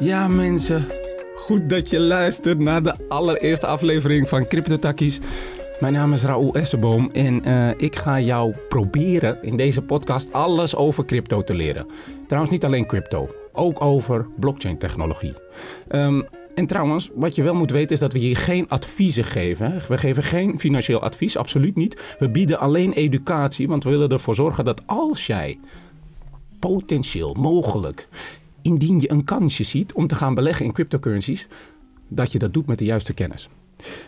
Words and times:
Ja, 0.00 0.28
mensen. 0.28 0.86
Goed 1.34 1.68
dat 1.68 1.90
je 1.90 2.00
luistert 2.00 2.58
naar 2.58 2.82
de 2.82 2.94
allereerste 3.08 3.66
aflevering 3.66 4.28
van 4.28 4.46
CryptoTakkies. 4.46 5.18
Mijn 5.80 5.92
naam 5.92 6.12
is 6.12 6.24
Raoul 6.24 6.54
Esseboom 6.54 7.10
en 7.12 7.44
eh, 7.44 7.70
ik 7.76 7.96
ga 7.96 8.20
jou 8.20 8.54
proberen 8.68 9.42
in 9.42 9.56
deze 9.56 9.82
podcast 9.82 10.32
alles 10.32 10.76
over 10.76 11.04
crypto 11.04 11.42
te 11.42 11.54
leren. 11.54 11.86
Trouwens, 12.26 12.52
niet 12.52 12.64
alleen 12.64 12.86
crypto, 12.86 13.28
ook 13.52 13.80
over 13.80 14.26
blockchain 14.38 14.78
technologie. 14.78 15.34
Ehm, 15.88 16.22
en 16.54 16.66
trouwens, 16.66 17.10
wat 17.14 17.34
je 17.34 17.42
wel 17.42 17.54
moet 17.54 17.70
weten 17.70 17.90
is 17.90 18.00
dat 18.00 18.12
we 18.12 18.18
hier 18.18 18.36
geen 18.36 18.68
adviezen 18.68 19.24
geven. 19.24 19.80
We 19.88 19.98
geven 19.98 20.22
geen 20.22 20.58
financieel 20.58 21.02
advies, 21.02 21.36
absoluut 21.36 21.76
niet. 21.76 22.16
We 22.18 22.30
bieden 22.30 22.58
alleen 22.58 22.92
educatie, 22.92 23.68
want 23.68 23.84
we 23.84 23.90
willen 23.90 24.08
ervoor 24.08 24.34
zorgen 24.34 24.64
dat 24.64 24.82
als 24.86 25.26
jij 25.26 25.58
potentieel, 26.58 27.36
mogelijk, 27.38 28.08
indien 28.66 29.00
je 29.00 29.10
een 29.10 29.24
kansje 29.24 29.64
ziet 29.64 29.92
om 29.92 30.06
te 30.06 30.14
gaan 30.14 30.34
beleggen 30.34 30.64
in 30.64 30.72
cryptocurrencies, 30.72 31.48
dat 32.08 32.32
je 32.32 32.38
dat 32.38 32.52
doet 32.52 32.66
met 32.66 32.78
de 32.78 32.84
juiste 32.84 33.14
kennis. 33.14 33.48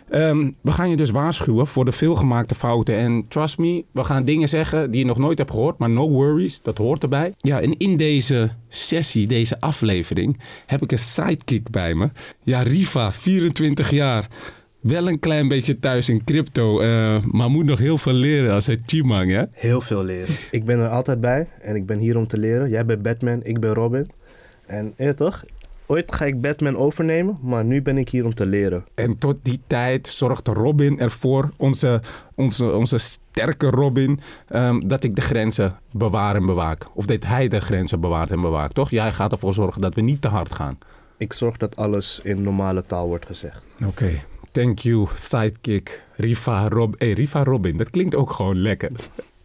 Ehm, 0.09 0.51
we 0.61 0.73
gaan 0.73 0.91
je 0.91 0.97
dus 0.97 1.11
waarschuwen 1.11 1.67
voor 1.67 1.85
de 1.85 1.93
veelgemaakte 1.93 2.55
fouten. 2.55 2.97
En 2.97 3.25
trust 3.29 3.59
me, 3.59 3.85
we 3.93 4.05
gaan 4.05 4.25
dingen 4.25 4.49
zeggen 4.49 4.91
die 4.91 5.01
je 5.01 5.07
nog 5.07 5.19
nooit 5.19 5.39
hebt 5.39 5.51
gehoord, 5.51 5.79
maar 5.79 5.91
no 5.91 6.11
worries, 6.11 6.63
dat 6.63 6.79
hoort 6.79 7.03
erbij. 7.03 7.35
Ja, 7.39 7.61
en 7.61 7.77
in 7.77 7.97
deze 7.97 8.51
sessie, 8.69 9.27
deze 9.27 9.61
aflevering, 9.61 10.41
heb 10.67 10.83
ik 10.83 10.93
een 10.93 10.99
sidekick 10.99 11.71
bij 11.71 11.95
me. 11.95 12.11
Ja, 12.43 12.63
Riva, 12.63 13.13
24 13.13 13.91
jaar. 13.91 14.29
Wel 14.81 15.09
een 15.09 15.19
klein 15.19 15.49
beetje 15.49 15.79
thuis 15.79 16.09
in 16.09 16.25
crypto, 16.25 16.81
eh, 16.81 17.17
maar 17.25 17.51
moet 17.51 17.65
nog 17.65 17.79
heel 17.79 17.99
veel 17.99 18.13
leren 18.13 18.55
als 18.55 18.67
het 18.67 18.81
Chimang, 18.87 19.31
hè? 19.31 19.45
Heel 19.53 19.81
veel 19.81 20.05
leren. 20.05 20.35
Ik 20.51 20.65
ben 20.65 20.79
er 20.79 20.89
altijd 20.89 21.21
bij 21.21 21.49
en 21.61 21.77
ik 21.77 21.87
ben 21.87 21.99
hier 21.99 22.17
om 22.17 22.27
te 22.27 22.39
leren. 22.39 22.69
Jij 22.71 22.85
bent 22.85 23.03
Batman, 23.03 23.41
ik 23.43 23.61
ben 23.61 23.75
Robin. 23.75 24.11
En 24.69 24.95
ja, 24.97 25.15
toch? 25.15 25.45
Ooit 25.87 26.15
ga 26.15 26.25
ik 26.25 26.41
Batman 26.41 26.77
overnemen, 26.77 27.39
maar 27.43 27.65
nu 27.65 27.83
ben 27.83 27.99
ik 27.99 28.09
hier 28.09 28.25
om 28.25 28.35
te 28.35 28.47
leren. 28.47 28.85
En 28.95 29.19
tot 29.19 29.39
die 29.43 29.61
tijd 29.67 30.07
zorgt 30.07 30.47
Robin 30.47 31.01
ervoor, 31.01 31.51
onze, 31.57 32.01
onze, 32.35 32.73
onze 32.73 32.99
sterke 32.99 33.71
Robin, 33.71 34.21
ehm, 34.49 34.89
dat 34.89 35.05
ik 35.05 35.15
de 35.15 35.21
grenzen 35.21 35.79
bewaar 35.93 36.37
en 36.37 36.47
bewaak. 36.47 36.87
Of 36.95 37.07
dat 37.07 37.25
hij 37.25 37.49
de 37.49 37.61
grenzen 37.61 38.01
bewaart 38.01 38.31
en 38.31 38.41
bewaakt, 38.41 38.75
toch? 38.75 38.91
Jij 38.91 39.13
gaat 39.13 39.33
ervoor 39.33 39.55
zorgen 39.55 39.81
dat 39.81 39.95
we 39.95 40.01
niet 40.01 40.21
te 40.21 40.29
hard 40.29 40.55
gaan. 40.55 40.79
Ik 41.17 41.33
zorg 41.33 41.57
dat 41.57 41.77
alles 41.77 42.21
in 42.23 42.43
normale 42.43 42.87
taal 42.87 43.07
wordt 43.07 43.27
gezegd. 43.27 43.63
Oké, 43.87 44.11
thank 44.51 44.79
you, 44.79 45.07
sidekick, 45.15 46.05
Riva, 46.17 46.69
Rob 46.69 46.95
hey, 46.99 47.13
Riva 47.13 47.45
Robin. 47.45 47.77
Dat 47.77 47.91
klinkt 47.91 48.15
ook 48.15 48.31
gewoon 48.31 48.61
lekker. 48.61 48.91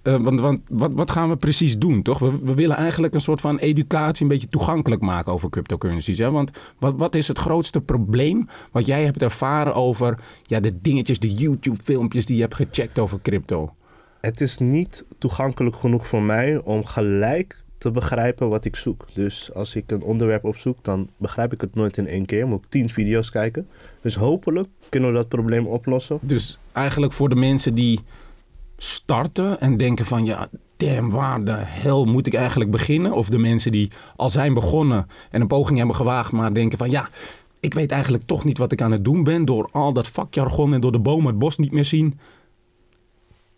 Eh, 0.04 0.16
want 0.18 0.40
want 0.40 0.62
wat, 0.70 0.94
wat 0.94 1.12
gaan 1.12 1.30
we 1.30 1.38
precies 1.38 1.78
doen, 1.78 2.02
toch? 2.02 2.20
We, 2.20 2.40
we 2.44 2.54
willen 2.54 2.76
eigenlijk 2.76 3.14
een 3.14 3.20
soort 3.20 3.42
van 3.42 3.58
educatie 3.58 4.22
een 4.22 4.32
beetje 4.32 4.48
toegankelijk 4.48 5.02
maken 5.02 5.34
over 5.34 5.50
cryptocurrencies. 5.50 6.18
Hè? 6.18 6.32
Want 6.32 6.52
wat, 6.80 6.94
wat 6.98 7.16
is 7.16 7.28
het 7.28 7.40
grootste 7.40 7.82
probleem 7.82 8.48
wat 8.72 8.86
jij 8.86 9.04
hebt 9.04 9.22
ervaren 9.22 9.76
over 9.76 10.20
ja, 10.44 10.60
de 10.60 10.82
dingetjes, 10.82 11.20
de 11.20 11.34
YouTube-filmpjes 11.34 12.26
die 12.26 12.36
je 12.36 12.42
hebt 12.42 12.56
gecheckt 12.56 13.00
over 13.00 13.22
crypto? 13.22 13.74
Het 14.22 14.42
is 14.42 14.58
niet 14.58 15.04
toegankelijk 15.18 15.76
genoeg 15.76 16.08
voor 16.08 16.22
mij 16.22 16.62
om 16.64 16.86
gelijk 16.86 17.64
te 17.78 17.92
begrijpen 17.92 18.50
wat 18.50 18.66
ik 18.66 18.76
zoek. 18.76 19.06
Dus 19.14 19.54
als 19.54 19.76
ik 19.76 19.92
een 19.92 20.02
onderwerp 20.02 20.44
opzoek, 20.44 20.78
dan 20.82 21.10
begrijp 21.18 21.54
ik 21.54 21.62
het 21.62 21.76
nooit 21.76 21.98
in 21.98 22.08
één 22.08 22.26
keer. 22.26 22.48
Moet 22.48 22.64
ik 22.64 22.70
tien 22.70 22.90
video's 22.90 23.32
kijken. 23.32 23.68
Dus 24.02 24.16
hopelijk 24.16 24.68
kunnen 24.90 25.10
we 25.10 25.16
dat 25.16 25.28
probleem 25.28 25.66
oplossen. 25.66 26.20
Dus 26.22 26.60
eigenlijk 26.72 27.14
voor 27.14 27.30
de 27.30 27.36
mensen 27.36 27.74
die 27.76 28.00
starten 28.78 29.60
en 29.60 29.78
denken 29.78 30.06
van 30.06 30.26
ja, 30.26 30.50
damn, 30.78 31.10
waar 31.10 31.44
de 31.44 31.56
hel 31.58 32.06
moet 32.06 32.28
ik 32.28 32.34
eigenlijk 32.34 32.72
beginnen? 32.72 33.12
Of 33.12 33.30
de 33.30 33.38
mensen 33.38 33.72
die 33.72 33.92
al 34.16 34.30
zijn 34.30 34.54
begonnen 34.54 35.08
en 35.32 35.42
een 35.42 35.48
poging 35.48 35.78
hebben 35.78 35.96
gewaagd, 35.96 36.32
maar 36.32 36.54
denken 36.54 36.78
van 36.78 36.90
ja, 36.90 37.10
ik 37.60 37.74
weet 37.74 37.92
eigenlijk 37.92 38.24
toch 38.24 38.44
niet 38.44 38.58
wat 38.58 38.72
ik 38.72 38.82
aan 38.82 38.92
het 38.92 39.04
doen 39.04 39.24
ben 39.24 39.46
door 39.46 39.70
al 39.72 39.94
dat 39.94 40.08
vakjargon 40.08 40.74
en 40.74 40.82
door 40.82 40.92
de 40.92 41.00
bomen 41.00 41.28
het 41.28 41.40
bos 41.40 41.58
niet 41.58 41.72
meer 41.72 41.86
zien. 41.86 42.20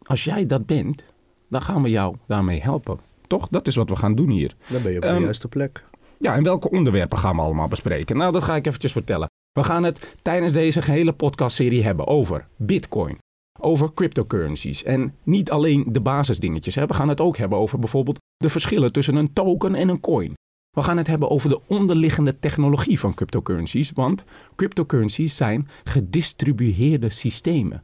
Als 0.01 0.23
jij 0.23 0.45
dat 0.45 0.65
bent, 0.65 1.05
dan 1.49 1.61
gaan 1.61 1.81
we 1.81 1.89
jou 1.89 2.15
daarmee 2.27 2.61
helpen. 2.61 2.99
Toch? 3.27 3.47
Dat 3.47 3.67
is 3.67 3.75
wat 3.75 3.89
we 3.89 3.95
gaan 3.95 4.15
doen 4.15 4.29
hier. 4.29 4.55
Dan 4.67 4.81
ben 4.81 4.91
je 4.91 4.97
op 4.97 5.03
de 5.03 5.09
Ehm, 5.09 5.21
juiste 5.21 5.47
plek. 5.47 5.83
Ja, 6.17 6.35
en 6.35 6.43
welke 6.43 6.69
onderwerpen 6.69 7.17
gaan 7.17 7.35
we 7.35 7.41
allemaal 7.41 7.67
bespreken? 7.67 8.17
Nou, 8.17 8.31
dat 8.31 8.43
ga 8.43 8.55
ik 8.55 8.65
eventjes 8.65 8.91
vertellen. 8.91 9.29
We 9.51 9.63
gaan 9.63 9.83
het 9.83 10.15
tijdens 10.21 10.53
deze 10.53 10.81
gehele 10.81 11.13
podcastserie 11.13 11.83
hebben 11.83 12.07
over 12.07 12.47
Bitcoin, 12.55 13.17
over 13.59 13.93
cryptocurrencies 13.93 14.83
en 14.83 15.15
niet 15.23 15.51
alleen 15.51 15.85
de 15.87 16.01
basisdingetjes. 16.01 16.75
Hè. 16.75 16.85
We 16.85 16.93
gaan 16.93 17.09
het 17.09 17.19
ook 17.19 17.37
hebben 17.37 17.57
over 17.57 17.79
bijvoorbeeld 17.79 18.19
de 18.37 18.49
verschillen 18.49 18.91
tussen 18.91 19.15
een 19.15 19.33
token 19.33 19.75
en 19.75 19.89
een 19.89 19.99
coin. 19.99 20.33
We 20.71 20.83
gaan 20.83 20.97
het 20.97 21.07
hebben 21.07 21.29
over 21.29 21.49
de 21.49 21.59
onderliggende 21.67 22.39
technologie 22.39 22.99
van 22.99 23.13
cryptocurrencies, 23.13 23.91
want 23.91 24.23
cryptocurrencies 24.55 25.35
zijn 25.35 25.67
gedistribueerde 25.83 27.09
systemen. 27.09 27.83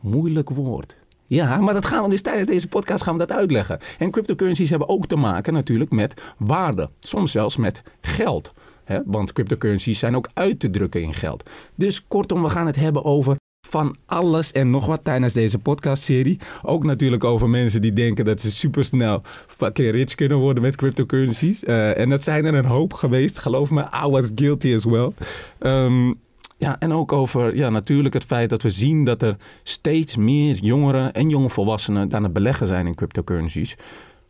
Moeilijk 0.00 0.50
woord. 0.50 0.96
Ja, 1.26 1.60
maar 1.60 1.74
dat 1.74 1.86
gaan 1.86 2.02
we 2.02 2.08
dus 2.08 2.22
tijdens 2.22 2.46
deze 2.46 2.68
podcast 2.68 3.02
gaan 3.02 3.18
we 3.18 3.26
dat 3.26 3.36
uitleggen. 3.36 3.78
En 3.98 4.10
cryptocurrencies 4.10 4.70
hebben 4.70 4.88
ook 4.88 5.06
te 5.06 5.16
maken 5.16 5.52
natuurlijk 5.52 5.90
met 5.90 6.34
waarde. 6.38 6.90
Soms 6.98 7.32
zelfs 7.32 7.56
met 7.56 7.82
geld. 8.00 8.52
Hè? 8.84 9.00
Want 9.04 9.32
cryptocurrencies 9.32 9.98
zijn 9.98 10.16
ook 10.16 10.28
uit 10.34 10.60
te 10.60 10.70
drukken 10.70 11.02
in 11.02 11.14
geld. 11.14 11.50
Dus 11.74 12.06
kortom, 12.06 12.42
we 12.42 12.48
gaan 12.48 12.66
het 12.66 12.76
hebben 12.76 13.04
over 13.04 13.36
van 13.72 13.96
alles 14.06 14.52
en 14.52 14.70
nog 14.70 14.86
wat 14.86 15.04
tijdens 15.04 15.32
deze 15.32 15.58
podcastserie. 15.58 16.38
Ook 16.62 16.84
natuurlijk 16.84 17.24
over 17.24 17.48
mensen 17.48 17.80
die 17.80 17.92
denken 17.92 18.24
dat 18.24 18.40
ze 18.40 18.50
supersnel 18.50 19.22
fucking 19.46 19.90
rich 19.90 20.14
kunnen 20.14 20.38
worden 20.38 20.62
met 20.62 20.76
cryptocurrencies. 20.76 21.64
Eh, 21.64 21.98
en 21.98 22.08
dat 22.08 22.22
zijn 22.22 22.44
er 22.44 22.54
een 22.54 22.64
hoop 22.64 22.92
geweest. 22.92 23.38
Geloof 23.38 23.70
me, 23.70 23.80
I 24.06 24.10
was 24.10 24.30
guilty 24.34 24.74
as 24.74 24.84
well. 24.84 25.12
Ehm, 25.58 26.12
ja, 26.56 26.76
en 26.78 26.92
ook 26.92 27.12
over 27.12 27.56
ja, 27.56 27.70
natuurlijk 27.70 28.14
het 28.14 28.24
feit 28.24 28.50
dat 28.50 28.62
we 28.62 28.70
zien 28.70 29.04
dat 29.04 29.22
er 29.22 29.36
steeds 29.62 30.16
meer 30.16 30.56
jongeren 30.56 31.12
en 31.12 31.28
jongvolwassenen 31.28 32.14
aan 32.14 32.22
het 32.22 32.32
beleggen 32.32 32.66
zijn 32.66 32.86
in 32.86 32.94
cryptocurrencies. 32.94 33.76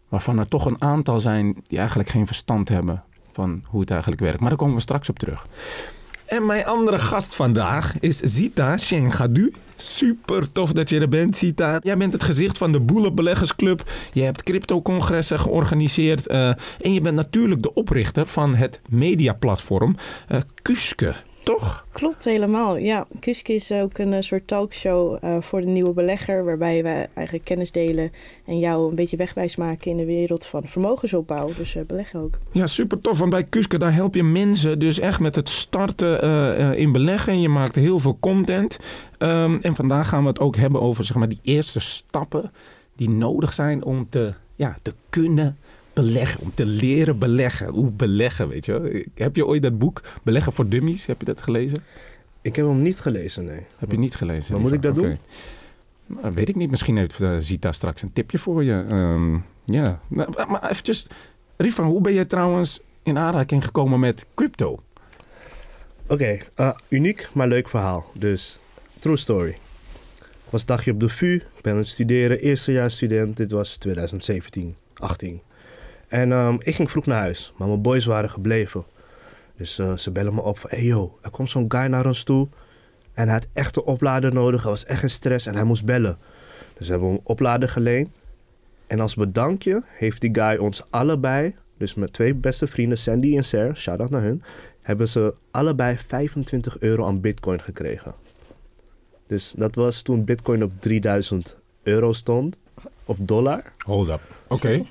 Waarvan 0.08 0.38
er 0.38 0.48
toch 0.48 0.66
een 0.66 0.82
aantal 0.82 1.20
zijn 1.20 1.56
die 1.62 1.78
eigenlijk 1.78 2.08
geen 2.08 2.26
verstand 2.26 2.68
hebben 2.68 3.04
van 3.32 3.62
hoe 3.66 3.80
het 3.80 3.90
eigenlijk 3.90 4.20
werkt. 4.20 4.40
Maar 4.40 4.48
daar 4.48 4.58
komen 4.58 4.74
we 4.74 4.80
straks 4.80 5.08
op 5.08 5.18
terug. 5.18 5.46
En 6.32 6.46
mijn 6.46 6.64
andere 6.64 6.98
gast 6.98 7.34
vandaag 7.34 7.94
is 8.00 8.16
Zita 8.16 8.76
Shengadu. 8.76 9.52
Super 9.76 10.52
tof 10.52 10.72
dat 10.72 10.88
je 10.90 11.00
er 11.00 11.08
bent, 11.08 11.36
Zita. 11.36 11.78
Jij 11.82 11.96
bent 11.96 12.12
het 12.12 12.22
gezicht 12.22 12.58
van 12.58 12.72
de 12.72 12.80
Boele 12.80 13.12
Beleggersclub. 13.12 13.90
Je 14.12 14.22
hebt 14.22 14.42
crypto-congressen 14.42 15.40
georganiseerd. 15.40 16.26
eh, 16.26 16.48
en 16.80 16.92
je 16.92 17.00
bent 17.00 17.16
natuurlijk 17.16 17.62
de 17.62 17.74
oprichter 17.74 18.26
van 18.26 18.54
het 18.54 18.80
mediaplatform 18.88 19.96
eh 20.28 20.40
Kuske. 20.62 21.14
Toch? 21.42 21.86
Klopt 21.90 22.24
helemaal. 22.24 22.76
Ja, 22.76 23.06
Kuske 23.20 23.54
is 23.54 23.72
ook 23.72 23.98
een 23.98 24.12
eh, 24.12 24.20
soort 24.20 24.46
talkshow 24.46 25.18
eh, 25.20 25.36
voor 25.40 25.60
de 25.60 25.66
nieuwe 25.66 25.92
belegger, 25.92 26.44
waarbij 26.44 26.82
we 26.82 27.08
eigenlijk 27.14 27.44
kennis 27.44 27.70
delen 27.72 28.12
en 28.44 28.58
jou 28.58 28.88
een 28.88 28.94
beetje 28.94 29.16
wegwijs 29.16 29.56
maken 29.56 29.90
in 29.90 29.96
de 29.96 30.04
wereld 30.04 30.46
van 30.46 30.62
vermogensopbouw. 30.66 31.50
Dus 31.56 31.74
eh, 31.74 31.82
beleggen 31.86 32.20
ook. 32.20 32.38
Ja, 32.52 32.66
super 32.66 33.00
tof. 33.00 33.18
Want 33.18 33.30
bij 33.30 33.44
Kuske 33.44 33.78
daar 33.78 33.94
help 33.94 34.14
je 34.14 34.22
mensen 34.22 34.78
dus 34.78 34.98
echt 34.98 35.20
met 35.20 35.34
het 35.34 35.48
starten 35.48 36.20
in 36.76 36.92
beleggen. 36.92 37.32
En 37.32 37.40
je 37.40 37.48
maakt 37.48 37.74
heel 37.74 37.98
veel 37.98 38.16
content. 38.20 38.78
Ehm, 39.18 39.58
en 39.60 39.74
vandaag 39.74 40.08
gaan 40.08 40.22
we 40.22 40.28
het 40.28 40.40
ook 40.40 40.56
hebben 40.56 40.80
over 40.80 41.04
zeg 41.04 41.16
maar, 41.16 41.28
die 41.28 41.40
eerste 41.42 41.80
stappen 41.80 42.52
die 42.96 43.10
nodig 43.10 43.52
zijn 43.52 43.84
om 43.84 44.08
te, 44.08 44.32
ja, 44.54 44.74
te 44.82 44.94
kunnen 45.10 45.58
beleggen. 45.92 46.40
Om 46.40 46.54
te 46.54 46.66
leren 46.66 47.18
beleggen. 47.18 47.68
Hoe 47.68 47.90
beleggen, 47.90 48.48
weet 48.48 48.66
je. 48.66 49.06
Heb 49.14 49.36
je 49.36 49.46
ooit 49.46 49.62
dat 49.62 49.78
boek 49.78 50.02
Beleggen 50.22 50.52
voor 50.52 50.68
Dummies? 50.68 51.06
Heb 51.06 51.20
je 51.20 51.26
dat 51.26 51.40
gelezen? 51.40 51.84
Ik 52.42 52.56
heb 52.56 52.66
hem 52.66 52.82
niet 52.82 53.00
gelezen, 53.00 53.44
nee. 53.44 53.66
Heb 53.76 53.90
je 53.90 53.98
niet 53.98 54.14
gelezen? 54.14 54.52
Maar 54.52 54.62
moet 54.62 54.72
ik 54.72 54.82
dat 54.82 54.98
Oké. 54.98 55.18
Nou, 56.06 56.34
weet 56.34 56.48
ik 56.48 56.56
niet. 56.56 56.70
Misschien 56.70 56.96
heeft 56.96 57.20
eh, 57.20 57.36
Zita 57.38 57.72
straks 57.72 58.02
een 58.02 58.12
tipje 58.12 58.38
voor 58.38 58.64
je. 58.64 58.84
Ehm, 58.88 59.34
ja, 59.64 60.00
Nou, 60.08 60.48
maar 60.48 60.70
eventjes. 60.70 61.06
Hoe 61.76 62.00
ben 62.00 62.12
je 62.12 62.26
trouwens 62.26 62.80
in 63.02 63.18
aanraking 63.18 63.64
gekomen 63.64 64.00
met 64.00 64.26
crypto? 64.34 64.82
Oké, 66.06 66.38
eh, 66.54 66.70
uniek, 66.88 67.28
maar 67.32 67.48
leuk 67.48 67.68
verhaal. 67.68 68.06
Dus, 68.14 68.58
true 68.98 69.16
story. 69.16 69.50
Ik 70.18 70.50
was 70.50 70.64
dagje 70.64 70.92
op 70.92 71.00
de 71.00 71.08
VU, 71.08 71.42
ben 71.60 71.72
aan 71.72 71.78
het 71.78 71.88
studeren, 71.88 72.40
eerstejaarsstudent. 72.40 73.36
Dit 73.36 73.50
was 73.50 73.76
2017, 73.76 74.76
18. 74.94 75.40
En 76.12 76.32
ehm, 76.32 76.56
ik 76.58 76.74
ging 76.74 76.90
vroeg 76.90 77.06
naar 77.06 77.18
huis, 77.18 77.52
maar 77.56 77.68
mijn 77.68 77.82
boys 77.82 78.04
waren 78.04 78.30
gebleven. 78.30 78.84
Dus 79.56 79.78
eh, 79.78 79.96
ze 79.96 80.10
bellen 80.10 80.34
me 80.34 80.42
op 80.42 80.58
van, 80.58 80.70
hey 80.70 80.84
yo, 80.84 81.18
er 81.22 81.30
komt 81.30 81.50
zo'n 81.50 81.64
guy 81.68 81.86
naar 81.86 82.06
ons 82.06 82.24
toe. 82.24 82.48
En 83.12 83.24
hij 83.24 83.32
had 83.32 83.46
echt 83.52 83.76
een 83.76 83.82
oplader 83.82 84.34
nodig. 84.34 84.62
Hij 84.62 84.70
was 84.70 84.84
echt 84.84 85.02
in 85.02 85.10
stress 85.10 85.46
en 85.46 85.54
hij 85.54 85.64
moest 85.64 85.84
bellen. 85.84 86.18
Dus 86.76 86.86
we 86.86 86.92
hebben 86.92 87.08
hem 87.08 87.18
een 87.18 87.24
oplader 87.24 87.68
geleend. 87.68 88.08
En 88.86 89.00
als 89.00 89.14
bedankje 89.14 89.82
heeft 89.86 90.20
die 90.20 90.34
guy 90.34 90.56
ons 90.56 90.90
allebei, 90.90 91.54
dus 91.78 91.94
mijn 91.94 92.10
twee 92.10 92.34
beste 92.34 92.66
vrienden, 92.66 92.98
Sandy 92.98 93.36
en 93.36 93.44
Sarah, 93.44 93.74
shout-out 93.74 94.10
naar 94.10 94.22
hun, 94.22 94.42
hebben 94.80 95.08
ze 95.08 95.34
allebei 95.50 95.96
25 96.06 96.78
euro 96.78 97.06
aan 97.06 97.20
bitcoin 97.20 97.60
gekregen. 97.60 98.14
Dus 99.26 99.54
dat 99.56 99.74
was 99.74 100.02
toen 100.02 100.24
bitcoin 100.24 100.62
op 100.62 100.72
3000 100.78 101.56
euro 101.82 102.12
stond, 102.12 102.60
of 103.04 103.18
dollar. 103.20 103.62
Hold 103.84 104.08
up. 104.08 104.20
Oké. 104.48 104.82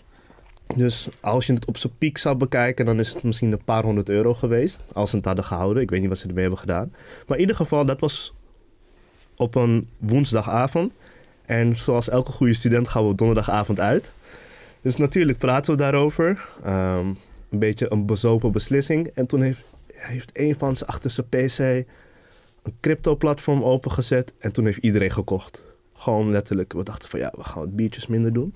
Dus 0.76 1.10
als 1.20 1.46
je 1.46 1.54
het 1.54 1.66
op 1.66 1.78
zijn 1.78 1.94
piek 1.98 2.18
zou 2.18 2.36
bekijken, 2.36 2.86
dan 2.86 3.00
is 3.00 3.14
het 3.14 3.24
misschien 3.24 3.52
een 3.52 3.64
paar 3.64 3.84
honderd 3.84 4.10
euro 4.10 4.34
geweest. 4.34 4.80
Als 4.94 5.10
ze 5.10 5.16
het 5.16 5.26
hadden 5.26 5.44
gehouden. 5.44 5.84
Ik 5.84 5.90
weet 5.90 6.00
niet 6.00 6.10
wat 6.10 6.18
ze 6.18 6.28
ermee 6.28 6.42
hebben 6.42 6.60
gedaan. 6.60 6.94
Maar 7.28 7.38
in 7.38 7.42
ieder 7.42 7.56
geval, 7.56 7.86
dat 7.86 8.00
was 8.00 8.34
op 9.36 9.56
een 9.56 9.88
woensdagavond. 9.98 10.94
En 11.46 11.78
zoals 11.78 12.10
elke 12.10 12.32
goede 12.32 12.54
student 12.54 12.88
gaan 12.88 13.04
we 13.04 13.10
op 13.10 13.18
donderdagavond 13.18 13.80
uit. 13.80 14.14
Dus 14.82 14.96
natuurlijk 14.96 15.38
praten 15.38 15.72
we 15.72 15.78
daarover. 15.78 16.48
Ehm, 16.64 17.08
een 17.50 17.60
beetje 17.60 17.92
een 17.92 18.06
bezopen 18.06 18.52
beslissing. 18.52 19.08
En 19.08 19.28
toen 19.28 19.42
heeft, 19.42 19.62
heeft 19.94 20.30
een 20.34 20.56
van 20.58 20.76
ze 20.76 20.88
achter 20.88 21.10
zijn 21.10 21.28
PC 21.30 21.88
een 22.64 22.74
crypto-platform 22.80 23.64
opengezet. 23.64 24.34
En 24.40 24.52
toen 24.52 24.66
heeft 24.66 24.78
iedereen 24.78 25.12
gekocht. 25.12 25.64
Gewoon 25.96 26.32
letterlijk. 26.32 26.74
We 26.74 26.84
dachten 26.84 27.10
van 27.10 27.20
ja, 27.20 27.34
we 27.36 27.44
gaan 27.44 27.60
wat 27.60 27.76
biertjes 27.76 28.08
minder 28.08 28.34
doen. 28.34 28.56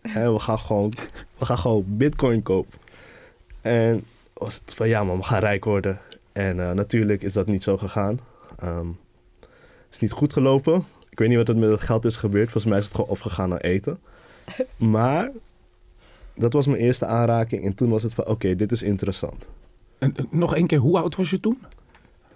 En 0.00 0.32
we 0.32 0.38
gaan 0.38 0.58
gewoon, 0.58 0.92
we 1.38 1.44
gaan 1.44 1.58
gewoon 1.58 1.84
bitcoin 1.86 2.42
kopen. 2.42 2.78
En 3.60 4.04
was 4.32 4.54
het 4.64 4.74
van 4.74 4.88
ja 4.88 5.04
man, 5.04 5.16
we 5.16 5.22
gaan 5.22 5.40
rijk 5.40 5.64
worden. 5.64 5.98
En 6.32 6.60
eh, 6.60 6.70
natuurlijk 6.70 7.22
is 7.22 7.32
dat 7.32 7.46
niet 7.46 7.62
zo 7.62 7.76
gegaan. 7.76 8.20
Ehm, 8.58 8.86
het 9.40 9.90
is 9.90 9.98
niet 9.98 10.12
goed 10.12 10.32
gelopen. 10.32 10.84
Ik 11.10 11.18
weet 11.18 11.28
niet 11.28 11.36
wat 11.36 11.48
er 11.48 11.56
met 11.56 11.70
het 11.70 11.80
geld 11.80 12.04
is 12.04 12.16
gebeurd. 12.16 12.50
Volgens 12.50 12.72
mij 12.72 12.78
is 12.78 12.84
het 12.84 12.94
gewoon 12.94 13.10
opgegaan 13.10 13.48
naar 13.48 13.60
eten. 13.60 13.98
Maar 14.76 15.30
dat 16.34 16.52
was 16.52 16.66
mijn 16.66 16.80
eerste 16.80 17.06
aanraking. 17.06 17.64
En 17.64 17.74
toen 17.74 17.90
was 17.90 18.02
het 18.02 18.14
van 18.14 18.26
oké, 18.26 18.56
dit 18.56 18.72
is 18.72 18.82
interessant. 18.82 19.48
En, 19.98 20.16
eh, 20.16 20.24
nog 20.30 20.54
één 20.54 20.66
keer, 20.66 20.78
hoe 20.78 20.98
oud 20.98 21.16
was 21.16 21.30
je 21.30 21.40
toen? 21.40 21.58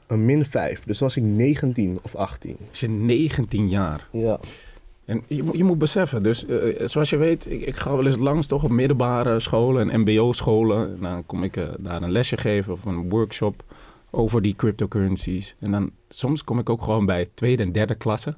Een 0.07 0.25
min 0.25 0.45
5. 0.45 0.83
Dus 0.85 1.01
was 1.01 1.17
ik 1.17 1.23
19 1.23 1.99
of 2.03 2.15
18. 2.15 2.57
Was 2.69 2.81
je 2.81 2.89
19 2.89 3.69
jaar. 3.69 4.09
Ja. 4.13 4.41
En 5.05 5.23
je, 5.27 5.43
moet- 5.43 5.57
je 5.57 5.65
moet 5.65 5.79
beseffen, 5.79 6.23
dus 6.23 6.47
eh, 6.47 6.89
zoals 6.89 7.11
je 7.11 7.17
weet, 7.17 7.51
ik, 7.51 7.61
ik 7.61 7.77
ga 7.77 7.91
wel 7.97 8.07
eens 8.07 8.17
langs 8.17 8.47
toch 8.47 8.65
op 8.65 8.71
middelbare 8.71 9.41
scholen 9.41 9.91
en 9.91 10.01
mbo-scholen. 10.01 11.01
Dan 11.01 11.27
kom 11.27 11.43
ik 11.43 11.57
eh, 11.57 11.69
daar 11.79 12.03
een 12.03 12.13
lesje 12.13 12.37
geven 12.37 12.73
of 12.73 12.85
een 12.85 13.09
workshop 13.09 13.65
over 14.11 14.43
die 14.43 14.57
cryptocurrencies. 14.57 15.55
En 15.59 15.71
dan 15.71 15.91
soms 16.09 16.45
kom 16.45 16.59
ik 16.59 16.71
ook 16.71 16.83
gewoon 16.83 17.07
bij 17.07 17.29
tweede 17.35 17.63
en 17.63 17.73
derde 17.73 17.95
klasse. 17.95 18.31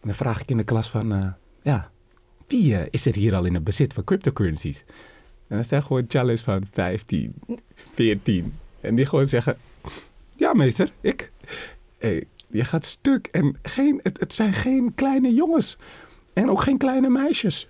En 0.00 0.06
dan 0.06 0.14
vraag 0.14 0.40
ik 0.40 0.50
in 0.50 0.56
de 0.56 0.64
klas 0.64 0.90
van, 0.90 1.12
eh, 1.12 1.26
ja, 1.62 1.90
wie 2.46 2.76
eh, 2.76 2.86
is 2.90 3.06
er 3.06 3.14
hier 3.14 3.34
al 3.34 3.44
in 3.44 3.54
het 3.54 3.64
bezit 3.64 3.92
van 3.94 4.04
cryptocurrencies? 4.04 4.84
En 5.48 5.56
dan 5.56 5.64
zijn 5.64 5.82
gewoon 5.82 6.04
challenge 6.08 6.42
van 6.42 6.66
15, 6.72 7.34
14. 7.94 8.54
En 8.80 8.94
die 8.94 9.06
gewoon 9.06 9.26
zeggen, 9.26 9.56
ja 10.36 10.52
meester, 10.54 10.90
ik. 11.00 11.32
Hey, 11.98 12.24
je 12.50 12.64
gaat 12.64 12.84
stuk. 12.84 13.26
En 13.26 13.58
geen, 13.62 14.00
het, 14.02 14.20
het 14.20 14.34
zijn 14.34 14.52
geen 14.52 14.94
kleine 14.94 15.34
jongens. 15.34 15.78
En 16.32 16.50
ook 16.50 16.62
geen 16.62 16.78
kleine 16.78 17.08
meisjes. 17.08 17.68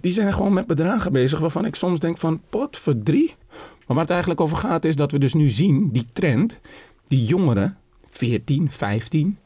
Die 0.00 0.12
zijn 0.12 0.32
gewoon 0.32 0.52
met 0.52 0.66
bedragen 0.66 1.12
bezig 1.12 1.38
waarvan 1.40 1.64
ik 1.64 1.74
soms 1.74 1.98
denk 1.98 2.18
van 2.18 2.42
pot 2.50 2.76
voor 2.76 3.02
drie. 3.02 3.34
Maar 3.48 3.96
waar 3.96 3.98
het 3.98 4.10
eigenlijk 4.10 4.40
over 4.40 4.56
gaat 4.56 4.84
is 4.84 4.96
dat 4.96 5.12
we 5.12 5.18
dus 5.18 5.34
nu 5.34 5.48
zien, 5.48 5.92
die 5.92 6.06
trend, 6.12 6.60
die 7.06 7.24
jongeren, 7.24 7.78
14, 8.06 8.70
15, 8.70 9.38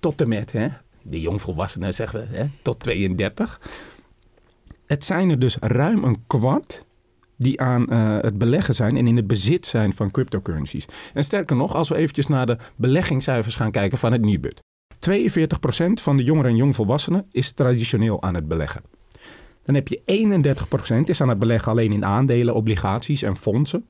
tot 0.00 0.20
en 0.20 0.28
met, 0.28 0.52
hè, 0.52 0.68
de 1.02 1.20
jongvolwassenen 1.20 1.94
zeggen 1.94 2.20
we, 2.20 2.36
hè, 2.36 2.46
tot 2.62 2.80
32. 2.80 3.60
Het 4.86 5.04
zijn 5.04 5.30
er 5.30 5.38
dus 5.38 5.56
ruim 5.60 6.04
een 6.04 6.24
kwart 6.26 6.84
die 7.40 7.60
aan 7.60 7.86
eh, 7.86 8.18
het 8.20 8.38
beleggen 8.38 8.74
zijn 8.74 8.96
en 8.96 9.06
in 9.06 9.16
het 9.16 9.26
bezit 9.26 9.66
zijn 9.66 9.92
van 9.92 10.10
cryptocurrencies. 10.10 10.86
En 11.14 11.24
sterker 11.24 11.56
nog, 11.56 11.74
als 11.74 11.88
we 11.88 11.96
eventjes 11.96 12.26
naar 12.26 12.46
de 12.46 12.56
beleggingscijfers 12.76 13.54
gaan 13.54 13.70
kijken 13.70 13.98
van 13.98 14.12
het 14.12 14.20
Nibud. 14.20 14.60
42% 15.10 15.12
van 15.92 16.16
de 16.16 16.24
jongeren 16.24 16.50
en 16.50 16.56
jongvolwassenen 16.56 17.26
is 17.32 17.52
traditioneel 17.52 18.22
aan 18.22 18.34
het 18.34 18.48
beleggen. 18.48 18.82
Dan 19.64 19.74
heb 19.74 19.88
je 19.88 20.00
31% 21.00 21.02
is 21.04 21.20
aan 21.20 21.28
het 21.28 21.38
beleggen 21.38 21.72
alleen 21.72 21.92
in 21.92 22.04
aandelen, 22.04 22.54
obligaties 22.54 23.22
en 23.22 23.36
fondsen. 23.36 23.86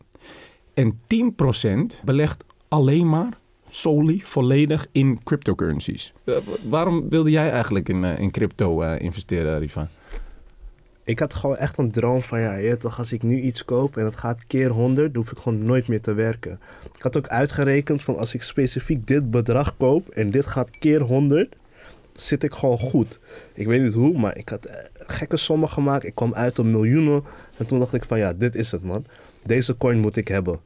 En 0.75 1.01
10% 1.07 2.05
belegt 2.05 2.45
alleen 2.69 3.09
maar 3.09 3.39
solely 3.69 4.21
volledig 4.25 4.87
in 4.93 5.23
cryptocurrencies. 5.25 6.13
Eh, 6.25 6.35
waarom 6.69 7.09
wilde 7.09 7.31
jij 7.31 7.51
eigenlijk 7.51 7.89
in, 7.89 8.05
eh, 8.05 8.19
in 8.19 8.31
crypto 8.31 8.83
investeren, 8.83 9.59
Riva? 9.59 9.89
Ik 11.11 11.19
had 11.19 11.35
gewoon 11.35 11.57
echt 11.57 11.79
een 11.79 11.91
droom 11.91 12.23
van 12.23 12.41
ja, 12.41 12.55
je 12.55 12.77
toch, 12.77 12.99
als 12.99 13.13
ik 13.13 13.23
nu 13.23 13.41
iets 13.41 13.65
koop 13.65 13.97
en 13.97 14.05
het 14.05 14.17
gaat 14.17 14.47
keer 14.47 14.69
100, 14.69 15.15
dan 15.15 15.23
hoef 15.23 15.33
ik 15.33 15.39
gewoon 15.39 15.65
nooit 15.65 15.89
meer 15.89 16.01
te 16.01 16.13
werken. 16.13 16.61
Ik 16.95 17.03
had 17.03 17.17
ook 17.17 17.29
uitgerekend 17.29 18.03
van 18.03 18.17
als 18.17 18.35
ik 18.35 18.43
specifiek 18.43 19.07
dit 19.07 19.31
bedrag 19.31 19.77
koop 19.77 20.09
en 20.09 20.31
dit 20.31 20.47
gaat 20.47 20.71
keer 20.79 21.01
100, 21.01 21.57
zit 22.13 22.43
ik 22.43 22.55
gewoon 22.55 22.79
goed. 22.79 23.21
Ik 23.55 23.67
weet 23.67 23.83
niet 23.83 23.95
hoe, 23.95 24.19
maar 24.19 24.37
ik 24.37 24.49
had 24.49 24.65
eh, 24.65 24.85
gekke 24.95 25.37
sommen 25.37 25.69
gemaakt. 25.69 26.05
Ik 26.05 26.15
kwam 26.15 26.35
uit 26.35 26.59
op 26.59 26.65
miljoenen 26.65 27.23
en 27.57 27.67
toen 27.67 27.79
dacht 27.79 27.95
ik 27.95 28.05
van 28.05 28.19
ja, 28.19 28.33
dit 28.33 28.55
is 28.55 28.71
het 28.71 28.85
man. 28.85 29.07
Deze 29.43 29.77
coin 29.77 29.99
moet 29.99 30.17
ik 30.17 30.29
hebben. 30.29 30.61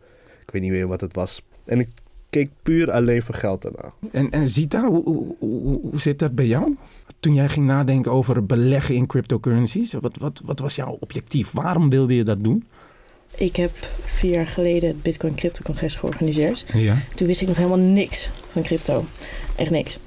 Ik 0.47 0.51
weet 0.51 0.63
niet 0.63 0.71
meer 0.71 0.87
wat 0.87 1.01
het 1.01 1.15
was. 1.15 1.43
En 1.65 1.81
ik 1.81 1.89
keek 2.35 2.51
puur 2.63 2.91
alleen 2.91 3.23
voor 3.23 3.35
geld 3.35 3.65
ernaar. 3.65 3.93
En, 4.13 4.31
en 4.31 4.49
Zita, 4.49 4.87
hoe, 4.87 5.05
hoe, 5.05 5.35
hoe, 5.39 5.81
hoe 5.81 6.01
zit 6.01 6.19
dat 6.19 6.35
bij 6.35 6.47
jou? 6.47 6.77
Toen 7.21 7.35
jij 7.35 7.49
ging 7.49 7.65
nadenken 7.65 8.13
over 8.13 8.47
beleggen 8.47 8.95
in 8.95 9.07
cryptocurrencies, 9.07 9.93
wat, 9.93 10.17
wat, 10.17 10.41
wat 10.45 10.59
was 10.59 10.75
jouw 10.75 10.97
objectief? 11.01 11.53
Waarom 11.53 11.91
wilde 11.91 12.15
je 12.15 12.25
dat 12.25 12.45
doen? 12.45 12.65
Ik 13.37 13.57
heb 13.57 13.71
vier 14.05 14.35
jaar 14.35 14.47
geleden 14.47 14.89
het 14.89 15.03
Bitcoin 15.03 15.35
Crypto 15.35 15.63
Congres 15.63 15.95
georganiseerd. 15.95 16.65
Ja. 16.73 16.97
Toen 17.15 17.27
wist 17.27 17.41
ik 17.41 17.49
nog 17.49 17.57
helemaal 17.57 17.79
niks 17.79 18.31
van 18.53 18.63
crypto. 18.63 19.05
Echt 19.57 19.71
niks. 19.71 19.99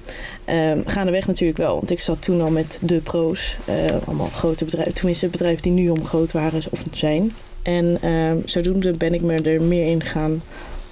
Ehm 0.45 0.81
gaandeweg 0.85 1.27
natuurlijk 1.27 1.57
wel, 1.57 1.75
want 1.75 1.91
ik 1.91 1.99
zat 1.99 2.21
toen 2.21 2.41
al 2.41 2.51
met 2.51 2.79
de 2.81 3.01
pro's. 3.01 3.57
eh, 3.65 3.75
allemaal 4.05 4.29
grote 4.29 4.65
bedrijven, 4.65 4.93
tenminste 4.93 5.27
bedrijven 5.27 5.61
die 5.61 5.71
nu 5.71 5.89
om 5.89 6.05
groot 6.05 6.31
waren 6.31 6.61
of 6.71 6.83
zijn. 6.91 7.33
En 7.61 7.97
ehm, 8.01 8.37
zodoende 8.45 8.97
ben 8.97 9.13
ik 9.13 9.21
me 9.21 9.41
er 9.41 9.61
meer 9.61 9.87
in 9.91 10.03
gaan 10.03 10.41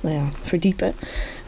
nou 0.05 0.17
ja, 0.17 0.29
verdiepen. 0.43 0.93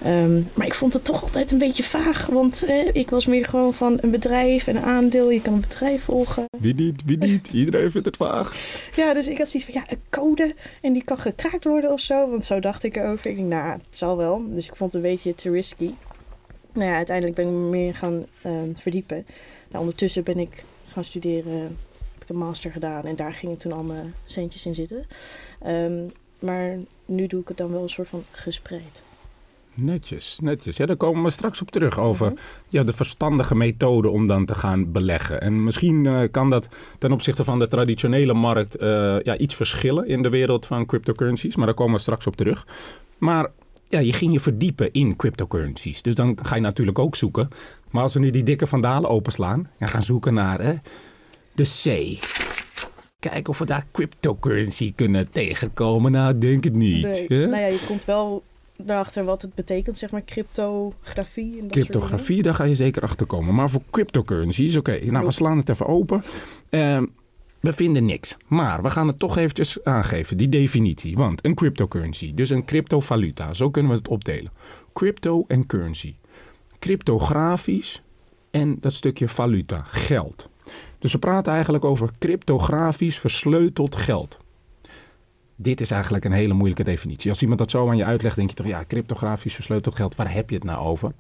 Ehm, 0.04 0.42
maar 0.54 0.66
ik 0.66 0.74
vond 0.74 0.94
het 0.94 1.06
toch 1.06 1.24
altijd 1.24 1.52
een 1.52 1.58
beetje 1.58 1.84
vaag, 1.84 2.26
want 2.26 2.64
eh, 2.64 2.88
ik 2.94 3.10
was 3.10 3.26
meer 3.26 3.46
gewoon 3.46 3.74
van 3.74 3.98
een 4.02 4.12
bedrijf 4.12 4.68
en 4.68 4.76
een 4.76 4.84
aandeel. 4.84 5.32
Je 5.32 5.42
kan 5.42 5.54
een 5.54 5.62
bedrijf 5.62 6.04
volgen. 6.04 6.46
Wie 6.60 6.76
niet, 6.76 7.04
wie 7.06 7.18
niet? 7.18 7.48
Iedereen 7.54 7.92
vindt 7.92 8.06
het 8.08 8.18
vaag. 8.18 8.56
Ja, 8.96 9.14
dus 9.14 9.28
ik 9.28 9.38
had 9.38 9.50
zoiets 9.50 9.72
van, 9.72 9.82
ja, 9.82 9.92
een 9.92 10.02
code 10.10 10.56
en 10.82 10.94
die 10.94 11.04
kan 11.04 11.20
gekraakt 11.20 11.64
worden 11.64 11.92
of 11.92 12.00
zo. 12.00 12.30
Want 12.30 12.46
zo 12.46 12.60
dacht 12.60 12.84
ik 12.84 12.96
erover. 12.96 13.30
Ik 13.30 13.38
dacht, 13.38 13.50
nou, 13.50 13.72
het 13.72 13.98
zal 13.98 14.18
wel. 14.18 14.44
Dus 14.50 14.68
ik 14.68 14.76
vond 14.76 14.94
het 14.94 15.04
een 15.04 15.10
beetje 15.10 15.36
te 15.36 15.52
risky. 15.52 15.92
Nou 16.74 16.90
ja, 16.90 16.96
uiteindelijk 16.96 17.36
ben 17.36 17.46
ik 17.46 17.52
me 17.52 17.70
meer 17.70 17.96
gaan 17.96 18.26
ehm, 18.42 18.74
verdiepen. 18.74 19.26
Nou, 19.68 19.80
ondertussen 19.80 20.24
ben 20.24 20.40
ik 20.40 20.64
gaan 20.88 21.04
studeren, 21.04 21.62
heb 22.14 22.24
ik 22.24 22.30
een 22.30 22.38
master 22.38 22.72
gedaan. 22.72 23.04
En 23.04 23.16
daar 23.16 23.34
gingen 23.34 23.58
toen 23.58 23.72
al 23.72 23.84
mijn 23.84 24.14
centjes 24.26 24.66
in 24.66 24.76
zitten. 24.76 25.06
Ehm, 25.62 26.04
maar 26.40 26.78
nu 27.06 27.28
doe 27.28 27.42
ik 27.42 27.48
het 27.48 27.58
dan 27.58 27.72
wel 27.72 27.82
een 27.82 27.90
soort 27.90 28.10
van 28.10 28.24
gespreid. 28.32 29.04
Netjes, 29.74 30.40
netjes. 30.42 30.78
Ja, 30.78 30.86
daar 30.86 30.96
komen 30.96 31.24
we 31.24 31.30
straks 31.30 31.62
op 31.62 31.72
terug 31.72 32.00
over 32.00 32.26
Mhm. 32.32 32.38
ja, 32.70 32.84
de 32.84 32.94
verstandige 32.94 33.56
methode 33.56 34.10
om 34.10 34.28
dan 34.28 34.46
te 34.46 34.56
gaan 34.56 34.92
beleggen. 34.92 35.42
En 35.42 35.64
misschien 35.64 36.06
eh, 36.06 36.22
kan 36.32 36.50
dat 36.50 36.68
ten 37.00 37.12
opzichte 37.12 37.44
van 37.44 37.60
de 37.60 37.68
traditionele 37.68 38.34
markt 38.34 38.76
eh, 38.76 39.20
ja, 39.22 39.38
iets 39.38 39.56
verschillen 39.56 40.08
in 40.08 40.22
de 40.22 40.30
wereld 40.30 40.66
van 40.66 40.86
cryptocurrencies. 40.86 41.56
Maar 41.56 41.66
daar 41.66 41.76
komen 41.76 41.94
we 41.96 42.02
straks 42.02 42.28
op 42.28 42.36
terug. 42.36 42.68
Maar 43.18 43.48
ja, 43.90 44.00
je 44.00 44.14
ging 44.14 44.34
je 44.34 44.40
verdiepen 44.40 44.92
in 44.94 45.16
cryptocurrencies. 45.16 46.02
Dus 46.02 46.16
dan 46.16 46.38
ga 46.42 46.56
je 46.56 46.62
natuurlijk 46.62 47.00
ook 47.00 47.16
zoeken. 47.16 47.50
Maar 47.92 48.02
als 48.04 48.14
we 48.14 48.20
nu 48.20 48.30
die 48.30 48.44
dikke 48.44 48.68
vandalen 48.68 49.10
openslaan 49.10 49.70
en 49.78 49.88
gaan 49.88 50.04
zoeken 50.04 50.34
naar 50.34 50.62
hè, 50.62 50.74
de 51.56 51.64
C. 51.64 52.18
Kijken 53.20 53.50
of 53.50 53.60
we 53.60 53.66
daar 53.66 53.86
cryptocurrency 53.92 54.94
kunnen 54.96 55.32
tegenkomen. 55.32 56.12
Nou, 56.12 56.38
denk 56.38 56.64
het 56.64 56.76
niet. 56.76 57.04
Nee. 57.04 57.28
Nou 57.48 57.62
ja, 57.62 57.68
je 57.68 57.84
komt 57.88 58.06
wel 58.06 58.44
erachter 58.86 59.24
wat 59.24 59.42
het 59.42 59.54
betekent, 59.54 59.98
zeg 59.98 60.12
maar, 60.12 60.24
cryptografie. 60.24 61.54
En 61.54 61.62
dat 61.62 61.72
Cryptografie, 61.72 62.44
daar 62.44 62.54
ga 62.54 62.64
je 62.64 62.76
zeker 62.76 63.02
achter 63.02 63.26
komen. 63.26 63.56
Maar 63.56 63.70
voor 63.70 63.82
cryptocurrencies, 63.92 64.76
oké, 64.76 65.00
nou 65.06 65.26
we 65.26 65.32
slaan 65.32 65.58
het 65.58 65.70
even 65.70 65.86
open. 65.86 66.24
Ehm, 66.70 67.06
we 67.60 67.74
vinden 67.74 68.06
niks. 68.06 68.36
Maar 68.48 68.82
we 68.82 68.90
gaan 68.90 69.08
het 69.08 69.20
toch 69.20 69.38
eventjes 69.38 69.84
aangeven, 69.84 70.38
die 70.38 70.50
definitie. 70.50 71.16
Want 71.16 71.46
een 71.46 71.56
cryptocurrency, 71.56 72.34
dus 72.34 72.50
een 72.50 72.66
cryptovaluta, 72.66 73.54
zo 73.54 73.70
kunnen 73.70 73.92
we 73.92 73.98
het 73.98 74.08
opdelen. 74.08 74.52
Crypto 74.94 75.44
en 75.48 75.66
currency. 75.66 76.16
Cryptografisch 76.80 78.02
en 78.52 78.78
dat 78.80 78.94
stukje 78.94 79.28
valuta, 79.28 79.84
geld. 79.88 80.50
Dus 81.00 81.12
we 81.12 81.20
praten 81.20 81.54
eigenlijk 81.54 81.86
over 81.86 82.10
cryptografisch 82.20 83.20
versleuteld 83.20 83.96
geld. 83.96 84.38
Dit 85.60 85.82
is 85.82 85.92
eigenlijk 85.92 86.26
een 86.26 86.32
hele 86.32 86.54
moeilijke 86.54 86.84
definitie. 86.84 87.30
Als 87.30 87.42
iemand 87.42 87.60
dat 87.60 87.72
zo 87.72 87.90
aan 87.90 87.98
je 87.98 88.06
uitlegt, 88.06 88.36
denk 88.36 88.50
je 88.50 88.56
toch, 88.56 88.68
ja, 88.68 88.84
cryptografisch 88.88 89.54
versleuteld 89.54 89.96
geld, 89.96 90.16
waar 90.16 90.34
heb 90.34 90.50
je 90.50 90.56
het 90.56 90.64
nou 90.64 90.86
over? 90.86 91.12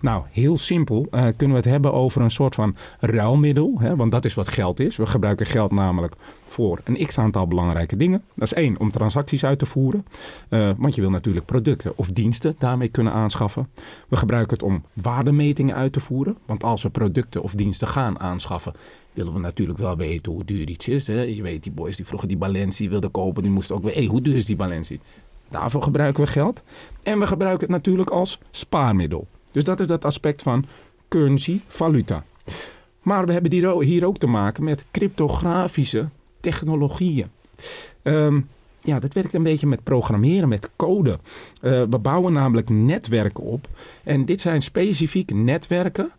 Nou, 0.00 0.24
heel 0.30 0.58
simpel 0.58 1.06
eh, 1.10 1.26
kunnen 1.36 1.56
we 1.56 1.62
het 1.62 1.72
hebben 1.72 1.92
over 1.92 2.20
een 2.20 2.30
soort 2.30 2.54
van 2.54 2.76
ruilmiddel, 3.00 3.74
hè, 3.78 3.96
want 3.96 4.12
dat 4.12 4.24
is 4.24 4.34
wat 4.34 4.48
geld 4.48 4.80
is. 4.80 4.96
We 4.96 5.06
gebruiken 5.06 5.46
geld 5.46 5.72
namelijk 5.72 6.14
voor 6.44 6.80
een 6.84 7.06
x-aantal 7.06 7.46
belangrijke 7.46 7.96
dingen. 7.96 8.22
Dat 8.34 8.44
is 8.44 8.54
één, 8.54 8.78
om 8.78 8.90
transacties 8.90 9.44
uit 9.44 9.58
te 9.58 9.66
voeren, 9.66 10.06
eh, 10.48 10.70
want 10.76 10.94
je 10.94 11.00
wil 11.00 11.10
natuurlijk 11.10 11.46
producten 11.46 11.92
of 11.96 12.08
diensten 12.10 12.54
daarmee 12.58 12.88
kunnen 12.88 13.12
aanschaffen. 13.12 13.68
We 14.08 14.16
gebruiken 14.16 14.56
het 14.56 14.66
om 14.66 14.84
waardemetingen 14.92 15.74
uit 15.74 15.92
te 15.92 16.00
voeren, 16.00 16.36
want 16.46 16.64
als 16.64 16.82
we 16.82 16.90
producten 16.90 17.42
of 17.42 17.54
diensten 17.54 17.88
gaan 17.88 18.20
aanschaffen, 18.20 18.72
willen 19.14 19.32
we 19.32 19.38
natuurlijk 19.38 19.78
wel 19.78 19.96
weten 19.96 20.32
hoe 20.32 20.44
duur 20.44 20.68
iets 20.68 20.88
is. 20.88 21.06
Hè? 21.06 21.20
Je 21.20 21.42
weet, 21.42 21.62
die 21.62 21.72
boys 21.72 21.96
die 21.96 22.06
vroeger 22.06 22.28
die 22.28 22.36
Balenci 22.36 22.88
wilden 22.88 23.10
kopen, 23.10 23.42
die 23.42 23.52
moesten 23.52 23.74
ook 23.74 23.82
weten, 23.82 23.98
hey, 23.98 24.08
hoe 24.08 24.20
duur 24.20 24.36
is 24.36 24.46
die 24.46 24.56
Balenci? 24.56 25.00
Daarvoor 25.48 25.82
gebruiken 25.82 26.24
we 26.24 26.30
geld. 26.30 26.62
En 27.02 27.18
we 27.18 27.26
gebruiken 27.26 27.60
het 27.66 27.76
natuurlijk 27.76 28.10
als 28.10 28.38
spaarmiddel. 28.50 29.26
Dus 29.50 29.64
dat 29.64 29.80
is 29.80 29.86
dat 29.86 30.04
aspect 30.04 30.42
van 30.42 30.64
currency, 31.08 31.60
valuta. 31.66 32.24
Maar 33.02 33.26
we 33.26 33.32
hebben 33.32 33.52
hier 33.52 33.68
ook- 33.68 33.82
hier 33.82 34.06
ook 34.06 34.18
te 34.18 34.26
maken 34.26 34.64
met 34.64 34.84
cryptografische 34.90 36.08
technologieën. 36.40 37.26
Ehm, 38.02 38.40
ja, 38.80 38.98
dat 39.00 39.12
werkt 39.14 39.34
een 39.34 39.42
beetje 39.42 39.66
met 39.66 39.82
programmeren, 39.82 40.48
met 40.48 40.70
code. 40.76 41.18
Eh, 41.60 41.82
we 41.90 41.98
bouwen 41.98 42.32
namelijk 42.32 42.68
netwerken 42.68 43.44
op. 43.44 43.68
En 44.04 44.24
dit 44.24 44.40
zijn 44.40 44.62
specifiek 44.62 45.32
netwerken 45.34 46.10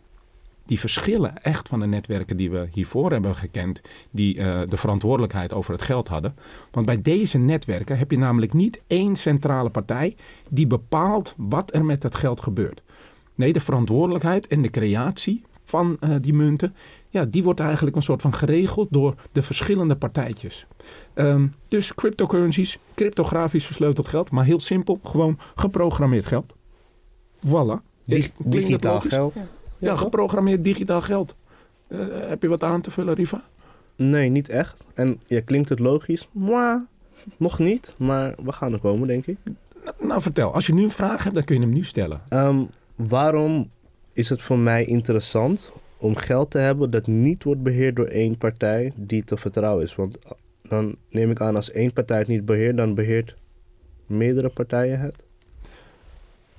die 0.65 0.79
verschillen 0.79 1.43
echt 1.43 1.67
van 1.67 1.79
de 1.79 1.85
netwerken 1.85 2.37
die 2.37 2.51
we 2.51 2.67
hiervoor 2.71 3.11
hebben 3.11 3.35
gekend, 3.35 3.81
die 4.11 4.37
eh, 4.39 4.61
de 4.65 4.77
verantwoordelijkheid 4.77 5.53
over 5.53 5.71
het 5.73 5.81
geld 5.81 6.07
hadden. 6.07 6.35
Want 6.71 6.85
bij 6.85 7.01
deze 7.01 7.37
netwerken 7.37 7.97
heb 7.97 8.11
je 8.11 8.17
namelijk 8.17 8.53
niet 8.53 8.81
één 8.87 9.15
centrale 9.15 9.69
partij 9.69 10.15
die 10.49 10.67
bepaalt 10.67 11.33
wat 11.37 11.73
er 11.73 11.85
met 11.85 12.03
het 12.03 12.15
geld 12.15 12.41
gebeurt. 12.41 12.81
Nee, 13.35 13.53
de 13.53 13.59
verantwoordelijkheid 13.59 14.47
en 14.47 14.61
de 14.61 14.69
creatie 14.69 15.43
van 15.63 15.97
eh, 15.99 16.09
die 16.21 16.33
munten, 16.33 16.75
ja, 17.09 17.25
die 17.25 17.43
wordt 17.43 17.59
eigenlijk 17.59 17.95
een 17.95 18.01
soort 18.01 18.21
van 18.21 18.33
geregeld 18.33 18.87
door 18.91 19.15
de 19.31 19.41
verschillende 19.41 19.95
partijtjes. 19.95 20.65
Ehm, 21.13 21.47
dus 21.67 21.93
cryptocurrencies, 21.95 22.79
cryptografisch 22.95 23.65
versleuteld 23.65 24.07
geld, 24.07 24.31
maar 24.31 24.45
heel 24.45 24.59
simpel, 24.59 24.99
gewoon 25.03 25.39
geprogrammeerd 25.55 26.25
geld. 26.25 26.53
Voilà. 27.47 27.83
Dig- 28.05 28.31
digitaal 28.37 28.99
geld? 28.99 29.33
Ja, 29.33 29.47
toch? 29.79 29.99
geprogrammeerd 29.99 30.63
digitaal 30.63 31.01
geld. 31.01 31.35
Eh, 31.87 31.99
heb 32.09 32.41
je 32.41 32.47
wat 32.47 32.63
aan 32.63 32.81
te 32.81 32.91
vullen, 32.91 33.13
Riva? 33.13 33.43
Nee, 33.95 34.29
niet 34.29 34.49
echt. 34.49 34.83
En 34.93 35.19
ja, 35.25 35.41
klinkt 35.41 35.69
het 35.69 35.79
logisch? 35.79 36.29
Mwah, 36.31 36.81
nog 37.37 37.59
niet, 37.59 37.93
maar 37.97 38.35
we 38.43 38.51
gaan 38.51 38.73
er 38.73 38.79
komen, 38.79 39.07
denk 39.07 39.25
ik. 39.25 39.37
Nou, 39.83 39.95
nou, 39.99 40.21
vertel. 40.21 40.53
Als 40.53 40.67
je 40.67 40.73
nu 40.73 40.83
een 40.83 40.89
vraag 40.89 41.23
hebt, 41.23 41.35
dan 41.35 41.43
kun 41.43 41.55
je 41.55 41.61
hem 41.61 41.73
nu 41.73 41.83
stellen. 41.83 42.21
Ehm, 42.29 42.63
waarom 42.95 43.69
is 44.13 44.29
het 44.29 44.41
voor 44.41 44.57
mij 44.57 44.85
interessant 44.85 45.71
om 45.97 46.15
geld 46.15 46.51
te 46.51 46.57
hebben 46.57 46.91
dat 46.91 47.07
niet 47.07 47.43
wordt 47.43 47.63
beheerd 47.63 47.95
door 47.95 48.05
één 48.05 48.37
partij 48.37 48.93
die 48.95 49.23
te 49.23 49.37
vertrouwen 49.37 49.83
is? 49.83 49.95
Want 49.95 50.17
dan 50.61 50.95
neem 51.09 51.31
ik 51.31 51.41
aan, 51.41 51.55
als 51.55 51.71
één 51.71 51.93
partij 51.93 52.17
het 52.17 52.27
niet 52.27 52.45
beheert, 52.45 52.77
dan 52.77 52.93
beheert 52.93 53.35
meerdere 54.05 54.49
partijen 54.49 54.99
het. 54.99 55.24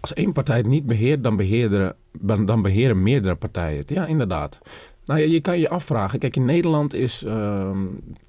Als 0.06 0.14
één 0.14 0.32
partij 0.32 0.56
het 0.56 0.66
niet 0.66 0.86
beheert, 0.86 1.24
dan 1.24 2.46
dan 2.46 2.62
beheren 2.62 3.02
meerdere 3.02 3.34
partijen 3.34 3.78
het. 3.78 3.90
Ja, 3.90 4.06
inderdaad. 4.06 4.58
Nou 5.04 5.20
ja, 5.20 5.26
je 5.26 5.40
kan 5.40 5.58
je 5.58 5.68
afvragen. 5.68 6.18
Kijk, 6.18 6.36
in 6.36 6.44
Nederland 6.44 6.94
is, 6.94 7.22
ehm, 7.22 7.78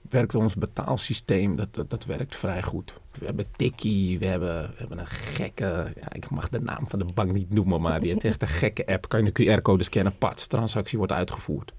werkt 0.09 0.35
ons 0.35 0.55
betaalsysteem, 0.55 1.55
dat, 1.55 1.85
dat, 1.87 2.05
werkt 2.05 2.35
vrij 2.35 2.61
goed. 2.61 2.99
We 3.19 3.25
hebben 3.25 3.45
Tikkie, 3.55 4.19
we 4.19 4.25
hebben, 4.25 4.61
we 4.61 4.75
hebben 4.77 4.99
een 4.99 5.07
gekke, 5.07 5.93
ja, 6.01 6.13
ik 6.13 6.29
mag 6.29 6.49
de 6.49 6.61
naam 6.61 6.87
van 6.87 6.99
de 6.99 7.05
bank 7.13 7.31
niet 7.31 7.53
noemen, 7.53 7.81
maar 7.81 7.99
die 7.99 8.09
heeft 8.09 8.23
echt 8.23 8.41
een 8.41 8.47
gekke 8.47 8.85
app. 8.85 9.09
Kan 9.09 9.25
je 9.25 9.31
een 9.33 9.57
QR-code 9.57 9.83
scannen, 9.83 10.17
pats, 10.17 10.47
transactie 10.47 10.97
wordt 10.97 11.13
uitgevoerd. 11.13 11.73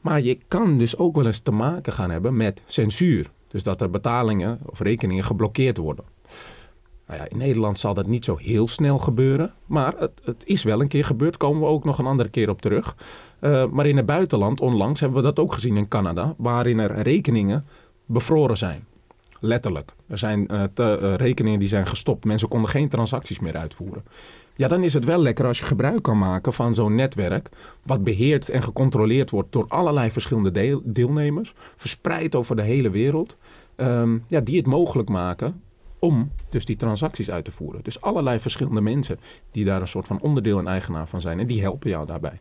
Maar 0.00 0.20
je 0.20 0.38
kan 0.48 0.78
dus 0.78 0.96
ook 0.96 1.16
wel 1.16 1.26
eens 1.26 1.40
te 1.40 1.50
maken 1.50 1.92
gaan 1.92 2.10
hebben 2.10 2.36
met 2.36 2.62
censuur. 2.66 3.30
Dus 3.48 3.62
dat 3.62 3.80
er 3.80 3.90
betalingen 3.90 4.58
of 4.66 4.80
rekeningen 4.80 5.24
geblokkeerd 5.24 5.76
worden. 5.76 6.04
Nou 7.06 7.20
ja, 7.20 7.28
in 7.28 7.36
Nederland 7.36 7.78
zal 7.78 7.94
dat 7.94 8.06
niet 8.06 8.24
zo 8.24 8.36
heel 8.36 8.68
snel 8.68 8.98
gebeuren. 8.98 9.52
Maar 9.66 9.94
het, 9.98 10.20
het 10.24 10.46
is 10.46 10.62
wel 10.62 10.80
een 10.80 10.88
keer 10.88 11.04
gebeurd. 11.04 11.36
Komen 11.36 11.60
we 11.60 11.66
ook 11.66 11.84
nog 11.84 11.98
een 11.98 12.06
andere 12.06 12.28
keer 12.28 12.48
op 12.48 12.60
terug. 12.60 12.96
Uh, 13.40 13.66
maar 13.66 13.86
in 13.86 13.96
het 13.96 14.06
buitenland, 14.06 14.60
onlangs, 14.60 15.00
hebben 15.00 15.18
we 15.18 15.24
dat 15.24 15.38
ook 15.38 15.52
gezien 15.52 15.76
in 15.76 15.88
Canada. 15.88 16.34
Waarin 16.36 16.78
er 16.78 17.02
rekeningen 17.02 17.66
bevroren 18.06 18.56
zijn. 18.56 18.86
Letterlijk. 19.40 19.92
Er 20.06 20.18
zijn 20.18 20.46
te, 20.74 20.98
uh, 21.02 21.14
rekeningen 21.14 21.58
die 21.58 21.68
zijn 21.68 21.86
gestopt. 21.86 22.24
Mensen 22.24 22.48
konden 22.48 22.70
geen 22.70 22.88
transacties 22.88 23.38
meer 23.38 23.56
uitvoeren. 23.56 24.04
Ja, 24.56 24.68
dan 24.68 24.82
is 24.82 24.94
het 24.94 25.04
wel 25.04 25.18
lekker 25.18 25.46
als 25.46 25.58
je 25.58 25.64
gebruik 25.64 26.02
kan 26.02 26.18
maken 26.18 26.52
van 26.52 26.74
zo'n 26.74 26.94
netwerk. 26.94 27.48
Wat 27.82 28.04
beheerd 28.04 28.48
en 28.48 28.62
gecontroleerd 28.62 29.30
wordt 29.30 29.52
door 29.52 29.64
allerlei 29.68 30.10
verschillende 30.10 30.50
deel, 30.50 30.80
deelnemers. 30.84 31.54
Verspreid 31.76 32.34
over 32.34 32.56
de 32.56 32.62
hele 32.62 32.90
wereld. 32.90 33.36
Um, 33.76 34.24
ja, 34.28 34.40
die 34.40 34.56
het 34.56 34.66
mogelijk 34.66 35.08
maken 35.08 35.62
om 36.04 36.30
dus 36.48 36.64
die 36.64 36.76
transacties 36.76 37.30
uit 37.30 37.44
te 37.44 37.50
voeren. 37.50 37.82
Dus 37.82 38.00
allerlei 38.00 38.40
verschillende 38.40 38.80
mensen 38.80 39.18
die 39.50 39.64
daar 39.64 39.80
een 39.80 39.88
soort 39.88 40.06
van 40.06 40.20
onderdeel 40.20 40.58
en 40.58 40.66
eigenaar 40.66 41.08
van 41.08 41.20
zijn. 41.20 41.40
En 41.40 41.46
die 41.46 41.60
helpen 41.60 41.90
jou 41.90 42.06
daarbij. 42.06 42.40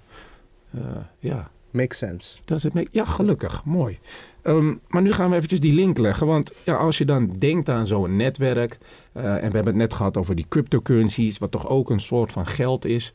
Uh, 0.75 0.81
ja. 1.19 1.51
Makes 1.71 1.97
sense. 1.97 2.39
Does 2.45 2.65
it 2.65 2.73
make... 2.73 2.87
Ja, 2.91 3.05
gelukkig. 3.05 3.65
Mooi. 3.65 3.99
Um, 4.43 4.79
maar 4.87 5.01
nu 5.01 5.13
gaan 5.13 5.29
we 5.29 5.35
eventjes 5.35 5.59
die 5.59 5.73
link 5.73 5.97
leggen. 5.97 6.27
Want 6.27 6.53
ja, 6.65 6.75
als 6.75 6.97
je 6.97 7.05
dan 7.05 7.35
denkt 7.39 7.69
aan 7.69 7.87
zo'n 7.87 8.15
netwerk... 8.15 8.77
Uh, 9.13 9.23
en 9.23 9.49
we 9.49 9.55
hebben 9.55 9.65
het 9.65 9.75
net 9.75 9.93
gehad 9.93 10.17
over 10.17 10.35
die 10.35 10.45
cryptocurrencies... 10.49 11.37
wat 11.37 11.51
toch 11.51 11.67
ook 11.67 11.89
een 11.89 11.99
soort 11.99 12.31
van 12.31 12.47
geld 12.47 12.85
is. 12.85 13.13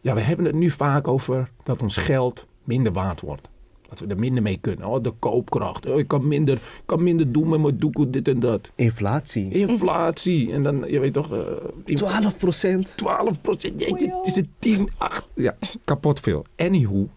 Ja, 0.00 0.14
we 0.14 0.20
hebben 0.20 0.46
het 0.46 0.54
nu 0.54 0.70
vaak 0.70 1.08
over 1.08 1.50
dat 1.62 1.82
ons 1.82 1.96
geld 1.96 2.46
minder 2.64 2.92
waard 2.92 3.20
wordt. 3.20 3.48
Dat 3.98 4.08
we 4.08 4.14
er 4.14 4.20
minder 4.20 4.42
mee 4.42 4.58
kunnen. 4.60 4.86
Oh, 4.86 5.02
de 5.02 5.10
koopkracht. 5.18 5.86
Oh, 5.86 5.98
ik 5.98 6.08
kan 6.08 6.28
minder, 6.28 6.58
kan 6.86 7.02
minder 7.02 7.32
doen 7.32 7.48
met 7.48 7.60
mijn 7.60 7.78
doekoe, 7.78 8.10
dit 8.10 8.28
en 8.28 8.40
dat. 8.40 8.72
Inflatie. 8.74 9.50
Inflatie. 9.50 10.52
En 10.52 10.62
dan, 10.62 10.84
je 10.86 10.98
weet 10.98 11.12
toch... 11.12 11.32
Uh, 11.32 11.94
12 11.94 12.38
procent. 12.38 12.92
12 12.96 13.40
procent. 13.40 13.80
Jeetje, 13.80 14.16
het 14.16 14.26
is 14.26 14.36
het 14.36 14.48
10, 14.58 14.88
8. 14.96 15.28
Ja, 15.34 15.56
kapot 15.84 16.20
veel. 16.20 16.44
Anywho, 16.56 17.08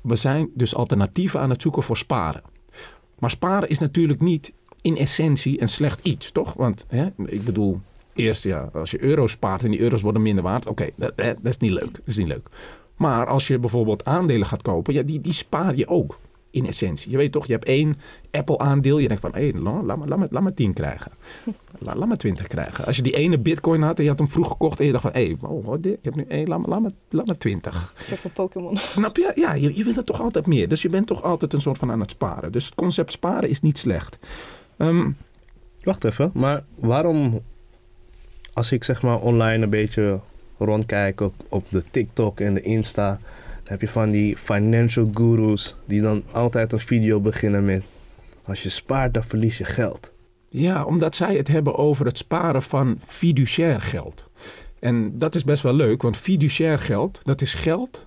we 0.00 0.16
zijn 0.16 0.50
dus 0.54 0.74
alternatieven 0.74 1.40
aan 1.40 1.50
het 1.50 1.62
zoeken 1.62 1.82
voor 1.82 1.96
sparen. 1.96 2.42
Maar 3.18 3.30
sparen 3.30 3.68
is 3.68 3.78
natuurlijk 3.78 4.20
niet 4.20 4.52
in 4.80 4.96
essentie 4.96 5.60
een 5.60 5.68
slecht 5.68 6.00
iets, 6.00 6.30
toch? 6.30 6.54
Want 6.54 6.84
hè, 6.88 7.06
ik 7.26 7.44
bedoel, 7.44 7.80
eerst 8.14 8.42
ja, 8.42 8.70
als 8.72 8.90
je 8.90 9.02
euro's 9.02 9.30
spaart 9.32 9.64
en 9.64 9.70
die 9.70 9.80
euro's 9.80 10.02
worden 10.02 10.22
minder 10.22 10.44
waard, 10.44 10.66
oké, 10.66 10.82
okay, 10.82 10.92
dat, 10.96 11.16
dat, 11.16 11.36
is 11.52 11.56
niet 11.56 11.72
leuk. 11.72 11.92
Dat 11.92 12.02
is 12.04 12.16
niet 12.16 12.28
leuk. 12.28 12.48
Maar 12.96 13.26
als 13.26 13.46
je 13.46 13.58
bijvoorbeeld 13.58 14.04
aandelen 14.04 14.46
gaat 14.46 14.62
kopen, 14.62 14.94
ja, 14.94 15.02
die, 15.02 15.20
die 15.20 15.32
spaar 15.32 15.76
je 15.76 15.88
ook 15.88 16.18
in 16.54 16.66
essentie. 16.66 17.10
Je 17.10 17.16
weet 17.16 17.32
toch, 17.32 17.46
je 17.46 17.52
hebt 17.52 17.64
één 17.64 17.96
Apple-aandeel. 18.30 18.98
Je 18.98 19.08
denkt 19.08 19.22
van, 19.22 19.34
hé, 19.34 19.48
hey, 19.48 19.60
laat, 19.60 19.98
me, 19.98 20.06
laat, 20.06 20.18
me, 20.18 20.26
laat 20.30 20.42
me 20.42 20.54
10 20.54 20.72
krijgen. 20.72 21.12
Laat, 21.78 21.96
laat 21.96 22.08
me 22.08 22.16
20 22.16 22.46
krijgen. 22.46 22.86
Als 22.86 22.96
je 22.96 23.02
die 23.02 23.16
ene 23.16 23.38
bitcoin 23.38 23.82
had 23.82 23.96
en 23.96 24.02
je 24.02 24.08
had 24.08 24.18
hem 24.18 24.28
vroeg 24.28 24.48
gekocht... 24.48 24.80
en 24.80 24.86
je 24.86 24.92
dacht 24.92 25.02
van, 25.02 25.12
hé, 25.12 25.26
hey, 25.26 25.36
oh, 25.40 25.74
ik 25.82 25.98
heb 26.02 26.14
nu 26.14 26.24
één, 26.28 26.48
laat 26.48 26.60
me, 26.60 26.68
laat 26.68 26.80
me, 26.80 26.90
laat 27.08 27.26
me 27.26 27.36
20. 27.36 27.94
Een 28.10 28.16
van 28.16 28.30
Pokémon. 28.30 28.76
Snap 28.88 29.16
je? 29.16 29.32
Ja, 29.34 29.54
je, 29.54 29.76
je 29.76 29.84
wil 29.84 29.94
het 29.94 30.06
toch 30.06 30.20
altijd 30.20 30.46
meer. 30.46 30.68
Dus 30.68 30.82
je 30.82 30.88
bent 30.88 31.06
toch 31.06 31.22
altijd 31.22 31.52
een 31.52 31.60
soort 31.60 31.78
van 31.78 31.90
aan 31.90 32.00
het 32.00 32.10
sparen. 32.10 32.52
Dus 32.52 32.64
het 32.64 32.74
concept 32.74 33.12
sparen 33.12 33.48
is 33.48 33.60
niet 33.60 33.78
slecht. 33.78 34.18
Um, 34.78 35.16
Wacht 35.82 36.04
even, 36.04 36.30
maar 36.34 36.64
waarom... 36.74 37.42
als 38.52 38.72
ik 38.72 38.84
zeg 38.84 39.02
maar 39.02 39.20
online 39.20 39.62
een 39.64 39.70
beetje 39.70 40.20
rondkijk 40.58 41.20
op, 41.20 41.34
op 41.48 41.70
de 41.70 41.82
TikTok 41.90 42.40
en 42.40 42.54
de 42.54 42.62
Insta... 42.62 43.18
Dan 43.62 43.72
heb 43.72 43.80
je 43.80 43.88
van 43.88 44.10
die 44.10 44.36
financial 44.36 45.10
gurus 45.14 45.76
die 45.84 46.00
dan 46.00 46.22
altijd 46.32 46.72
een 46.72 46.80
video 46.80 47.20
beginnen 47.20 47.64
met... 47.64 47.82
Als 48.44 48.62
je 48.62 48.68
spaart, 48.68 49.14
dan 49.14 49.24
verlies 49.24 49.58
je 49.58 49.64
geld. 49.64 50.12
Ja, 50.48 50.84
omdat 50.84 51.16
zij 51.16 51.36
het 51.36 51.48
hebben 51.48 51.76
over 51.76 52.06
het 52.06 52.18
sparen 52.18 52.62
van 52.62 52.98
fiduciair 53.04 53.80
geld. 53.80 54.28
En 54.78 55.18
dat 55.18 55.34
is 55.34 55.44
best 55.44 55.62
wel 55.62 55.74
leuk, 55.74 56.02
want 56.02 56.16
fiduciair 56.16 56.78
geld, 56.78 57.20
dat 57.24 57.40
is 57.40 57.54
geld 57.54 58.06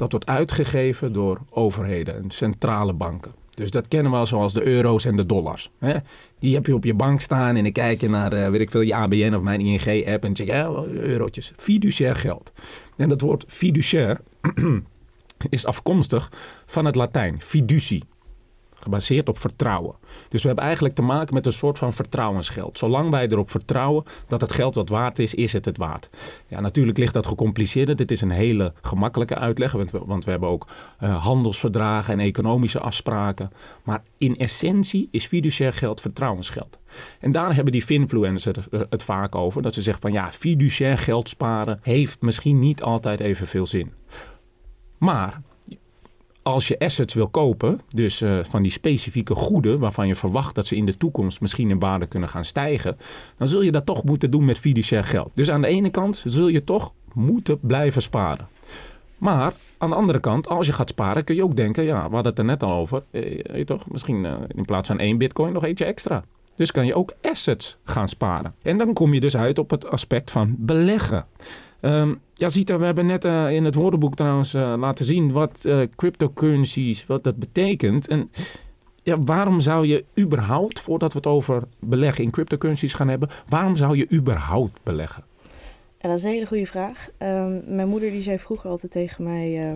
dat 0.00 0.10
wordt 0.10 0.26
uitgegeven 0.26 1.12
door 1.12 1.40
overheden 1.50 2.14
en 2.14 2.30
centrale 2.30 2.92
banken. 2.92 3.32
Dus 3.60 3.70
dat 3.70 3.88
kennen 3.88 4.12
we 4.12 4.18
al 4.18 4.26
zoals 4.26 4.52
de 4.52 4.66
euro's 4.66 5.04
en 5.04 5.16
de 5.16 5.26
dollars. 5.26 5.70
Hè? 5.78 5.94
Die 6.38 6.54
heb 6.54 6.66
je 6.66 6.74
op 6.74 6.84
je 6.84 6.94
bank 6.94 7.20
staan 7.20 7.56
en 7.56 7.62
dan 7.62 7.72
kijk 7.72 8.00
je 8.00 8.08
naar, 8.08 8.34
uh, 8.34 8.48
weet 8.48 8.60
ik 8.60 8.70
veel, 8.70 8.80
je 8.80 8.94
ABN 8.94 9.34
of 9.34 9.42
mijn 9.42 9.60
ING-app 9.60 10.24
en 10.24 10.36
check, 10.36 10.46
ja, 10.46 10.70
eurotjes. 10.86 11.52
Fiduciair 11.56 12.16
geld. 12.16 12.52
En 12.96 13.08
dat 13.08 13.20
woord 13.20 13.44
fiduciair 13.48 14.20
is 15.48 15.66
afkomstig 15.66 16.32
van 16.66 16.84
het 16.84 16.94
Latijn, 16.94 17.40
fiducie. 17.40 18.04
Gebaseerd 18.80 19.28
op 19.28 19.38
vertrouwen. 19.38 19.94
Dus 20.28 20.40
we 20.40 20.46
hebben 20.46 20.64
eigenlijk 20.64 20.94
te 20.94 21.02
maken 21.02 21.34
met 21.34 21.46
een 21.46 21.52
soort 21.52 21.78
van 21.78 21.92
vertrouwensgeld. 21.92 22.78
Zolang 22.78 23.10
wij 23.10 23.26
erop 23.26 23.50
vertrouwen 23.50 24.04
dat 24.26 24.40
het 24.40 24.52
geld 24.52 24.74
wat 24.74 24.88
waard 24.88 25.18
is, 25.18 25.34
is 25.34 25.52
het 25.52 25.64
het 25.64 25.76
waard. 25.76 26.10
Ja, 26.46 26.60
natuurlijk 26.60 26.98
ligt 26.98 27.14
dat 27.14 27.26
gecompliceerder. 27.26 27.96
Dit 27.96 28.10
is 28.10 28.20
een 28.20 28.30
hele 28.30 28.72
gemakkelijke 28.82 29.34
uitleg, 29.34 29.72
want 29.72 29.90
we, 29.90 30.00
want 30.04 30.24
we 30.24 30.30
hebben 30.30 30.48
ook 30.48 30.66
uh, 31.02 31.24
handelsverdragen 31.24 32.12
en 32.12 32.20
economische 32.20 32.80
afspraken. 32.80 33.50
Maar 33.82 34.02
in 34.18 34.36
essentie 34.36 35.08
is 35.10 35.26
fiduciair 35.26 35.72
geld 35.72 36.00
vertrouwensgeld. 36.00 36.78
En 37.20 37.30
daar 37.30 37.54
hebben 37.54 37.72
die 37.72 37.82
finfluencers 37.82 38.66
het 38.70 39.02
vaak 39.02 39.34
over. 39.34 39.62
Dat 39.62 39.74
ze 39.74 39.82
zeggen 39.82 40.02
van 40.02 40.12
ja, 40.12 40.28
fiduciair 40.28 40.98
geld 40.98 41.28
sparen 41.28 41.78
heeft 41.82 42.20
misschien 42.20 42.58
niet 42.58 42.82
altijd 42.82 43.20
evenveel 43.20 43.66
zin. 43.66 43.92
Maar 44.98 45.40
als 46.42 46.68
je 46.68 46.78
assets 46.78 47.14
wil 47.14 47.28
kopen, 47.28 47.80
dus 47.92 48.20
uh, 48.20 48.38
van 48.44 48.62
die 48.62 48.72
specifieke 48.72 49.34
goeden 49.34 49.78
waarvan 49.78 50.06
je 50.06 50.14
verwacht 50.14 50.54
dat 50.54 50.66
ze 50.66 50.76
in 50.76 50.86
de 50.86 50.96
toekomst 50.96 51.40
misschien 51.40 51.70
in 51.70 51.78
waarde 51.78 52.06
kunnen 52.06 52.28
gaan 52.28 52.44
stijgen, 52.44 52.96
dan 53.36 53.48
zul 53.48 53.62
je 53.62 53.72
dat 53.72 53.86
toch 53.86 54.04
moeten 54.04 54.30
doen 54.30 54.44
met 54.44 54.58
fiduciair 54.58 55.04
geld. 55.04 55.34
Dus 55.34 55.50
aan 55.50 55.60
de 55.60 55.68
ene 55.68 55.90
kant 55.90 56.22
zul 56.24 56.48
je 56.48 56.60
toch 56.60 56.92
moeten 57.14 57.58
blijven 57.60 58.02
sparen. 58.02 58.48
Maar 59.18 59.52
aan 59.78 59.90
de 59.90 59.96
andere 59.96 60.20
kant, 60.20 60.48
als 60.48 60.66
je 60.66 60.72
gaat 60.72 60.88
sparen, 60.88 61.24
kun 61.24 61.34
je 61.34 61.44
ook 61.44 61.56
denken, 61.56 61.84
ja, 61.84 62.08
we 62.08 62.14
hadden 62.14 62.30
het 62.30 62.38
er 62.38 62.44
net 62.44 62.62
al 62.62 62.72
over, 62.72 63.02
eh, 63.10 63.64
toch, 63.64 63.90
misschien 63.90 64.24
uh, 64.24 64.34
in 64.48 64.64
plaats 64.64 64.88
van 64.88 64.98
één 64.98 65.18
bitcoin 65.18 65.52
nog 65.52 65.64
eentje 65.64 65.84
extra. 65.84 66.24
Dus 66.54 66.72
kan 66.72 66.86
je 66.86 66.94
ook 66.94 67.14
assets 67.22 67.76
gaan 67.84 68.08
sparen. 68.08 68.54
En 68.62 68.78
dan 68.78 68.92
kom 68.92 69.14
je 69.14 69.20
dus 69.20 69.36
uit 69.36 69.58
op 69.58 69.70
het 69.70 69.90
aspect 69.90 70.30
van 70.30 70.54
beleggen. 70.58 71.26
Um, 71.82 72.20
ja, 72.34 72.48
Zita, 72.48 72.78
we 72.78 72.84
hebben 72.84 73.06
net 73.06 73.24
uh, 73.24 73.50
in 73.50 73.64
het 73.64 73.74
woordenboek 73.74 74.14
trouwens 74.14 74.54
uh, 74.54 74.74
laten 74.76 75.04
zien 75.04 75.32
wat 75.32 75.62
uh, 75.66 75.82
cryptocurrencies, 75.96 77.06
wat 77.06 77.24
dat 77.24 77.36
betekent. 77.36 78.08
En 78.08 78.30
ja, 79.02 79.18
waarom 79.18 79.60
zou 79.60 79.86
je 79.86 80.04
überhaupt, 80.18 80.80
voordat 80.80 81.12
we 81.12 81.18
het 81.18 81.26
over 81.26 81.62
beleggen 81.78 82.24
in 82.24 82.30
cryptocurrencies 82.30 82.94
gaan 82.94 83.08
hebben, 83.08 83.28
waarom 83.48 83.76
zou 83.76 83.96
je 83.96 84.06
überhaupt 84.12 84.80
beleggen? 84.82 85.24
En 85.98 86.08
dat 86.08 86.18
is 86.18 86.24
een 86.24 86.30
hele 86.30 86.46
goede 86.46 86.66
vraag. 86.66 87.08
Um, 87.18 87.62
mijn 87.66 87.88
moeder 87.88 88.10
die 88.10 88.22
zei 88.22 88.38
vroeger 88.38 88.70
altijd 88.70 88.92
tegen 88.92 89.24
mij... 89.24 89.70
Uh, 89.70 89.72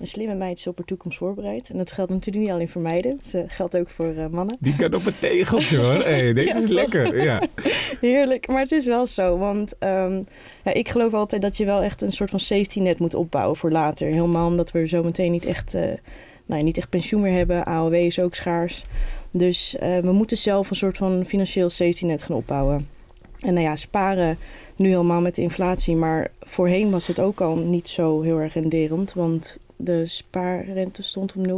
een 0.00 0.06
slimme 0.06 0.34
meid 0.34 0.58
is 0.58 0.66
op 0.66 0.76
haar 0.76 0.86
toekomst 0.86 1.18
voorbereid. 1.18 1.70
En 1.70 1.78
dat 1.78 1.92
geldt 1.92 2.10
natuurlijk 2.10 2.44
niet 2.44 2.54
alleen 2.54 2.68
voor 2.68 2.82
meiden. 2.82 3.16
Het 3.16 3.32
uh, 3.36 3.42
geldt 3.46 3.76
ook 3.76 3.88
voor 3.88 4.14
uh, 4.14 4.26
mannen. 4.26 4.56
Die 4.60 4.76
kan 4.76 4.94
op 4.94 5.06
een 5.06 5.18
tegeltje 5.18 5.78
hoor. 5.78 5.98
Hey, 6.10 6.32
deze 6.32 6.48
ja, 6.48 6.56
is 6.56 6.68
lekker. 6.68 7.22
Ja. 7.22 7.42
Heerlijk. 8.00 8.48
Maar 8.48 8.60
het 8.60 8.72
is 8.72 8.86
wel 8.86 9.06
zo. 9.06 9.38
Want 9.38 9.74
um, 9.78 10.26
ja, 10.64 10.72
ik 10.72 10.88
geloof 10.88 11.14
altijd 11.14 11.42
dat 11.42 11.56
je 11.56 11.64
wel 11.64 11.82
echt 11.82 12.02
een 12.02 12.12
soort 12.12 12.30
van 12.30 12.40
safety 12.40 12.80
net 12.80 12.98
moet 12.98 13.14
opbouwen 13.14 13.56
voor 13.56 13.70
later. 13.70 14.08
Helemaal 14.08 14.46
omdat 14.46 14.70
we 14.70 14.86
zo 14.86 15.02
meteen 15.02 15.30
niet 15.30 15.46
echt, 15.46 15.72
nou 15.72 15.98
ja, 16.46 16.62
niet 16.62 16.76
echt 16.76 16.88
pensioen 16.88 17.20
meer 17.20 17.36
hebben. 17.36 17.64
AOW 17.64 17.94
is 17.94 18.20
ook 18.20 18.34
schaars. 18.34 18.84
Dus 19.30 19.76
we 19.80 20.12
moeten 20.12 20.36
zelf 20.36 20.70
een 20.70 20.76
soort 20.76 20.96
van 20.96 21.24
financieel 21.26 21.68
safety 21.68 22.04
net 22.04 22.22
gaan 22.22 22.36
opbouwen. 22.36 22.88
En 23.38 23.54
nou 23.54 23.66
ja, 23.66 23.76
sparen 23.76 24.38
nu 24.76 24.88
helemaal 24.88 25.20
met 25.20 25.34
de 25.34 25.42
inflatie. 25.42 25.96
Maar 25.96 26.30
voorheen 26.40 26.90
was 26.90 27.06
het 27.06 27.20
ook 27.20 27.40
al 27.40 27.56
niet 27.56 27.88
zo 27.88 28.20
heel 28.20 28.38
erg 28.38 28.54
renderend. 28.54 29.12
Want 29.12 29.58
de 29.84 30.06
spaarrente 30.06 31.02
stond 31.02 31.34
op 31.36 31.46
0,01 31.46 31.50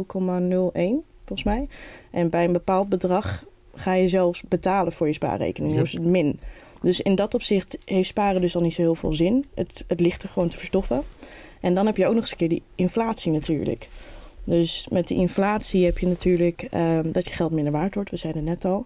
volgens 1.25 1.43
mij. 1.43 1.67
En 2.11 2.29
bij 2.29 2.43
een 2.43 2.53
bepaald 2.53 2.89
bedrag 2.89 3.45
ga 3.75 3.93
je 3.93 4.07
zelfs 4.07 4.41
betalen 4.41 4.91
voor 4.91 5.07
je 5.07 5.13
spaarrekening. 5.13 5.75
Dus 5.75 5.91
het 5.91 6.03
min. 6.03 6.39
Dus 6.81 7.01
in 7.01 7.15
dat 7.15 7.33
opzicht 7.33 7.77
heeft 7.85 8.07
sparen 8.07 8.41
dus 8.41 8.55
al 8.55 8.61
niet 8.61 8.73
zo 8.73 8.81
heel 8.81 8.95
veel 8.95 9.13
zin. 9.13 9.45
Het, 9.55 9.83
het 9.87 9.99
ligt 9.99 10.23
er 10.23 10.29
gewoon 10.29 10.49
te 10.49 10.57
verstoffen. 10.57 11.03
En 11.61 11.73
dan 11.73 11.85
heb 11.85 11.97
je 11.97 12.05
ook 12.05 12.13
nog 12.13 12.21
eens 12.21 12.31
een 12.31 12.37
keer 12.37 12.49
die 12.49 12.63
inflatie 12.75 13.31
natuurlijk. 13.31 13.89
Dus 14.43 14.87
met 14.91 15.07
die 15.07 15.17
inflatie 15.17 15.85
heb 15.85 15.97
je 15.97 16.07
natuurlijk 16.07 16.67
um, 16.73 17.11
dat 17.11 17.25
je 17.27 17.33
geld 17.33 17.51
minder 17.51 17.73
waard 17.73 17.95
wordt. 17.95 18.09
We 18.09 18.17
zeiden 18.17 18.43
net 18.43 18.65
al. 18.65 18.85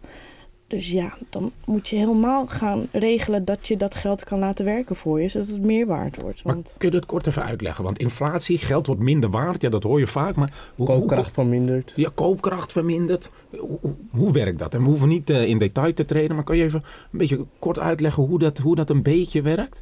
Dus 0.67 0.91
ja, 0.91 1.17
dan 1.29 1.51
moet 1.65 1.87
je 1.87 1.95
helemaal 1.95 2.47
gaan 2.47 2.87
regelen 2.91 3.45
dat 3.45 3.67
je 3.67 3.77
dat 3.77 3.95
geld 3.95 4.23
kan 4.23 4.39
laten 4.39 4.65
werken 4.65 4.95
voor 4.95 5.21
je, 5.21 5.27
zodat 5.27 5.47
het 5.47 5.65
meer 5.65 5.85
waard 5.85 6.21
wordt. 6.21 6.41
Want... 6.41 6.63
Maar 6.63 6.73
kun 6.77 6.89
je 6.89 6.95
dat 6.95 7.05
kort 7.05 7.27
even 7.27 7.43
uitleggen? 7.43 7.83
Want 7.83 7.99
inflatie, 7.99 8.57
geld 8.57 8.87
wordt 8.87 9.01
minder 9.01 9.29
waard, 9.29 9.61
ja, 9.61 9.69
dat 9.69 9.83
hoor 9.83 9.99
je 9.99 10.07
vaak. 10.07 10.35
Maar 10.35 10.53
hoe, 10.75 10.85
koopkracht 10.85 11.25
hoe, 11.25 11.33
vermindert. 11.33 11.93
Ja, 11.95 12.09
koopkracht 12.15 12.71
vermindert. 12.71 13.29
Hoe, 13.57 13.77
hoe, 13.81 13.95
hoe, 14.11 14.33
werkt 14.33 14.59
dat? 14.59 14.73
En 14.73 14.81
we 14.83 14.87
hoeven 14.87 15.07
niet 15.07 15.29
uh, 15.29 15.47
in 15.47 15.57
detail 15.57 15.93
te 15.93 16.05
treden, 16.05 16.35
maar 16.35 16.45
kan 16.45 16.57
je 16.57 16.63
even 16.63 16.83
een 17.11 17.17
beetje 17.17 17.45
kort 17.59 17.79
uitleggen 17.79 18.23
hoe 18.23 18.39
dat, 18.39 18.57
hoe 18.57 18.75
dat 18.75 18.89
een 18.89 19.03
beetje 19.03 19.41
werkt? 19.41 19.81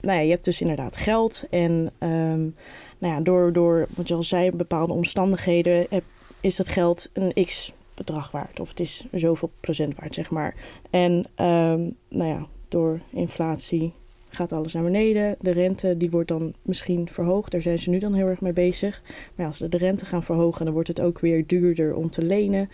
Nou 0.00 0.18
ja, 0.18 0.24
je 0.24 0.30
hebt 0.30 0.44
dus 0.44 0.60
inderdaad 0.60 0.96
geld 0.96 1.46
en 1.50 1.70
um, 1.98 2.54
nou 2.98 3.14
ja, 3.14 3.20
door, 3.20 3.52
door, 3.52 3.86
wat 3.94 4.08
je 4.08 4.14
al 4.14 4.22
zei, 4.22 4.50
bepaalde 4.50 4.92
omstandigheden 4.92 5.86
heb, 5.88 6.04
is 6.40 6.56
dat 6.56 6.68
geld 6.68 7.10
een 7.12 7.44
x 7.44 7.72
bedrag 8.06 8.30
waard. 8.30 8.60
Of 8.60 8.68
het 8.68 8.80
is 8.80 9.04
zoveel 9.12 9.50
procent 9.60 9.98
waard, 9.98 10.14
zeg 10.14 10.30
maar. 10.30 10.54
En 10.90 11.12
um, 11.12 11.96
nou 12.08 12.28
ja, 12.28 12.46
door 12.68 13.00
inflatie 13.10 13.92
gaat 14.28 14.52
alles 14.52 14.72
naar 14.72 14.82
beneden. 14.82 15.36
De 15.40 15.50
rente 15.50 15.96
die 15.96 16.10
wordt 16.10 16.28
dan 16.28 16.54
misschien 16.62 17.08
verhoogd. 17.08 17.50
Daar 17.52 17.62
zijn 17.62 17.78
ze 17.78 17.90
nu 17.90 17.98
dan 17.98 18.14
heel 18.14 18.26
erg 18.26 18.40
mee 18.40 18.52
bezig. 18.52 19.02
Maar 19.34 19.46
als 19.46 19.58
ze 19.58 19.68
de 19.68 19.76
rente 19.76 20.04
gaan 20.04 20.22
verhogen, 20.22 20.64
dan 20.64 20.74
wordt 20.74 20.88
het 20.88 21.00
ook 21.00 21.20
weer 21.20 21.46
duurder 21.46 21.94
om 21.94 22.10
te 22.10 22.22
lenen. 22.22 22.70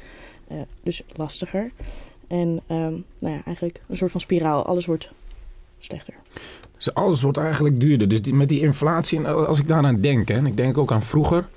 Uh, 0.53 0.61
dus 0.83 1.03
lastiger. 1.13 1.71
En 2.29 2.49
um, 2.49 3.05
nou 3.19 3.35
ja, 3.35 3.43
eigenlijk 3.45 3.81
een 3.89 3.97
soort 3.97 4.11
van 4.11 4.21
spiraal. 4.21 4.65
Alles 4.65 4.87
wordt 4.87 5.11
slechter. 5.79 6.15
Dus 6.77 6.95
alles 6.95 7.23
wordt 7.23 7.39
eigenlijk 7.39 7.81
duurder. 7.81 8.09
Dus 8.09 8.23
die, 8.23 8.35
met 8.35 8.49
die 8.49 8.61
inflatie, 8.61 9.19
en 9.19 9.47
als 9.47 9.59
ik 9.59 9.69
daaraan 9.69 10.01
denk, 10.01 10.29
hè, 10.29 10.35
en 10.35 10.47
ik 10.47 10.57
denk 10.57 10.79
ook 10.79 10.93
aan 10.93 11.03
vroeger. 11.03 11.49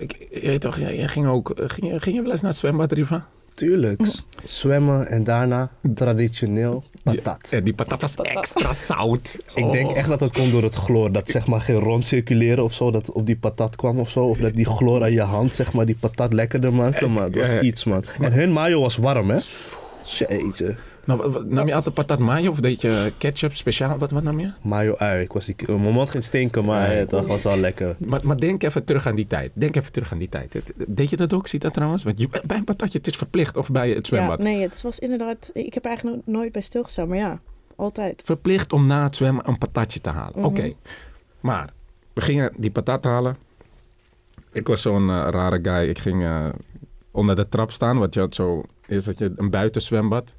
Ik, 0.00 0.26
je, 0.42 0.58
toch, 0.58 0.78
jij, 0.78 1.08
ging, 1.08 1.26
ook, 1.26 1.52
ging, 1.56 2.02
ging 2.02 2.16
je 2.16 2.22
wel 2.22 2.30
eens 2.30 2.40
naar 2.40 2.50
het 2.50 2.58
zwembad, 2.58 2.92
Riva? 2.92 3.26
Tuurlijk. 3.54 4.02
Zwemmen 4.44 5.08
en 5.08 5.24
daarna 5.24 5.70
traditioneel 5.94 6.84
patat. 7.02 7.48
Ja, 7.50 7.60
die 7.60 7.74
patat 7.74 8.00
was 8.00 8.14
extra 8.14 8.72
zout. 8.72 9.38
Ik 9.54 9.70
denk 9.70 9.90
echt 9.90 10.08
dat 10.08 10.18
dat 10.18 10.32
komt 10.32 10.52
door 10.52 10.62
het 10.62 10.74
chloor. 10.74 11.12
Dat 11.12 11.28
zeg 11.28 11.46
maar 11.46 11.60
geen 11.60 11.78
rond 11.78 12.06
circuleren 12.06 12.64
of 12.64 12.72
zo, 12.72 12.90
dat 12.90 13.12
op 13.12 13.26
die 13.26 13.36
patat 13.36 13.76
kwam 13.76 13.98
of 13.98 14.10
zo. 14.10 14.24
Of 14.24 14.38
dat 14.38 14.54
die 14.54 14.66
chloor 14.66 15.02
aan 15.02 15.12
je 15.12 15.20
hand 15.20 15.56
zeg 15.56 15.72
maar 15.72 15.86
die 15.86 15.96
patat 16.00 16.32
lekkerder 16.32 16.72
maakte. 16.72 17.08
Maar 17.08 17.30
dat 17.30 17.50
was 17.50 17.60
iets 17.60 17.84
man. 17.84 18.04
En 18.20 18.32
hun 18.32 18.52
mayo 18.52 18.80
was 18.80 18.96
warm 18.96 19.30
hè. 19.30 19.38
Jeetje. 20.04 20.74
Nou, 21.16 21.44
nam 21.46 21.66
je 21.66 21.74
altijd 21.74 21.94
patat 21.94 22.18
mayo 22.18 22.50
of 22.50 22.60
deed 22.60 22.80
je 22.80 23.12
ketchup 23.18 23.54
speciaal? 23.54 23.98
Wat, 23.98 24.10
wat 24.10 24.22
nam 24.22 24.40
je? 24.40 24.52
Mayo 24.62 24.94
ui. 24.96 25.22
Ik 25.22 25.32
was 25.32 25.46
die, 25.46 25.56
mijn 25.66 25.80
mond 25.80 26.10
ging 26.10 26.24
stinken, 26.24 26.64
maar 26.64 26.88
nee. 26.88 27.06
dat 27.06 27.26
was 27.26 27.42
wel 27.42 27.56
lekker. 27.56 27.96
Maar, 27.98 28.20
maar, 28.24 28.36
denk 28.36 28.62
even 28.62 28.84
terug 28.84 29.06
aan 29.06 29.14
die 29.14 29.24
tijd. 29.24 29.52
Denk 29.54 29.76
even 29.76 29.92
terug 29.92 30.12
aan 30.12 30.18
die 30.18 30.28
tijd. 30.28 30.62
Deed 30.86 31.10
je 31.10 31.16
dat 31.16 31.32
ook? 31.32 31.48
Ziet 31.48 31.62
dat 31.62 31.74
trouwens? 31.74 32.02
Want 32.02 32.18
je, 32.18 32.28
bij 32.46 32.56
een 32.56 32.64
patatje, 32.64 32.98
het 32.98 33.06
is 33.06 33.16
verplicht 33.16 33.56
of 33.56 33.70
bij 33.70 33.90
het 33.90 34.06
zwembad? 34.06 34.42
Ja, 34.42 34.44
nee, 34.44 34.62
het 34.62 34.82
was 34.82 34.98
inderdaad... 34.98 35.50
Ik 35.52 35.74
heb 35.74 35.82
er 35.82 35.90
eigenlijk 35.90 36.22
nooit 36.26 36.52
bij 36.52 36.62
stilgestaan, 36.62 37.08
maar 37.08 37.18
ja, 37.18 37.40
altijd. 37.76 38.22
Verplicht 38.24 38.72
om 38.72 38.86
na 38.86 39.02
het 39.02 39.16
zwemmen 39.16 39.48
een 39.48 39.58
patatje 39.58 40.00
te 40.00 40.10
halen. 40.10 40.32
Mm 40.34 40.42
-hmm. 40.42 40.44
Oké. 40.44 40.60
Okay. 40.60 40.76
Maar 41.40 41.70
we 42.12 42.20
gingen 42.20 42.52
die 42.56 42.70
patat 42.70 43.04
halen. 43.04 43.36
Ik 44.52 44.66
was 44.66 44.82
zo'n 44.82 45.08
uh, 45.08 45.26
rare 45.30 45.58
guy. 45.62 45.88
Ik 45.88 45.98
ging 45.98 46.22
uh, 46.22 46.48
onder 47.10 47.36
de 47.36 47.48
trap 47.48 47.70
staan. 47.70 47.98
Wat 47.98 48.14
je 48.14 48.20
had 48.20 48.34
zo... 48.34 48.62
Is 48.86 49.04
dat 49.04 49.18
je 49.18 49.32
een 49.36 49.50
buitenzwembad 49.50 50.36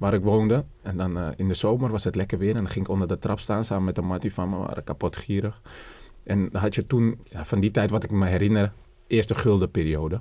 waar 0.00 0.14
ik 0.14 0.22
woonde. 0.22 0.64
En 0.82 0.96
dan 0.96 1.18
uh, 1.18 1.28
in 1.36 1.48
de 1.48 1.54
zomer 1.54 1.90
was 1.90 2.04
het 2.04 2.14
lekker 2.14 2.38
weer. 2.38 2.54
En 2.54 2.62
dan 2.62 2.68
ging 2.68 2.84
ik 2.84 2.90
onder 2.90 3.08
de 3.08 3.18
trap 3.18 3.40
staan 3.40 3.64
samen 3.64 3.84
met 3.84 3.98
een 3.98 4.06
mattie 4.06 4.32
van 4.32 4.48
me. 4.48 4.56
We 4.56 4.62
waren 4.62 4.84
kapot 4.84 5.16
gierig. 5.16 5.60
En 6.22 6.48
dan 6.50 6.60
had 6.60 6.74
je 6.74 6.86
toen, 6.86 7.18
ja, 7.24 7.44
van 7.44 7.60
die 7.60 7.70
tijd 7.70 7.90
wat 7.90 8.04
ik 8.04 8.10
me 8.10 8.26
herinner, 8.26 8.72
eerste 9.06 9.34
gulden 9.34 9.70
periode. 9.70 10.14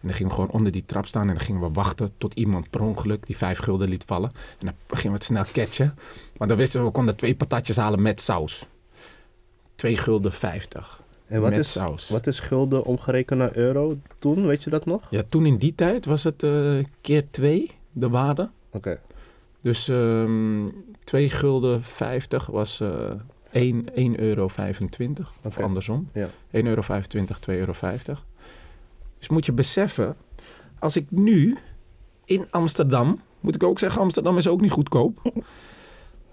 En 0.00 0.02
dan 0.02 0.12
gingen 0.12 0.28
we 0.28 0.34
gewoon 0.34 0.50
onder 0.50 0.72
die 0.72 0.84
trap 0.84 1.06
staan 1.06 1.28
en 1.28 1.34
dan 1.34 1.44
gingen 1.44 1.60
we 1.60 1.70
wachten 1.72 2.10
tot 2.18 2.34
iemand 2.34 2.70
per 2.70 2.82
ongeluk 2.82 3.26
die 3.26 3.36
vijf 3.36 3.58
gulden 3.58 3.88
liet 3.88 4.04
vallen. 4.04 4.30
En 4.58 4.66
dan 4.66 4.74
gingen 4.86 5.08
we 5.08 5.12
het 5.12 5.24
snel 5.24 5.44
catchen. 5.52 5.94
Want 6.36 6.50
dan 6.50 6.58
wisten 6.58 6.80
we, 6.80 6.86
we 6.86 6.92
konden 6.92 7.16
twee 7.16 7.34
patatjes 7.34 7.76
halen 7.76 8.02
met 8.02 8.20
saus. 8.20 8.66
Twee 9.74 9.96
gulden 9.96 10.32
vijftig. 10.32 11.02
En 11.26 11.40
wat 11.40 11.50
met 11.50 11.58
is, 11.58 11.72
saus. 11.72 12.08
wat 12.08 12.26
is 12.26 12.40
gulden 12.40 12.84
omgerekend 12.84 13.38
naar 13.38 13.56
euro 13.56 13.98
toen? 14.18 14.46
Weet 14.46 14.64
je 14.64 14.70
dat 14.70 14.86
nog? 14.86 15.06
Ja, 15.10 15.22
toen 15.28 15.46
in 15.46 15.56
die 15.56 15.74
tijd 15.74 16.04
was 16.04 16.24
het 16.24 16.42
uh, 16.42 16.84
keer 17.00 17.30
twee 17.30 17.70
de 17.92 18.08
waarde. 18.08 18.50
Oké. 18.70 18.76
Okay. 18.76 18.98
Dus 19.62 19.88
um, 19.88 20.84
2 21.04 21.30
gulden 21.30 21.82
50 21.82 22.46
was 22.46 22.80
uh, 22.80 23.12
1, 23.50 23.94
1 23.94 24.20
euro 24.20 24.48
25. 24.48 25.28
Okay. 25.28 25.50
Of 25.50 25.58
andersom. 25.58 26.08
Ja. 26.12 26.28
1 26.50 26.66
euro 26.66 26.80
25, 26.80 27.38
2 27.38 27.58
euro 27.58 27.72
50. 27.72 28.26
Dus 29.18 29.28
moet 29.28 29.46
je 29.46 29.52
beseffen, 29.52 30.16
als 30.78 30.96
ik 30.96 31.10
nu 31.10 31.56
in 32.24 32.46
Amsterdam, 32.50 33.20
moet 33.40 33.54
ik 33.54 33.62
ook 33.62 33.78
zeggen, 33.78 34.00
Amsterdam 34.00 34.36
is 34.36 34.48
ook 34.48 34.60
niet 34.60 34.70
goedkoop, 34.70 35.32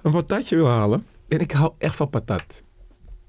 een 0.02 0.12
patatje 0.12 0.56
wil 0.56 0.68
halen. 0.68 1.06
En 1.28 1.40
ik 1.40 1.52
hou 1.52 1.72
echt 1.78 1.96
van 1.96 2.10
patat. 2.10 2.64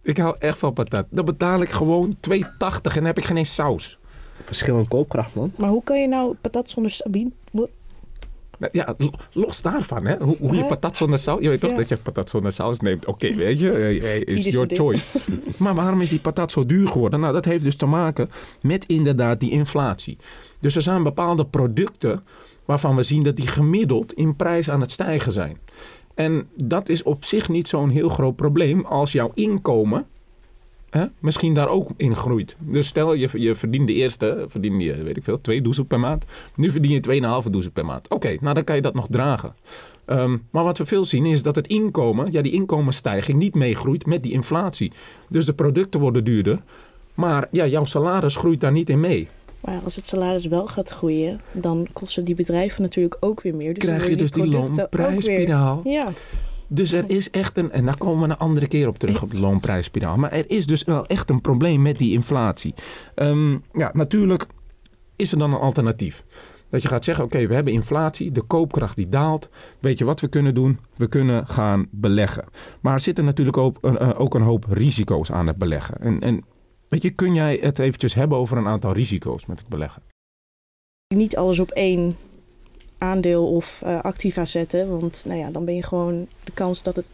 Ik 0.03 0.17
hou 0.17 0.37
echt 0.39 0.59
van 0.59 0.73
patat. 0.73 1.07
Dan 1.11 1.25
betaal 1.25 1.61
ik 1.63 1.71
gewoon 1.71 2.17
2,80 2.31 2.37
en 2.39 2.81
dan 2.83 3.05
heb 3.05 3.19
ik 3.19 3.25
geen 3.25 3.37
eens 3.37 3.55
saus. 3.55 3.99
Verschil 4.45 4.79
in 4.79 4.89
koopkracht, 4.89 5.35
man. 5.35 5.53
Maar 5.57 5.69
hoe 5.69 5.83
kan 5.83 6.01
je 6.01 6.09
nou 6.09 6.35
patat 6.41 6.69
zonder 6.69 6.91
sabine? 6.93 7.31
Ja, 8.73 8.95
lo- 8.99 9.11
los 9.33 9.63
daarvan, 9.63 10.07
hè? 10.07 10.17
Hoe, 10.19 10.37
hoe 10.41 10.57
je 10.57 10.65
patat 10.65 10.97
zonder 10.97 11.19
saus... 11.19 11.43
Je 11.43 11.49
weet 11.49 11.61
toch 11.61 11.71
Ja. 11.71 11.77
dat 11.77 11.89
je 11.89 11.97
patat 11.97 12.29
zonder 12.31 12.53
saus 12.53 12.81
neemt. 12.81 13.07
Oké, 13.07 13.35
weet 13.45 13.59
je, 13.61 13.71
eh, 13.71 14.15
eh, 14.15 14.21
is 14.37 14.45
your 14.45 14.67
choice. 14.77 15.09
maar 15.57 15.75
waarom 15.75 16.01
is 16.01 16.09
die 16.09 16.21
patat 16.21 16.53
zo 16.53 16.67
duur 16.67 16.89
geworden? 16.89 17.21
Nou, 17.21 17.33
dat 17.33 17.45
heeft 17.45 17.63
dus 17.65 17.77
te 17.77 17.87
maken 17.87 18.29
met 18.61 18.85
inderdaad 18.87 19.41
die 19.41 19.51
inflatie. 19.51 20.17
Dus 20.61 20.77
er 20.77 20.83
zijn 20.83 21.03
bepaalde 21.03 21.47
producten 21.47 22.23
waarvan 22.65 22.97
we 22.97 23.03
zien 23.03 23.23
dat 23.23 23.37
die 23.37 23.47
gemiddeld 23.47 24.13
in 24.13 24.37
prijs 24.37 24.71
aan 24.71 24.81
het 24.81 24.93
stijgen 24.93 25.33
zijn. 25.33 25.59
En 26.15 26.49
dat 26.63 26.89
is 26.89 27.03
op 27.03 27.25
zich 27.25 27.49
niet 27.49 27.69
zo'n 27.69 27.89
heel 27.91 28.09
groot 28.09 28.37
probleem 28.37 28.85
als 28.85 29.13
jouw 29.13 29.31
inkomen 29.35 30.07
hè, 30.99 31.05
misschien 31.19 31.55
daar 31.55 31.69
ook 31.69 31.91
in 31.97 32.15
groeit. 32.15 32.57
Dus 32.59 32.87
stel 32.87 33.15
je, 33.15 33.29
je 33.33 33.55
verdient 33.55 33.87
de 33.87 33.93
eerste, 33.93 34.45
verdien 34.49 34.81
je, 34.81 35.03
weet 35.03 35.17
ik 35.17 35.23
veel, 35.23 35.41
twee 35.41 35.63
doezel 35.63 35.85
per 35.85 36.01
maand. 36.01 36.25
Nu 36.57 36.71
verdien 36.71 36.93
je 36.93 37.43
2,5 37.45 37.51
doezel 37.51 37.73
per 37.73 37.85
maand. 37.85 38.09
Oké, 38.09 38.37
nou 38.41 38.55
dan 38.55 38.65
kan 38.65 38.77
je 38.77 38.83
dat 38.83 38.95
nog 38.95 39.07
dragen. 39.11 39.55
Ehm, 40.05 40.37
maar 40.51 40.65
wat 40.65 40.79
we 40.79 40.87
veel 40.87 41.05
zien 41.05 41.27
is 41.27 41.43
dat 41.43 41.57
het 41.57 41.67
inkomen, 41.67 42.33
ja 42.33 42.43
die 42.43 42.53
inkomensstijging 42.53 43.39
niet 43.39 43.55
meegroeit 43.55 44.07
met 44.07 44.23
die 44.23 44.33
inflatie. 44.33 44.93
Dus 45.29 45.45
de 45.45 45.55
producten 45.55 46.01
worden 46.01 46.25
duurder. 46.25 46.63
Maar 47.15 47.49
ja, 47.51 47.67
jouw 47.67 47.85
salaris 47.85 48.37
groeit 48.37 48.61
daar 48.61 48.73
niet 48.73 48.91
in 48.91 49.01
mee. 49.01 49.29
Maar 49.61 49.81
als 49.85 49.97
het 49.97 50.07
salaris 50.07 50.47
wel 50.47 50.67
gaat 50.67 50.91
groeien, 50.91 51.41
dan 51.53 51.87
kosten 51.93 52.25
die 52.25 52.35
bedrijven 52.35 52.83
natuurlijk 52.83 53.17
ook 53.21 53.43
weer 53.43 53.55
meer. 53.55 53.75
Dus 53.75 53.85
Krijg 53.85 54.09
je 54.09 54.17
dus 54.17 54.31
die 54.31 54.47
loonprijsspiraal. 54.47 55.81
Ja, 55.85 56.13
Dus 56.75 56.93
er 56.93 57.05
is 57.11 57.31
echt 57.31 57.59
een, 57.59 57.71
en 57.73 57.85
daar 57.85 57.99
komen 57.99 58.27
we 58.27 58.33
een 58.35 58.39
andere 58.39 58.67
keer 58.69 58.89
op 58.89 58.99
terug 58.99 59.23
op 59.23 59.31
de 59.31 59.39
loonprijsspiraal. 59.41 60.17
Maar 60.17 60.33
er 60.33 60.51
is 60.51 60.67
dus 60.67 60.85
wel 60.85 61.07
echt 61.07 61.31
een 61.31 61.41
probleem 61.41 61.83
met 61.83 61.99
die 61.99 62.13
inflatie. 62.13 62.75
Ehm, 63.15 63.53
ja, 63.73 63.91
natuurlijk 63.93 64.47
is 65.17 65.33
er 65.33 65.39
dan 65.39 65.53
een 65.53 65.61
alternatief. 65.61 66.25
Dat 66.69 66.83
je 66.83 66.89
gaat 66.89 67.05
zeggen, 67.05 67.25
oké, 67.25 67.47
we 67.47 67.55
hebben 67.55 67.73
inflatie, 67.73 68.33
de 68.33 68.43
koopkracht 68.43 68.97
die 68.97 69.09
daalt. 69.09 69.49
Weet 69.81 69.99
je 69.99 70.05
wat 70.05 70.21
we 70.21 70.29
kunnen 70.29 70.55
doen? 70.55 70.79
We 70.97 71.07
kunnen 71.09 71.47
gaan 71.47 71.87
beleggen. 71.91 72.45
Maar 72.81 72.95
er 72.95 73.01
zitten 73.01 73.25
natuurlijk 73.25 73.57
ook, 73.57 73.79
een- 73.81 73.99
eh, 73.99 74.21
ook 74.21 74.35
een 74.35 74.43
hoop 74.43 74.65
risico's 74.69 75.31
aan 75.33 75.47
het 75.47 75.57
beleggen. 75.57 76.01
En, 76.01 76.21
en 76.21 76.45
weet 76.89 77.03
je, 77.03 77.11
kun 77.11 77.35
jij 77.35 77.59
het 77.61 77.79
eventjes 77.79 78.15
hebben 78.15 78.39
over 78.39 78.57
een 78.57 78.67
aantal 78.67 78.93
risico's 78.93 79.47
met 79.47 79.59
het 79.59 79.69
beleggen? 79.69 80.03
niet 81.15 81.37
alles 81.37 81.61
op 81.61 81.71
één 81.71 82.17
aandeel 83.05 83.47
of 83.47 83.83
eh, 83.85 84.01
activa 84.01 84.45
zetten. 84.45 84.89
Want 84.89 85.25
nou 85.27 85.39
ja, 85.39 85.51
dan 85.51 85.65
ben 85.65 85.75
je 85.75 85.83
gewoon 85.83 86.27
de 86.45 86.53
kans 86.53 86.83
dat 86.83 86.97
het, 86.97 87.07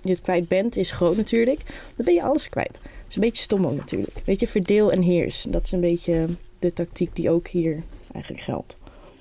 je 0.00 0.10
het 0.10 0.20
kwijt 0.20 0.48
bent, 0.48 0.76
is 0.76 0.90
groot 0.90 1.16
natuurlijk. 1.16 1.60
Dan 1.96 2.04
ben 2.04 2.14
je 2.14 2.22
alles 2.22 2.48
kwijt. 2.48 2.72
Dat 2.72 3.08
is 3.08 3.14
een 3.14 3.20
beetje 3.20 3.42
stom 3.42 3.66
ook 3.66 3.76
natuurlijk. 3.76 4.22
Weet 4.24 4.40
je, 4.40 4.48
verdeel 4.48 4.92
en 4.92 5.02
heers. 5.02 5.42
Dat 5.42 5.64
is 5.64 5.72
een 5.72 5.80
beetje 5.80 6.28
de 6.58 6.72
tactiek 6.72 7.14
die 7.14 7.30
ook 7.30 7.48
hier 7.48 7.82
eigenlijk 8.12 8.44
geldt. 8.44 8.76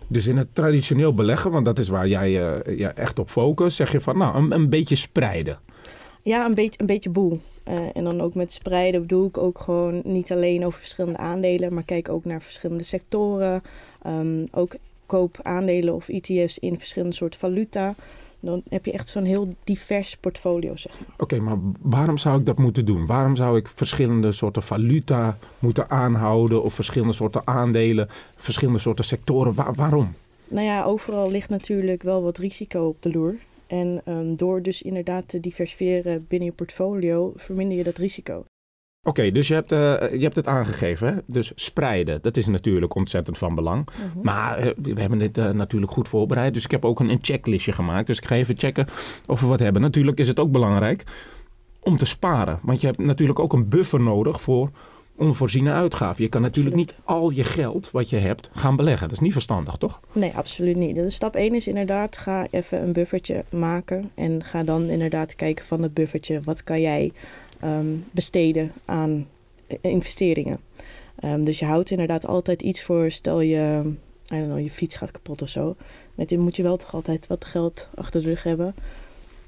Dus 0.08 0.28
in 0.28 0.38
het 0.38 0.48
traditioneel 0.54 1.14
beleggen, 1.14 1.52
want 1.52 1.66
dat 1.66 1.80
is 1.80 1.88
waar 1.88 2.08
jij 2.08 2.62
eh, 2.62 2.78
ja, 2.78 2.96
echt 2.96 3.20
op 3.20 3.30
focust, 3.30 3.76
zeg 3.76 3.92
je 3.92 4.02
van 4.02 4.18
nou, 4.18 4.36
een, 4.38 4.52
een 4.52 4.70
beetje 4.70 4.96
spreiden. 4.96 5.60
Ja, 6.22 6.46
een 6.46 6.54
beetje, 6.56 6.80
een 6.80 6.86
beetje 6.86 7.10
boel. 7.10 7.40
Eh, 7.64 7.90
en 7.94 8.04
dan 8.04 8.22
ook 8.22 8.34
met 8.34 8.52
spreiden 8.52 9.02
bedoel 9.02 9.28
ik 9.28 9.38
ook 9.38 9.60
gewoon 9.60 10.02
niet 10.04 10.32
alleen 10.32 10.66
over 10.66 10.80
verschillende 10.80 11.18
aandelen, 11.18 11.74
maar 11.74 11.84
kijk 11.84 12.10
ook 12.10 12.26
naar 12.26 12.42
verschillende 12.42 12.84
sectoren. 12.84 13.62
Ehm, 14.02 14.46
ook 14.52 14.76
koop 15.06 15.38
aandelen 15.42 15.94
of 15.94 16.08
ETF's 16.10 16.58
in 16.58 16.78
verschillende 16.80 17.16
soorten 17.16 17.40
valuta. 17.40 17.96
Dan 18.42 18.62
heb 18.70 18.86
je 18.86 18.92
echt 18.92 19.10
zo'n 19.10 19.24
heel 19.24 19.54
divers 19.64 20.16
portfolio, 20.18 20.76
zeg 20.76 21.00
maar. 21.00 21.16
Oké, 21.18 21.40
maar 21.40 21.58
waarom 21.82 22.18
zou 22.18 22.40
ik 22.40 22.46
dat 22.46 22.58
moeten 22.58 22.86
doen? 22.86 23.06
Waarom 23.06 23.36
zou 23.36 23.58
ik 23.58 23.68
verschillende 23.68 24.32
soorten 24.32 24.64
valuta 24.64 25.38
moeten 25.60 25.90
aanhouden 25.90 26.64
of 26.64 26.74
verschillende 26.74 27.14
soorten 27.14 27.42
aandelen, 27.48 28.08
verschillende 28.36 28.80
soorten 28.80 29.06
sectoren? 29.06 29.54
Wa- 29.54 29.74
waarom? 29.74 30.14
Nou 30.48 30.66
ja, 30.66 30.84
overal 30.84 31.32
ligt 31.32 31.50
natuurlijk 31.50 32.04
wel 32.04 32.22
wat 32.24 32.38
risico 32.38 32.88
op 32.88 33.02
de 33.02 33.12
loer. 33.12 33.36
En 33.68 34.02
ehm, 34.06 34.36
door 34.36 34.62
dus 34.62 34.82
inderdaad 34.82 35.28
te 35.28 35.40
diversifiëren 35.40 36.26
binnen 36.28 36.48
je 36.50 36.54
portfolio, 36.56 37.34
verminder 37.36 37.78
je 37.78 37.84
dat 37.84 37.98
risico. 37.98 38.46
Oké, 39.08 39.32
dus 39.32 39.48
je 39.48 39.54
hebt, 39.54 39.72
eh, 39.72 39.80
je 40.12 40.24
hebt 40.24 40.36
het 40.36 40.48
aangegeven. 40.48 41.08
Hè? 41.08 41.14
Dus 41.28 41.52
spreiden, 41.56 42.22
dat 42.22 42.38
is 42.38 42.48
natuurlijk 42.48 42.96
ontzettend 42.96 43.38
van 43.38 43.56
belang. 43.56 43.88
Maar 44.22 44.58
eh, 44.58 44.72
we 44.82 45.02
hebben 45.02 45.20
dit 45.20 45.38
eh, 45.38 45.50
natuurlijk 45.50 45.92
goed 45.92 46.08
voorbereid. 46.08 46.54
Dus 46.54 46.64
ik 46.64 46.72
heb 46.72 46.86
ook 46.86 47.00
een, 47.00 47.10
een 47.10 47.20
checklistje 47.22 47.72
gemaakt. 47.72 48.08
Dus 48.08 48.18
ik 48.18 48.26
ga 48.26 48.36
even 48.36 48.58
checken 48.58 48.86
of 49.28 49.42
we 49.42 49.48
wat 49.48 49.60
hebben. 49.60 49.82
Natuurlijk 49.82 50.20
is 50.20 50.28
het 50.28 50.40
ook 50.40 50.52
belangrijk 50.52 51.04
om 51.80 51.98
te 51.98 52.06
sparen. 52.06 52.60
Want 52.62 52.82
je 52.82 52.88
hebt 52.88 53.00
natuurlijk 53.00 53.40
ook 53.40 53.54
een 53.54 53.70
buffer 53.70 54.02
nodig 54.02 54.42
voor 54.42 54.70
onvoorziene 55.18 55.72
uitgaven. 55.72 56.24
Je 56.24 56.30
kan 56.30 56.42
natuurlijk 56.42 56.76
Absoluut. 56.76 56.98
niet 56.98 57.06
al 57.06 57.30
je 57.30 57.44
geld 57.44 57.92
wat 57.92 58.10
je 58.10 58.18
hebt 58.18 58.50
gaan 58.54 58.76
beleggen. 58.76 59.08
Dat 59.08 59.18
is 59.18 59.24
niet 59.24 59.34
verstandig, 59.34 59.76
toch? 59.76 60.00
Nee, 60.14 60.32
absoluut 60.36 60.76
niet. 60.76 60.96
Dus 60.96 61.16
stap 61.16 61.36
1 61.36 61.56
is 61.56 61.68
inderdaad, 61.68 62.18
ga 62.18 62.48
even 62.52 62.82
een 62.82 62.94
buffertje 62.94 63.44
maken. 63.50 64.12
En 64.16 64.44
ga 64.44 64.64
dan 64.64 64.90
inderdaad 64.90 65.36
kijken 65.36 65.66
van 65.66 65.82
het 65.82 65.94
buffertje, 65.94 66.42
wat 66.44 66.64
kan 66.64 66.82
jij 66.82 67.12
ehm, 67.66 67.98
besteden 68.12 68.72
aan 68.86 69.28
eh, 69.68 69.78
investeringen. 69.82 70.60
Ehm, 71.16 71.44
dus 71.44 71.60
je 71.60 71.66
houdt 71.66 71.92
inderdaad 71.92 72.28
altijd 72.28 72.62
iets 72.62 72.82
voor, 72.82 73.12
stel 73.12 73.42
je, 73.42 73.82
I 74.34 74.36
don't 74.36 74.46
know, 74.46 74.60
je 74.60 74.70
fiets 74.70 74.98
gaat 74.98 75.12
kapot 75.12 75.42
of 75.42 75.50
zo. 75.50 75.76
Met 76.16 76.30
dit 76.30 76.40
moet 76.40 76.56
je 76.56 76.64
wel 76.64 76.78
toch 76.78 76.94
altijd 76.94 77.28
wat 77.28 77.46
geld 77.46 77.90
achter 77.96 78.22
de 78.22 78.28
rug 78.28 78.44
hebben. 78.44 78.76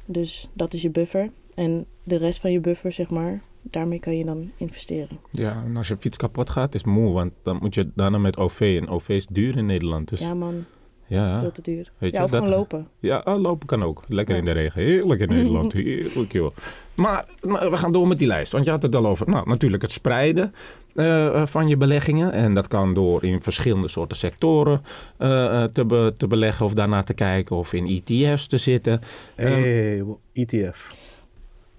Dus 0.05 0.49
dat 0.53 0.73
is 0.73 0.81
je 0.81 0.89
buffer. 0.89 1.29
En 1.53 1.85
de 2.03 2.15
rest 2.15 2.39
van 2.39 2.51
je 2.51 2.59
buffer, 2.59 2.91
zeg 2.91 3.09
maar, 3.09 3.41
daarmee 3.61 3.99
kan 3.99 4.17
je 4.17 4.25
dan 4.25 4.51
investeren. 4.57 5.19
Ja, 5.31 5.63
en 5.65 5.77
als 5.77 5.87
je 5.87 5.97
fiets 5.97 6.17
kapot 6.17 6.49
gaat, 6.49 6.75
is 6.75 6.83
moe. 6.83 7.13
Want 7.13 7.31
dan 7.43 7.57
moet 7.61 7.75
je 7.75 7.91
daarna 7.95 8.17
met 8.17 8.37
OV. 8.37 8.79
En 8.81 8.87
OV 8.87 9.09
is 9.09 9.27
duur 9.29 9.57
in 9.57 9.65
Nederland. 9.65 10.09
Dus 10.09 10.19
Ja 10.19 10.33
man, 10.33 10.65
ja, 11.07 11.39
veel 11.39 11.51
te 11.51 11.61
duur. 11.61 11.91
weet 11.97 12.11
je, 12.11 12.17
Ja, 12.17 12.23
of 12.23 12.29
dat- 12.31 12.43
gewoon 12.43 12.57
lopen. 12.57 12.87
Ja, 12.99 13.17
ah, 13.17 13.41
lopen 13.41 13.67
kan 13.67 13.83
ook. 13.83 14.03
Lekker 14.07 14.33
Ja. 14.35 14.39
in 14.39 14.45
de 14.45 14.51
regen. 14.51 14.81
Heerlijk 14.81 15.21
in 15.21 15.27
Nederland. 15.35 15.73
Heerlijk, 15.73 16.31
joh. 16.31 16.55
Maar, 16.95 17.25
maar 17.41 17.71
we 17.71 17.77
gaan 17.77 17.91
door 17.91 18.07
met 18.07 18.17
die 18.17 18.27
lijst. 18.27 18.51
Want 18.51 18.65
je 18.65 18.71
had 18.71 18.81
het 18.81 18.95
al 18.95 19.05
over, 19.07 19.29
nou, 19.29 19.49
natuurlijk 19.49 19.81
het 19.81 19.91
spreiden 19.91 20.53
eh, 20.95 21.45
van 21.45 21.67
je 21.67 21.77
beleggingen. 21.77 22.31
En 22.31 22.53
dat 22.53 22.67
kan 22.67 22.93
door 22.93 23.23
in 23.23 23.41
verschillende 23.41 23.87
soorten 23.87 24.17
sectoren 24.17 24.81
eh, 25.17 25.45
eh, 25.63 25.69
te, 25.69 25.85
be- 25.85 26.11
te 26.15 26.27
beleggen 26.27 26.65
of 26.65 26.73
daarnaar 26.73 27.03
te 27.03 27.13
kijken. 27.13 27.55
Of 27.55 27.73
in 27.73 27.87
ETF's 28.03 28.47
te 28.47 28.57
zitten. 28.57 29.01
Ehm, 29.35 29.51
Hey, 29.51 30.03
ETF. 30.33 30.87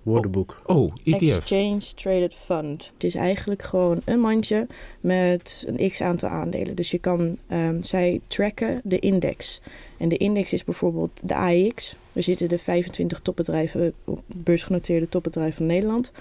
Woordenboek. 0.03 0.63
Oh, 0.67 0.93
ETF. 1.05 1.37
Exchange 1.37 1.81
Traded 1.95 2.35
Fund. 2.35 2.91
Het 2.95 3.05
is 3.05 3.15
eigenlijk 3.15 3.63
gewoon 3.63 4.01
een 4.05 4.21
mandje 4.21 4.67
met 5.01 5.65
een 5.67 5.91
x 5.91 6.01
aantal 6.01 6.29
aandelen. 6.29 6.77
Dus 6.77 6.91
je 6.91 6.99
kan, 6.99 7.39
ehm, 7.47 7.81
zij 7.81 8.21
tracken 8.27 8.81
de 8.85 8.99
index. 8.99 9.61
En 9.97 10.09
de 10.09 10.17
index 10.17 10.53
is 10.53 10.65
bijvoorbeeld 10.65 11.29
de 11.29 11.35
AEX. 11.35 11.97
Er 12.13 12.23
zitten 12.23 12.49
de 12.49 12.59
25 12.59 13.21
topbedrijven, 13.21 13.93
op 14.05 14.21
beursgenoteerde 14.37 15.09
topbedrijven 15.09 15.57
van 15.57 15.67
Nederland. 15.67 16.13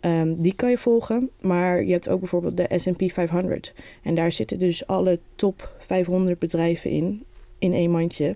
Ehm, 0.00 0.34
die 0.36 0.54
kan 0.54 0.70
je 0.70 0.78
volgen. 0.78 1.30
Maar 1.40 1.84
je 1.84 1.92
hebt 1.92 2.08
ook 2.08 2.20
bijvoorbeeld 2.20 2.56
de 2.56 2.78
S&P 2.78 3.12
500. 3.12 3.72
En 4.02 4.14
daar 4.14 4.32
zitten 4.32 4.58
dus 4.58 4.86
alle 4.86 5.18
top 5.34 5.74
500 5.78 6.38
bedrijven 6.38 6.90
in, 6.90 7.24
in 7.58 7.72
één 7.72 7.90
mandje. 7.90 8.34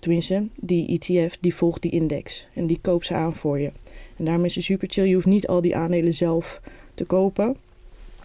Tenminste, 0.00 0.48
die 0.56 0.98
ETF 0.98 1.36
die 1.40 1.54
volgt 1.54 1.82
die 1.82 1.90
index. 1.90 2.48
En 2.54 2.66
die 2.66 2.78
koopt 2.80 3.06
ze 3.06 3.14
aan 3.14 3.34
voor 3.34 3.58
je. 3.60 3.72
En 4.18 4.24
daarom 4.24 4.44
is 4.44 4.54
het 4.54 4.64
super 4.64 4.88
chill. 4.90 5.04
Je 5.04 5.14
hoeft 5.14 5.26
niet 5.26 5.46
al 5.46 5.60
die 5.60 5.76
aandelen 5.76 6.14
zelf 6.14 6.60
te 6.94 7.04
kopen. 7.04 7.56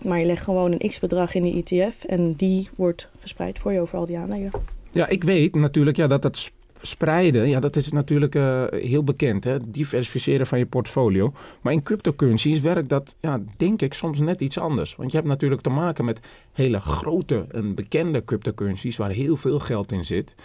Maar 0.01 0.19
je 0.19 0.25
legt 0.25 0.43
gewoon 0.43 0.71
een 0.71 0.89
x-bedrag 0.89 1.34
in 1.34 1.41
die 1.41 1.63
ETF. 1.63 2.03
En 2.03 2.34
die 2.34 2.69
wordt 2.75 3.10
gespreid 3.19 3.60
voor 3.60 3.73
je 3.73 3.79
over 3.79 3.97
al 3.97 4.06
die 4.06 4.17
aandelen. 4.17 4.51
Ja, 4.91 5.08
ik 5.08 5.23
weet 5.23 5.56
natuurlijk 5.56 5.97
ja, 5.97 6.08
dat 6.08 6.21
dat 6.21 6.38
sp- 6.38 6.53
spreiden, 6.82 7.49
ja, 7.49 7.60
dat 7.60 7.75
is 7.75 7.91
natuurlijk 7.91 8.36
eh, 8.36 8.63
heel 8.69 9.03
bekend. 9.03 9.43
Hè? 9.43 9.58
Diversificeren 9.71 10.47
van 10.47 10.58
je 10.58 10.65
portfolio. 10.65 11.34
Maar 11.62 11.73
in 11.73 11.84
cryptocurrencies 11.84 12.60
werkt 12.60 12.89
dat, 12.89 13.15
ja, 13.19 13.41
denk 13.58 13.82
ik, 13.82 13.93
soms 13.93 14.19
net 14.19 14.41
iets 14.41 14.58
anders. 14.58 14.95
Want 14.95 15.12
je 15.12 15.17
hebt 15.17 15.29
natuurlijk 15.29 15.62
te 15.62 15.69
maken 15.69 16.06
met 16.06 16.19
hele 16.53 16.79
grote 16.79 17.45
en 17.51 17.75
bekende 17.75 18.23
cryptocurrencies 18.23 18.97
waar 18.97 19.10
heel 19.10 19.36
veel 19.36 19.60
geld 19.60 19.91
in 19.91 20.06
zit. 20.06 20.36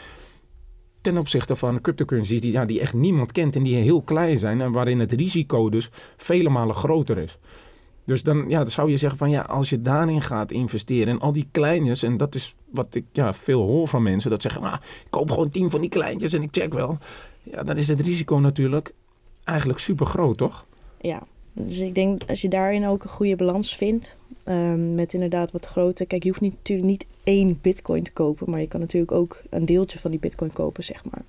Ten 1.09 1.19
opzichte 1.19 1.57
van 1.57 1.81
cryptocurrencies 1.81 2.41
die, 2.41 2.53
ja, 2.53 2.65
die 2.65 2.81
echt 2.81 2.93
niemand 2.93 3.33
kent 3.33 3.57
en 3.57 3.63
die 3.63 3.77
heel 3.77 4.03
klein 4.03 4.39
zijn. 4.39 4.61
En 4.61 4.73
waarin 4.73 4.99
het 4.99 5.13
risico 5.13 5.69
dus 5.69 5.91
vele 6.17 6.49
malen 6.49 6.75
groter 6.75 7.19
is. 7.19 7.39
Dus 8.05 8.23
dan, 8.23 8.45
ja, 8.49 8.59
dan 8.59 8.71
zou 8.71 8.91
je 8.91 8.97
zeggen 8.97 9.19
van 9.19 9.31
ja, 9.31 9.41
als 9.41 9.71
je 9.71 9.83
daarin 9.83 10.23
gaat 10.23 10.51
investeren 10.51 11.09
en 11.09 11.21
al 11.21 11.33
die 11.33 11.49
kleintjes, 11.51 12.03
en 12.03 12.17
dat 12.17 12.35
is 12.35 12.57
wat 12.71 12.95
ik 12.95 13.05
ja, 13.13 13.35
veel 13.35 13.63
hoor 13.63 13.89
van 13.89 14.03
mensen, 14.03 14.31
dat 14.31 14.43
zeggen, 14.43 14.63
nou, 14.63 14.75
ik 14.75 15.07
koop 15.11 15.31
gewoon 15.31 15.51
tien 15.51 15.71
van 15.71 15.81
die 15.81 15.91
kleintjes 15.91 16.33
en 16.33 16.43
ik 16.43 16.49
check 16.51 16.73
wel. 16.73 16.99
Ja, 17.43 17.63
dan 17.63 17.77
is 17.77 17.89
het 17.89 18.01
risico 18.01 18.39
natuurlijk 18.39 18.93
eigenlijk 19.45 19.79
super 19.79 20.07
groot, 20.07 20.37
toch? 20.37 20.67
Ja, 21.01 21.23
dus 21.53 21.79
ik 21.79 21.95
denk 21.95 22.23
als 22.29 22.41
je 22.41 22.49
daarin 22.49 22.87
ook 22.87 23.03
een 23.03 23.11
goede 23.11 23.37
balans 23.37 23.77
vindt. 23.77 24.17
ehm, 24.45 24.95
met 24.95 25.15
inderdaad 25.15 25.53
wat 25.53 25.67
grote. 25.67 26.07
Kijk, 26.07 26.23
je 26.23 26.29
hoeft 26.29 26.41
niet, 26.41 26.55
natuurlijk 26.55 26.89
niet 26.89 27.07
één 27.29 27.59
bitcoin 27.63 28.03
te 28.03 28.13
kopen. 28.13 28.51
Maar 28.51 28.61
je 28.61 28.69
kan 28.69 28.81
natuurlijk 28.81 29.13
ook 29.13 29.43
een 29.51 29.67
deeltje 29.67 29.99
van 29.99 30.11
die 30.11 30.21
bitcoin 30.21 30.53
kopen, 30.53 30.85
zeg 30.85 31.05
maar. 31.05 31.23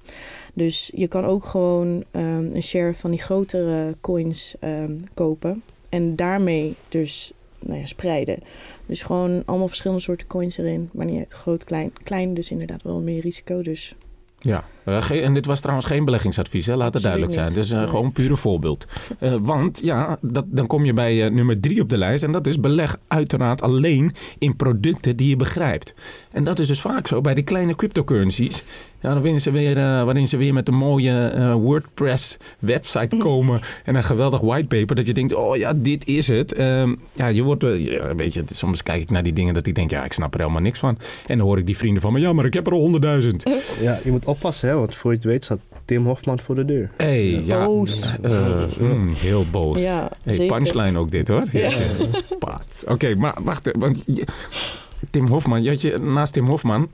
Dus 0.53 0.91
je 0.95 1.07
kan 1.07 1.25
ook 1.25 1.45
gewoon 1.45 2.03
ehm, 2.11 2.49
een 2.53 2.63
share 2.63 2.93
van 2.93 3.11
die 3.11 3.21
grotere 3.21 3.95
coins 4.01 4.55
ehm, 4.59 4.95
kopen. 5.13 5.63
En 5.89 6.15
daarmee 6.15 6.75
dus 6.89 7.33
nou 7.59 7.79
ja, 7.79 7.85
spreiden. 7.85 8.39
Dus 8.85 9.03
gewoon 9.03 9.43
allemaal 9.45 9.67
verschillende 9.67 10.01
soorten 10.01 10.27
coins 10.27 10.57
erin. 10.57 10.89
Maar 10.93 11.05
niet 11.05 11.25
groot, 11.29 11.63
klein. 11.63 11.93
Klein 12.03 12.33
dus 12.33 12.51
inderdaad 12.51 12.83
wel 12.83 12.99
meer 12.99 13.21
risico. 13.21 13.61
Dus 13.61 13.95
Ja, 14.39 14.65
eh, 14.97 15.25
en 15.25 15.33
dit 15.33 15.45
was 15.45 15.59
trouwens 15.59 15.87
geen 15.87 16.05
beleggingsadvies, 16.05 16.65
hè? 16.65 16.75
laat 16.75 16.93
het 16.93 17.03
duidelijk 17.03 17.33
zijn. 17.33 17.51
eh, 17.71 17.77
Nee. 17.77 17.87
gewoon 17.87 18.05
een 18.05 18.11
pure 18.11 18.35
voorbeeld. 18.35 18.85
Eh, 19.19 19.35
want 19.41 19.79
ja, 19.83 20.17
dat, 20.21 20.45
dan 20.47 20.67
kom 20.67 20.85
je 20.85 20.93
bij 20.93 21.29
nummer 21.29 21.59
drie 21.59 21.81
op 21.81 21.89
de 21.89 21.97
lijst. 21.97 22.23
En 22.23 22.31
dat 22.31 22.47
is 22.47 22.59
beleg 22.59 22.97
uiteraard 23.07 23.61
alleen 23.61 24.11
in 24.37 24.55
producten 24.55 25.17
die 25.17 25.29
je 25.29 25.35
begrijpt. 25.35 25.93
En 26.31 26.43
dat 26.43 26.59
is 26.59 26.67
dus 26.67 26.81
vaak 26.81 27.07
zo 27.07 27.21
bij 27.21 27.33
die 27.33 27.43
kleine 27.43 27.75
cryptocurrencies. 27.75 28.63
Ja, 29.01 29.13
dan 29.13 29.21
winnen 29.21 29.41
ze 29.41 29.51
weer, 29.51 29.75
waarin 29.75 30.27
ze 30.27 30.37
weer 30.37 30.53
met 30.53 30.67
een 30.67 30.75
mooie 30.75 31.27
eh, 31.27 31.53
WordPress 31.53 32.37
website 32.59 33.17
komen. 33.17 33.59
en 33.85 33.95
een 33.95 34.03
geweldig 34.03 34.39
whitepaper. 34.39 34.95
Dat 34.95 35.05
je 35.07 35.13
denkt, 35.13 35.33
oh 35.33 35.55
ja, 35.57 35.73
dit 35.75 36.07
is 36.07 36.27
het. 36.27 36.53
Ehm, 36.53 36.95
ja, 37.13 37.27
je 37.27 37.43
wordt, 37.43 37.65
ja, 37.77 38.15
weet 38.15 38.33
je, 38.33 38.43
soms 38.53 38.83
kijk 38.83 39.01
ik 39.01 39.09
naar 39.09 39.23
die 39.23 39.33
dingen 39.33 39.53
dat 39.53 39.65
ik 39.67 39.75
denk, 39.75 39.91
ja, 39.91 40.03
ik 40.05 40.13
snap 40.13 40.33
er 40.33 40.39
helemaal 40.39 40.61
niks 40.61 40.79
van. 40.79 40.97
En 41.25 41.37
dan 41.37 41.47
hoor 41.47 41.57
ik 41.57 41.65
die 41.65 41.77
vrienden 41.77 42.01
van 42.01 42.13
me, 42.13 42.19
ja, 42.19 42.33
maar 42.33 42.45
ik 42.45 42.53
heb 42.53 42.67
er 42.67 42.73
al 42.73 42.79
honderdduizend. 42.79 43.43
Ja, 43.81 43.99
je 44.03 44.11
moet 44.11 44.25
oppassen, 44.25 44.69
hè, 44.69 44.75
want 44.79 44.95
voor 44.95 45.11
je 45.11 45.17
het 45.17 45.25
weet 45.25 45.43
staat 45.43 45.59
Tim 45.85 46.05
Hofman 46.05 46.39
voor 46.39 46.55
de 46.55 46.65
deur. 46.65 46.89
Hey, 46.97 47.43
ja. 47.43 47.65
Boos. 47.65 48.17
eh, 48.21 48.77
mm, 48.79 49.09
heel 49.09 49.45
boos. 49.51 49.81
Ja, 49.81 50.11
hey, 50.23 50.33
zeker. 50.33 50.57
punchline 50.57 50.99
ook 50.99 51.11
dit 51.11 51.27
hoor. 51.27 51.43
Ja. 51.51 51.71
Paat. 52.39 52.83
Oké, 52.87 53.15
maar 53.15 53.37
wacht. 53.43 53.71
Want 53.77 54.03
Tim 55.09 55.27
Hofman, 55.27 55.63
je 55.63 55.69
had 55.69 55.81
je, 55.81 55.97
naast 55.97 56.33
Tim 56.33 56.45
Hofman, 56.47 56.89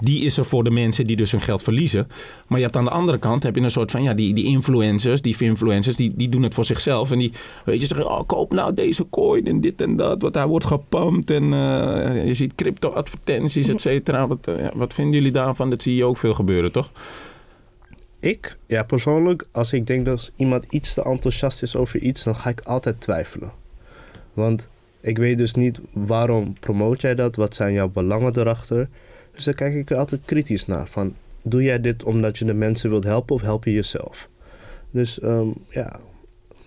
die 0.00 0.24
is 0.24 0.36
er 0.36 0.44
voor 0.44 0.64
de 0.64 0.70
mensen 0.70 1.06
die 1.06 1.16
dus 1.16 1.30
hun 1.30 1.40
geld 1.40 1.62
verliezen. 1.62 2.08
Maar 2.46 2.58
je 2.58 2.64
hebt 2.64 2.76
aan 2.76 2.84
de 2.84 2.90
andere 2.90 3.18
kant 3.18 3.42
heb 3.42 3.56
je 3.56 3.62
een 3.62 3.70
soort 3.70 3.90
van, 3.90 4.02
ja, 4.02 4.14
die, 4.14 4.34
die 4.34 4.44
influencers, 4.44 5.22
die 5.22 5.36
influencers, 5.38 5.96
die, 5.96 6.12
die 6.16 6.28
doen 6.28 6.42
het 6.42 6.54
voor 6.54 6.64
zichzelf. 6.64 7.10
En 7.10 7.18
die, 7.18 7.32
weet 7.64 7.80
je, 7.80 7.86
zeggen, 7.86 8.06
oh, 8.06 8.26
koop 8.26 8.52
nou 8.52 8.74
deze 8.74 9.08
coin 9.10 9.46
en 9.46 9.60
dit 9.60 9.80
en 9.80 9.96
dat, 9.96 10.20
want 10.20 10.34
hij 10.34 10.46
wordt 10.46 10.66
gepumpt. 10.66 11.30
En 11.30 11.42
eh, 11.42 12.26
je 12.26 12.34
ziet 12.34 12.54
crypto-advertenties, 12.54 13.68
et 13.68 13.80
cetera. 13.80 14.26
Wat, 14.26 14.46
eh, 14.46 14.66
wat 14.74 14.94
vinden 14.94 15.14
jullie 15.14 15.32
daarvan? 15.32 15.70
Dat 15.70 15.82
zie 15.82 15.94
je 15.94 16.04
ook 16.04 16.16
veel 16.16 16.34
gebeuren, 16.34 16.72
toch? 16.72 16.90
Ik, 18.20 18.56
ja, 18.66 18.82
persoonlijk, 18.82 19.46
als 19.52 19.72
ik 19.72 19.86
denk 19.86 20.06
dat 20.06 20.32
iemand 20.36 20.64
iets 20.70 20.94
te 20.94 21.02
enthousiast 21.02 21.62
is 21.62 21.76
over 21.76 22.00
iets, 22.00 22.22
dan 22.22 22.36
ga 22.36 22.50
ik 22.50 22.60
altijd 22.60 23.00
twijfelen. 23.00 23.52
Want 24.32 24.68
ik 25.00 25.18
weet 25.18 25.38
dus 25.38 25.54
niet 25.54 25.80
waarom 25.92 26.54
promoot 26.60 27.00
jij 27.00 27.14
dat, 27.14 27.36
wat 27.36 27.54
zijn 27.54 27.72
jouw 27.72 27.88
belangen 27.88 28.38
erachter. 28.38 28.88
Dus 29.34 29.44
dan 29.44 29.54
kijk 29.54 29.74
ik 29.74 29.90
er 29.90 29.96
altijd 29.96 30.20
kritisch 30.24 30.66
naar. 30.66 30.86
Van, 30.88 31.14
doe 31.42 31.62
jij 31.62 31.80
dit 31.80 32.02
omdat 32.02 32.38
je 32.38 32.44
de 32.44 32.54
mensen 32.54 32.90
wilt 32.90 33.04
helpen 33.04 33.34
of 33.34 33.40
help 33.42 33.64
je 33.64 33.72
jezelf? 33.72 34.28
Dus 34.90 35.20
ehm, 35.20 35.48
ja, 35.68 36.00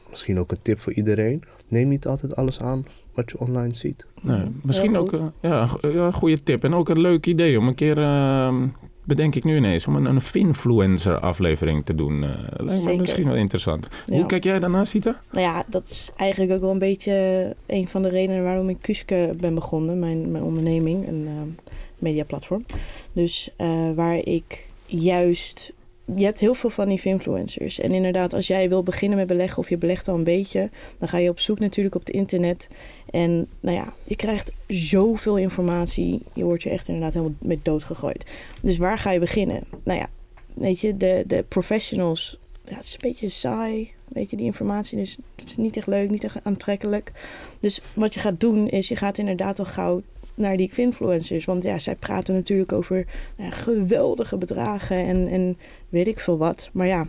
misschien 0.10 0.39
ook 0.39 0.51
een 0.51 0.62
tip 0.62 0.80
voor 0.80 0.93
iedereen. 0.93 1.43
Neem 1.67 1.88
niet 1.88 2.08
altijd 2.08 2.36
alles 2.36 2.60
aan 2.62 2.86
wat 3.13 3.32
je 3.32 3.39
online 3.39 3.75
ziet. 3.75 4.06
Nee, 4.21 4.41
misschien 4.63 4.97
ook 4.97 5.12
ja, 5.41 5.62
een 5.62 5.67
go- 5.69 5.88
ja, 5.88 6.06
een 6.06 6.13
goede 6.13 6.43
tip. 6.43 6.63
En 6.63 6.73
ook 6.73 6.89
een 6.89 7.01
leuk 7.01 7.25
idee 7.25 7.60
om 7.60 7.67
een 7.67 7.75
keer, 7.75 7.97
eh, 7.97 8.63
bedenk 9.03 9.36
ik 9.36 9.43
nu 9.43 9.56
ineens, 9.56 9.88
om 9.88 9.95
een, 9.95 10.06
een 10.06 10.21
Finfluencer 10.21 11.19
aflevering 11.19 11.86
te 11.86 11.95
doen. 11.95 12.23
Eh 12.23 12.30
lijkt 12.56 12.86
me 12.86 12.95
misschien 12.95 13.25
wel 13.25 13.36
interessant. 13.36 13.88
Ja. 14.06 14.15
Hoe 14.15 14.25
kijk 14.25 14.43
jij 14.43 14.60
daarna, 14.60 14.86
Sita? 14.86 15.21
Nou 15.32 15.43
ja, 15.43 15.63
dat 15.67 15.89
is 15.89 16.12
eigenlijk 16.17 16.51
ook 16.53 16.62
wel 16.62 16.71
een 16.71 16.80
beetje 16.80 17.56
een 17.65 17.88
van 17.88 18.01
de 18.01 18.10
redenen 18.10 18.43
waarom 18.43 18.69
ik 18.69 18.77
Kuske 18.82 19.34
ben 19.39 19.56
begonnen, 19.56 19.99
mijn, 19.99 20.32
mijn 20.32 20.43
onderneming, 20.43 21.08
een 21.08 21.27
eh, 21.27 21.65
mediaplatform. 21.99 22.65
Dus 23.13 23.49
eh, 23.57 23.91
waar 23.95 24.17
ik 24.17 24.69
juist. 24.86 25.73
Je 26.15 26.23
hebt 26.25 26.39
heel 26.39 26.53
veel 26.53 26.69
van 26.69 26.88
die 26.88 27.01
influencers. 27.03 27.79
En 27.79 27.93
inderdaad, 27.93 28.33
als 28.33 28.47
jij 28.47 28.69
wil 28.69 28.83
beginnen 28.83 29.17
met 29.17 29.27
beleggen 29.27 29.57
of 29.57 29.69
je 29.69 29.77
belegt 29.77 30.07
al 30.07 30.15
een 30.15 30.23
beetje, 30.23 30.69
dan 30.97 31.07
ga 31.07 31.17
je 31.17 31.29
op 31.29 31.39
zoek 31.39 31.60
natuurlijk 31.60 31.95
op 31.95 32.05
het 32.05 32.15
internet. 32.15 32.67
En 33.10 33.47
nou 33.60 33.77
ja, 33.77 33.93
je 34.03 34.15
krijgt 34.15 34.51
zoveel 34.67 35.38
informatie. 35.38 36.21
Je 36.33 36.43
wordt 36.43 36.63
je 36.63 36.69
echt 36.69 36.88
inderdaad 36.88 37.13
helemaal 37.13 37.36
met 37.41 37.65
dood 37.65 37.83
gegooid. 37.83 38.25
Dus 38.62 38.77
waar 38.77 38.97
ga 38.97 39.12
je 39.12 39.19
beginnen? 39.19 39.63
Nou 39.83 39.99
ja, 39.99 40.10
weet 40.53 40.79
je, 40.79 40.97
de, 40.97 41.23
de 41.27 41.45
professionals. 41.47 42.39
Ja, 42.65 42.75
het 42.75 42.83
is 42.83 42.93
een 42.93 43.10
beetje 43.10 43.29
saai. 43.29 43.91
Weet 44.07 44.29
je, 44.29 44.38
die 44.38 44.45
informatie 44.45 44.99
is, 44.99 45.17
is 45.45 45.57
niet 45.57 45.77
echt 45.77 45.88
leuk, 45.88 46.10
niet 46.10 46.23
echt 46.23 46.38
aantrekkelijk. 46.43 47.12
Dus 47.60 47.81
wat 47.93 48.13
je 48.13 48.19
gaat 48.19 48.39
doen, 48.39 48.67
is 48.69 48.88
je 48.88 48.95
gaat 48.95 49.17
inderdaad 49.17 49.60
al 49.60 49.65
gauw 49.65 50.01
naar 50.38 50.58
die 50.58 50.71
influencers. 50.76 51.45
Want 51.45 51.63
ja, 51.63 51.80
zij 51.80 51.95
praten 51.95 52.34
natuurlijk 52.34 52.71
over 52.71 53.06
ja, 53.38 53.50
geweldige 53.50 54.38
bedragen 54.38 54.97
en, 54.97 55.28
en 55.28 55.58
weet 55.89 56.08
ik 56.08 56.19
veel 56.19 56.38
wat. 56.38 56.69
Maar 56.73 56.88
ja, 56.88 57.06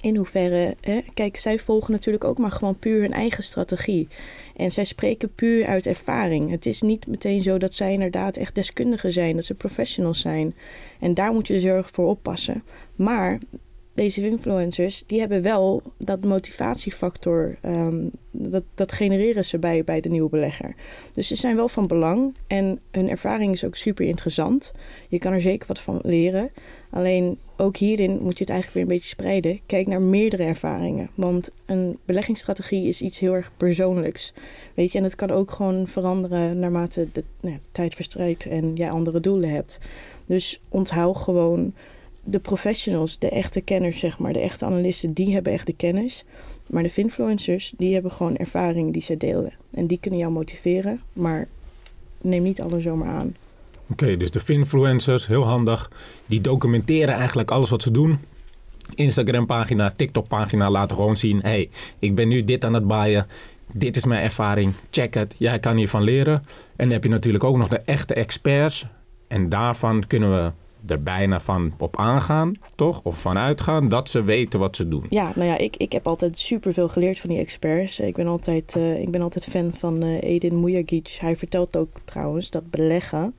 in 0.00 0.16
hoeverre... 0.16 0.76
Hè? 0.80 1.00
Kijk, 1.14 1.36
zij 1.36 1.58
volgen 1.58 1.92
natuurlijk 1.92 2.24
ook 2.24 2.38
maar 2.38 2.50
gewoon 2.50 2.78
puur 2.78 3.00
hun 3.00 3.12
eigen 3.12 3.42
strategie. 3.42 4.08
En 4.56 4.70
zij 4.70 4.84
spreken 4.84 5.34
puur 5.34 5.66
uit 5.66 5.86
ervaring. 5.86 6.50
Het 6.50 6.66
is 6.66 6.82
niet 6.82 7.06
meteen 7.06 7.40
zo 7.40 7.58
dat 7.58 7.74
zij 7.74 7.92
inderdaad 7.92 8.36
echt 8.36 8.54
deskundigen 8.54 9.12
zijn. 9.12 9.34
Dat 9.34 9.44
ze 9.44 9.54
professionals 9.54 10.20
zijn. 10.20 10.54
En 11.00 11.14
daar 11.14 11.32
moet 11.32 11.46
je 11.46 11.54
dus 11.54 11.62
heel 11.62 11.74
erg 11.74 11.90
voor 11.92 12.08
oppassen. 12.08 12.62
Maar 12.96 13.38
deze 13.98 14.26
influencers, 14.26 15.02
die 15.06 15.20
hebben 15.20 15.42
wel 15.42 15.82
dat 15.98 16.24
motivatiefactor. 16.24 17.58
ehm, 17.62 18.08
dat, 18.30 18.62
dat 18.74 18.92
genereren 18.92 19.44
ze 19.44 19.58
bij, 19.58 19.84
bij 19.84 20.00
de 20.00 20.08
nieuwe 20.08 20.28
belegger. 20.28 20.74
Dus 21.12 21.26
ze 21.26 21.34
zijn 21.34 21.56
wel 21.56 21.68
van 21.68 21.86
belang. 21.86 22.34
En 22.46 22.80
hun 22.90 23.08
ervaring 23.08 23.52
is 23.52 23.64
ook 23.64 23.76
super 23.76 24.06
interessant. 24.06 24.72
Je 25.08 25.18
kan 25.18 25.32
er 25.32 25.40
zeker 25.40 25.66
wat 25.66 25.80
van 25.80 26.00
leren. 26.02 26.50
Alleen 26.90 27.38
ook 27.56 27.76
hierin 27.76 28.10
moet 28.22 28.38
je 28.38 28.44
het 28.44 28.50
eigenlijk 28.50 28.72
weer 28.72 28.82
een 28.82 28.88
beetje 28.88 29.08
spreiden. 29.08 29.60
Kijk 29.66 29.86
naar 29.86 30.02
meerdere 30.02 30.42
ervaringen. 30.42 31.10
Want 31.14 31.50
een 31.66 31.98
beleggingsstrategie 32.04 32.88
is 32.88 33.02
iets 33.02 33.18
heel 33.18 33.34
erg 33.34 33.50
persoonlijks. 33.56 34.32
Weet 34.74 34.92
je, 34.92 34.98
en 34.98 35.04
het 35.04 35.14
kan 35.14 35.30
ook 35.30 35.50
gewoon 35.50 35.88
veranderen 35.88 36.58
naarmate 36.58 37.08
de 37.12 37.24
nou 37.40 37.58
tijd 37.72 37.94
verstrijkt 37.94 38.46
en 38.46 38.74
jij 38.74 38.90
andere 38.90 39.20
doelen 39.20 39.50
hebt. 39.50 39.78
Dus 40.26 40.60
onthoud 40.68 41.16
gewoon 41.16 41.74
de 42.30 42.38
professionals, 42.38 43.18
de 43.18 43.28
echte 43.28 43.60
kenners, 43.60 43.98
zeg 43.98 44.18
maar, 44.18 44.32
de 44.32 44.38
echte 44.38 44.64
analisten, 44.64 45.12
die 45.12 45.32
hebben 45.32 45.52
echt 45.52 45.66
de 45.66 45.72
kennis. 45.72 46.24
Maar 46.66 46.82
de 46.82 46.92
influencers, 46.94 47.72
die 47.76 47.92
hebben 47.92 48.10
gewoon 48.10 48.36
ervaring 48.36 48.92
die 48.92 49.02
ze 49.02 49.16
delen. 49.16 49.52
En 49.70 49.86
die 49.86 49.98
kunnen 50.00 50.20
jou 50.20 50.32
motiveren, 50.32 51.00
maar 51.12 51.48
neem 52.22 52.42
niet 52.42 52.60
alles 52.60 52.82
zomaar 52.82 53.08
aan. 53.08 53.36
Oké, 53.90 54.16
dus 54.16 54.30
de 54.30 54.40
Finfluencers, 54.40 55.26
heel 55.26 55.44
handig. 55.44 55.90
Die 56.26 56.40
documenteren 56.40 57.14
eigenlijk 57.14 57.50
alles 57.50 57.70
wat 57.70 57.82
ze 57.82 57.90
doen. 57.90 58.18
Instagram-pagina, 58.94 59.92
TikTok-pagina 59.96 60.70
laten 60.70 60.96
gewoon 60.96 61.16
zien... 61.16 61.40
hey, 61.40 61.70
ik 61.98 62.14
ben 62.14 62.28
nu 62.28 62.42
dit 62.42 62.64
aan 62.64 62.74
het 62.74 62.86
baaien. 62.86 63.26
Dit 63.72 63.96
is 63.96 64.04
mijn 64.04 64.22
ervaring. 64.22 64.72
Check 64.90 65.14
het. 65.14 65.34
Jij 65.38 65.58
kan 65.58 65.76
hiervan 65.76 66.02
leren. 66.02 66.34
En 66.34 66.84
dan 66.84 66.90
heb 66.90 67.02
je 67.02 67.10
natuurlijk 67.10 67.44
ook 67.44 67.56
nog 67.56 67.68
de 67.68 67.80
echte 67.84 68.14
experts. 68.14 68.86
En 69.28 69.48
daarvan 69.48 70.06
kunnen 70.06 70.30
we 70.30 70.52
er 70.86 71.02
bijna 71.02 71.40
van 71.40 71.74
op 71.78 71.96
aangaan, 71.96 72.52
toch? 72.74 73.00
Of 73.04 73.20
van 73.20 73.38
uitgaan 73.38 73.88
dat 73.88 74.08
ze 74.08 74.22
weten 74.22 74.60
wat 74.60 74.76
ze 74.76 74.88
doen. 74.88 75.06
Ja, 75.08 75.32
nou 75.34 75.48
ja, 75.48 75.58
ik, 75.58 75.76
ik 75.76 75.92
heb 75.92 76.06
altijd 76.06 76.38
superveel 76.38 76.88
geleerd 76.88 77.20
van 77.20 77.30
die 77.30 77.38
experts. 77.38 78.00
Ik 78.00 78.14
ben 78.14 78.26
altijd, 78.26 78.76
eh, 78.76 79.00
ik 79.00 79.10
ben 79.10 79.22
altijd 79.22 79.44
fan 79.44 79.72
van 79.72 80.02
eh, 80.02 80.22
Edin 80.22 80.60
Mujagic. 80.60 81.16
Hij 81.20 81.36
vertelt 81.36 81.76
ook 81.76 81.96
trouwens 82.04 82.50
dat 82.50 82.70
beleggen... 82.70 83.34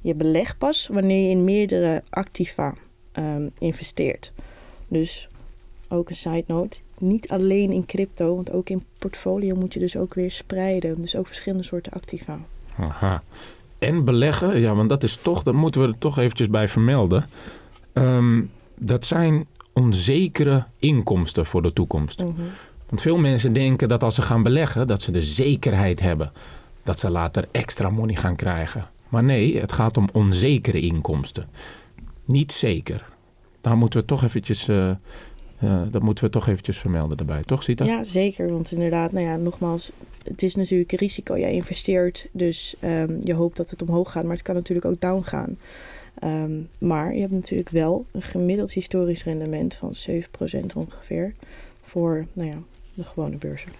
Je 0.00 0.14
belegt 0.14 0.58
pas 0.58 0.88
wanneer 0.92 1.22
je 1.22 1.30
in 1.30 1.44
meerdere 1.44 2.02
activa 2.10 2.74
ehm, 3.12 3.48
investeert. 3.58 4.32
Dus 4.88 5.28
ook 5.88 6.08
een 6.08 6.14
side 6.14 6.44
note. 6.46 6.78
Niet 6.98 7.28
alleen 7.28 7.70
in 7.70 7.86
crypto, 7.86 8.34
want 8.34 8.52
ook 8.52 8.68
in 8.68 8.84
portfolio 8.98 9.54
moet 9.54 9.74
je 9.74 9.80
dus 9.80 9.96
ook 9.96 10.14
weer 10.14 10.30
spreiden. 10.30 11.00
Dus 11.00 11.16
ook 11.16 11.26
verschillende 11.26 11.64
soorten 11.64 11.92
activa. 11.92 12.40
Aha. 12.78 13.22
En 13.80 14.04
beleggen, 14.04 14.60
ja, 14.60 14.74
want 14.74 14.88
dat 14.88 15.02
is 15.02 15.16
toch, 15.16 15.42
daar 15.42 15.54
moeten 15.54 15.80
we 15.80 15.88
er 15.88 15.98
toch 15.98 16.18
eventjes 16.18 16.50
bij 16.50 16.68
vermelden. 16.68 17.26
Ehm, 17.92 18.42
dat 18.78 19.06
zijn 19.06 19.46
onzekere 19.72 20.66
inkomsten 20.78 21.46
voor 21.46 21.62
de 21.62 21.72
toekomst. 21.72 22.20
Mhm. 22.20 22.32
Want 22.88 23.00
veel 23.00 23.18
mensen 23.18 23.52
denken 23.52 23.88
dat 23.88 24.02
als 24.02 24.14
ze 24.14 24.22
gaan 24.22 24.42
beleggen, 24.42 24.86
dat 24.86 25.02
ze 25.02 25.12
de 25.12 25.22
zekerheid 25.22 26.00
hebben. 26.00 26.32
Dat 26.82 27.00
ze 27.00 27.10
later 27.10 27.48
extra 27.50 27.90
money 27.90 28.14
gaan 28.14 28.36
krijgen. 28.36 28.88
Maar 29.08 29.24
nee, 29.24 29.60
het 29.60 29.72
gaat 29.72 29.96
om 29.96 30.08
onzekere 30.12 30.80
inkomsten. 30.80 31.48
Niet 32.24 32.52
zeker. 32.52 33.08
Daar 33.60 33.76
moeten 33.76 34.00
we 34.00 34.06
toch 34.06 34.24
eventjes, 34.24 34.68
eh, 34.68 34.90
dat 35.90 36.02
moeten 36.02 36.24
we 36.24 36.30
toch 36.30 36.46
eventjes 36.46 36.78
vermelden 36.78 37.16
daarbij, 37.16 37.42
toch 37.42 37.62
Sita? 37.62 37.84
Ja, 37.84 38.04
zeker. 38.04 38.52
Want 38.52 38.72
inderdaad, 38.72 39.12
nou 39.12 39.26
ja, 39.26 39.36
nogmaals, 39.36 39.90
het 40.24 40.42
is 40.42 40.54
natuurlijk 40.54 40.92
een 40.92 40.98
risico. 40.98 41.38
Jij 41.38 41.52
investeert, 41.52 42.28
dus 42.32 42.74
ehm, 42.80 43.16
je 43.20 43.34
hoopt 43.34 43.56
dat 43.56 43.70
het 43.70 43.82
omhoog 43.82 44.12
gaat, 44.12 44.22
maar 44.22 44.32
het 44.32 44.42
kan 44.42 44.54
natuurlijk 44.54 44.86
ook 44.86 45.00
down 45.00 45.22
gaan. 45.22 45.58
Ehm, 46.18 46.52
maar 46.78 47.14
je 47.14 47.20
hebt 47.20 47.32
natuurlijk 47.32 47.70
wel 47.70 48.06
een 48.10 48.22
gemiddeld 48.22 48.72
historisch 48.72 49.24
rendement 49.24 49.74
van 49.74 49.94
7% 49.94 50.74
ongeveer 50.74 51.34
voor 51.82 52.26
nou 52.32 52.48
ja, 52.48 52.58
de 52.94 53.04
gewone 53.04 53.36
beurzen. 53.36 53.70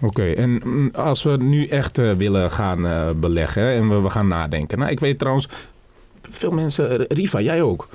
Oké, 0.00 0.32
en 0.32 0.60
mm, 0.64 0.90
als 0.94 1.22
we 1.22 1.36
nu 1.36 1.66
echt 1.66 1.98
eh, 1.98 2.12
willen 2.12 2.50
gaan 2.50 2.86
eh, 2.86 3.10
beleggen 3.10 3.72
en 3.72 3.88
we, 3.88 4.00
we 4.00 4.10
gaan 4.10 4.26
nadenken. 4.26 4.78
Nou, 4.78 4.90
ik 4.90 5.00
weet 5.00 5.18
trouwens, 5.18 5.48
veel 6.20 6.50
mensen, 6.50 7.06
Riva, 7.06 7.40
jij 7.40 7.62
ook. 7.62 7.88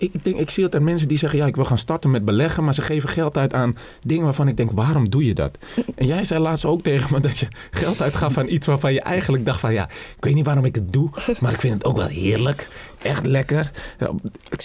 Ik, 0.00 0.24
denk, 0.24 0.36
ik 0.36 0.50
zie 0.50 0.64
altijd 0.64 0.82
mensen 0.82 1.08
die 1.08 1.18
zeggen, 1.18 1.38
ja, 1.38 1.46
ik 1.46 1.56
wil 1.56 1.64
gaan 1.64 1.78
starten 1.78 2.10
met 2.10 2.24
beleggen, 2.24 2.64
maar 2.64 2.74
ze 2.74 2.82
geven 2.82 3.08
geld 3.08 3.36
uit 3.36 3.54
aan 3.54 3.76
dingen 4.02 4.24
waarvan 4.24 4.48
ik 4.48 4.56
denk, 4.56 4.70
waarom 4.70 5.10
doe 5.10 5.24
je 5.24 5.34
dat? 5.34 5.58
En 5.94 6.06
jij 6.06 6.24
zei 6.24 6.40
laatst 6.40 6.64
ook 6.64 6.82
tegen 6.82 7.14
me 7.14 7.20
dat 7.20 7.38
je 7.38 7.46
geld 7.70 8.02
uitgaf 8.02 8.38
aan 8.38 8.48
iets 8.48 8.66
waarvan 8.66 8.92
je 8.92 9.00
eigenlijk 9.00 9.44
dacht 9.44 9.60
van, 9.60 9.72
ja, 9.72 9.84
ik 10.16 10.24
weet 10.24 10.34
niet 10.34 10.44
waarom 10.44 10.64
ik 10.64 10.74
het 10.74 10.92
doe, 10.92 11.10
maar 11.40 11.52
ik 11.52 11.60
vind 11.60 11.74
het 11.74 11.84
ook 11.84 11.96
wel 11.96 12.06
heerlijk. 12.06 12.68
Echt 13.02 13.26
lekker. 13.26 13.70
Ja, 13.98 14.12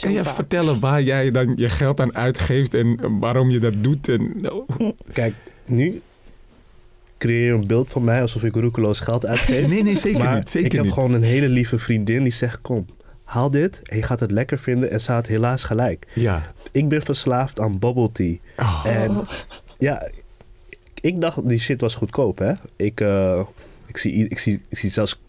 kan 0.01 0.11
je 0.13 0.23
vertellen 0.23 0.79
waar 0.79 1.01
jij 1.01 1.31
dan 1.31 1.53
je 1.55 1.69
geld 1.69 1.99
aan 1.99 2.15
uitgeeft 2.15 2.73
en 2.73 3.19
waarom 3.19 3.49
je 3.49 3.59
dat 3.59 3.73
doet? 3.77 4.09
En, 4.09 4.35
Kijk, 5.13 5.33
nu 5.65 6.01
creëer 7.17 7.45
je 7.45 7.51
een 7.51 7.67
beeld 7.67 7.91
van 7.91 8.03
mij 8.03 8.21
alsof 8.21 8.43
ik 8.43 8.55
roekeloos 8.55 8.99
geld 8.99 9.25
uitgeef. 9.25 9.67
nee, 9.67 9.83
nee, 9.83 9.97
zeker 9.97 10.23
maar 10.23 10.35
niet. 10.35 10.49
Zeker 10.49 10.67
ik 10.67 10.71
heb 10.75 10.83
niet. 10.83 10.93
gewoon 10.93 11.13
een 11.13 11.23
hele 11.23 11.49
lieve 11.49 11.79
vriendin 11.79 12.23
die 12.23 12.31
zegt, 12.31 12.61
kom, 12.61 12.85
haal 13.25 13.49
dit 13.49 13.79
en 13.83 13.97
je 13.97 14.03
gaat 14.03 14.19
het 14.19 14.31
lekker 14.31 14.59
vinden. 14.59 14.91
En 14.91 15.01
ze 15.01 15.11
had 15.11 15.27
helaas 15.27 15.63
gelijk. 15.63 16.07
Ja. 16.13 16.43
Ik 16.71 16.89
ben 16.89 17.01
verslaafd 17.01 17.59
aan 17.59 17.79
bubble 17.79 18.11
tea. 18.11 18.35
Oh. 18.57 18.85
En 18.85 19.25
ja, 19.77 20.09
ik 21.01 21.21
dacht 21.21 21.49
die 21.49 21.59
shit 21.59 21.81
was 21.81 21.95
goedkoop, 21.95 22.37
hè. 22.37 22.53
Ik, 22.75 23.01
eh, 23.01 23.41
ik, 23.85 23.97
zie, 23.97 24.27
ik, 24.27 24.39
zie, 24.39 24.61
ik 24.69 24.77
zie 24.77 24.89
zelfs 24.89 25.21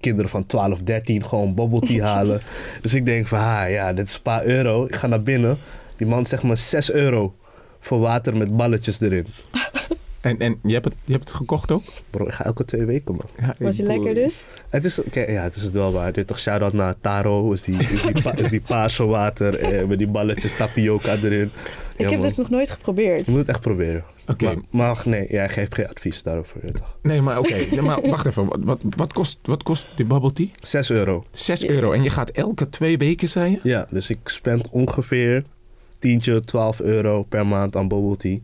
kinderen 0.00 0.30
van 0.30 0.46
12, 0.46 0.78
13 0.78 1.24
gewoon 1.24 1.54
bubble 1.54 1.80
tea 1.80 2.06
halen. 2.06 2.40
Dus 2.82 2.94
ik 2.94 3.04
denk 3.04 3.26
van, 3.26 3.38
ha, 3.38 3.64
ja, 3.64 3.92
dit 3.92 4.08
is 4.08 4.14
een 4.14 4.22
paar 4.22 4.44
euro. 4.44 4.84
Ik 4.84 4.94
ga 4.94 5.06
naar 5.06 5.22
binnen. 5.22 5.58
Die 5.96 6.06
man 6.06 6.26
zegt 6.26 6.42
me 6.42 6.54
6 6.54 6.92
euro 6.92 7.34
voor 7.80 7.98
water 7.98 8.36
met 8.36 8.56
balletjes 8.56 9.00
erin. 9.00 9.26
En, 10.22 10.38
en 10.38 10.58
je, 10.62 10.72
hebt 10.72 10.84
het, 10.84 10.94
je 11.04 11.12
hebt 11.12 11.28
het 11.28 11.36
gekocht 11.36 11.72
ook? 11.72 11.82
Bro, 12.10 12.26
ik 12.26 12.32
ga 12.32 12.44
elke 12.44 12.64
twee 12.64 12.84
weken, 12.84 13.14
man. 13.14 13.26
Ja, 13.36 13.54
Was 13.58 13.76
hij 13.78 13.86
ik- 13.86 13.92
lekker 13.92 14.14
dus? 14.14 14.44
Het 14.70 14.84
is, 14.84 15.00
ja, 15.12 15.22
het 15.22 15.54
is 15.56 15.62
het 15.62 15.72
wel 15.72 15.92
waar. 15.92 16.12
Dit 16.12 16.26
toch 16.26 16.38
shout-out 16.38 16.72
naar 16.72 16.94
Taro. 17.00 17.52
Is 17.52 17.62
die, 17.62 17.76
is 17.78 18.02
die, 18.02 18.22
pa, 18.22 18.36
is 18.36 18.48
die 18.48 18.60
paarse 18.60 19.06
water 19.18 19.54
eh, 19.58 19.86
met 19.86 19.98
die 19.98 20.06
balletjes 20.06 20.56
tapioca 20.56 21.16
erin. 21.22 21.42
Ik 21.42 21.50
Ja, 21.96 22.04
heb 22.04 22.10
man. 22.18 22.20
dus 22.28 22.36
nog 22.36 22.50
nooit 22.50 22.70
geprobeerd. 22.70 23.24
Je 23.26 23.30
moet 23.30 23.40
het 23.40 23.48
echt 23.48 23.60
proberen. 23.60 24.04
Oké. 24.26 24.44
Maar, 24.44 24.56
maar 24.70 25.02
nee, 25.04 25.26
jij 25.30 25.48
geeft 25.48 25.74
geen 25.74 25.88
advies 25.88 26.22
daarover. 26.22 26.72
toch? 26.72 26.96
Nee, 27.02 27.20
maar 27.22 27.38
oké. 27.38 27.54
Ja, 27.74 27.82
maar 27.82 28.00
wacht 28.08 28.26
even. 28.26 28.48
Wat, 28.48 28.58
wat, 28.62 28.80
wat, 28.96 29.12
kost, 29.12 29.38
wat 29.42 29.62
kost 29.62 29.86
die 29.96 30.06
bubble 30.06 30.32
tea? 30.32 30.48
6 30.60 30.90
euro. 30.90 31.24
6 31.30 31.66
euro. 31.66 31.92
En 31.92 32.02
je 32.02 32.10
gaat 32.10 32.30
elke 32.30 32.68
twee 32.68 32.98
weken, 32.98 33.28
zei 33.28 33.50
je? 33.50 33.58
Ja, 33.62 33.86
dus 33.90 34.10
ik 34.10 34.18
spend 34.24 34.68
ongeveer 34.70 35.44
tientje, 35.98 36.40
12 36.40 36.80
euro 36.80 37.22
per 37.22 37.46
maand 37.46 37.76
aan 37.76 37.88
bubble 37.88 38.16
tea. 38.16 38.38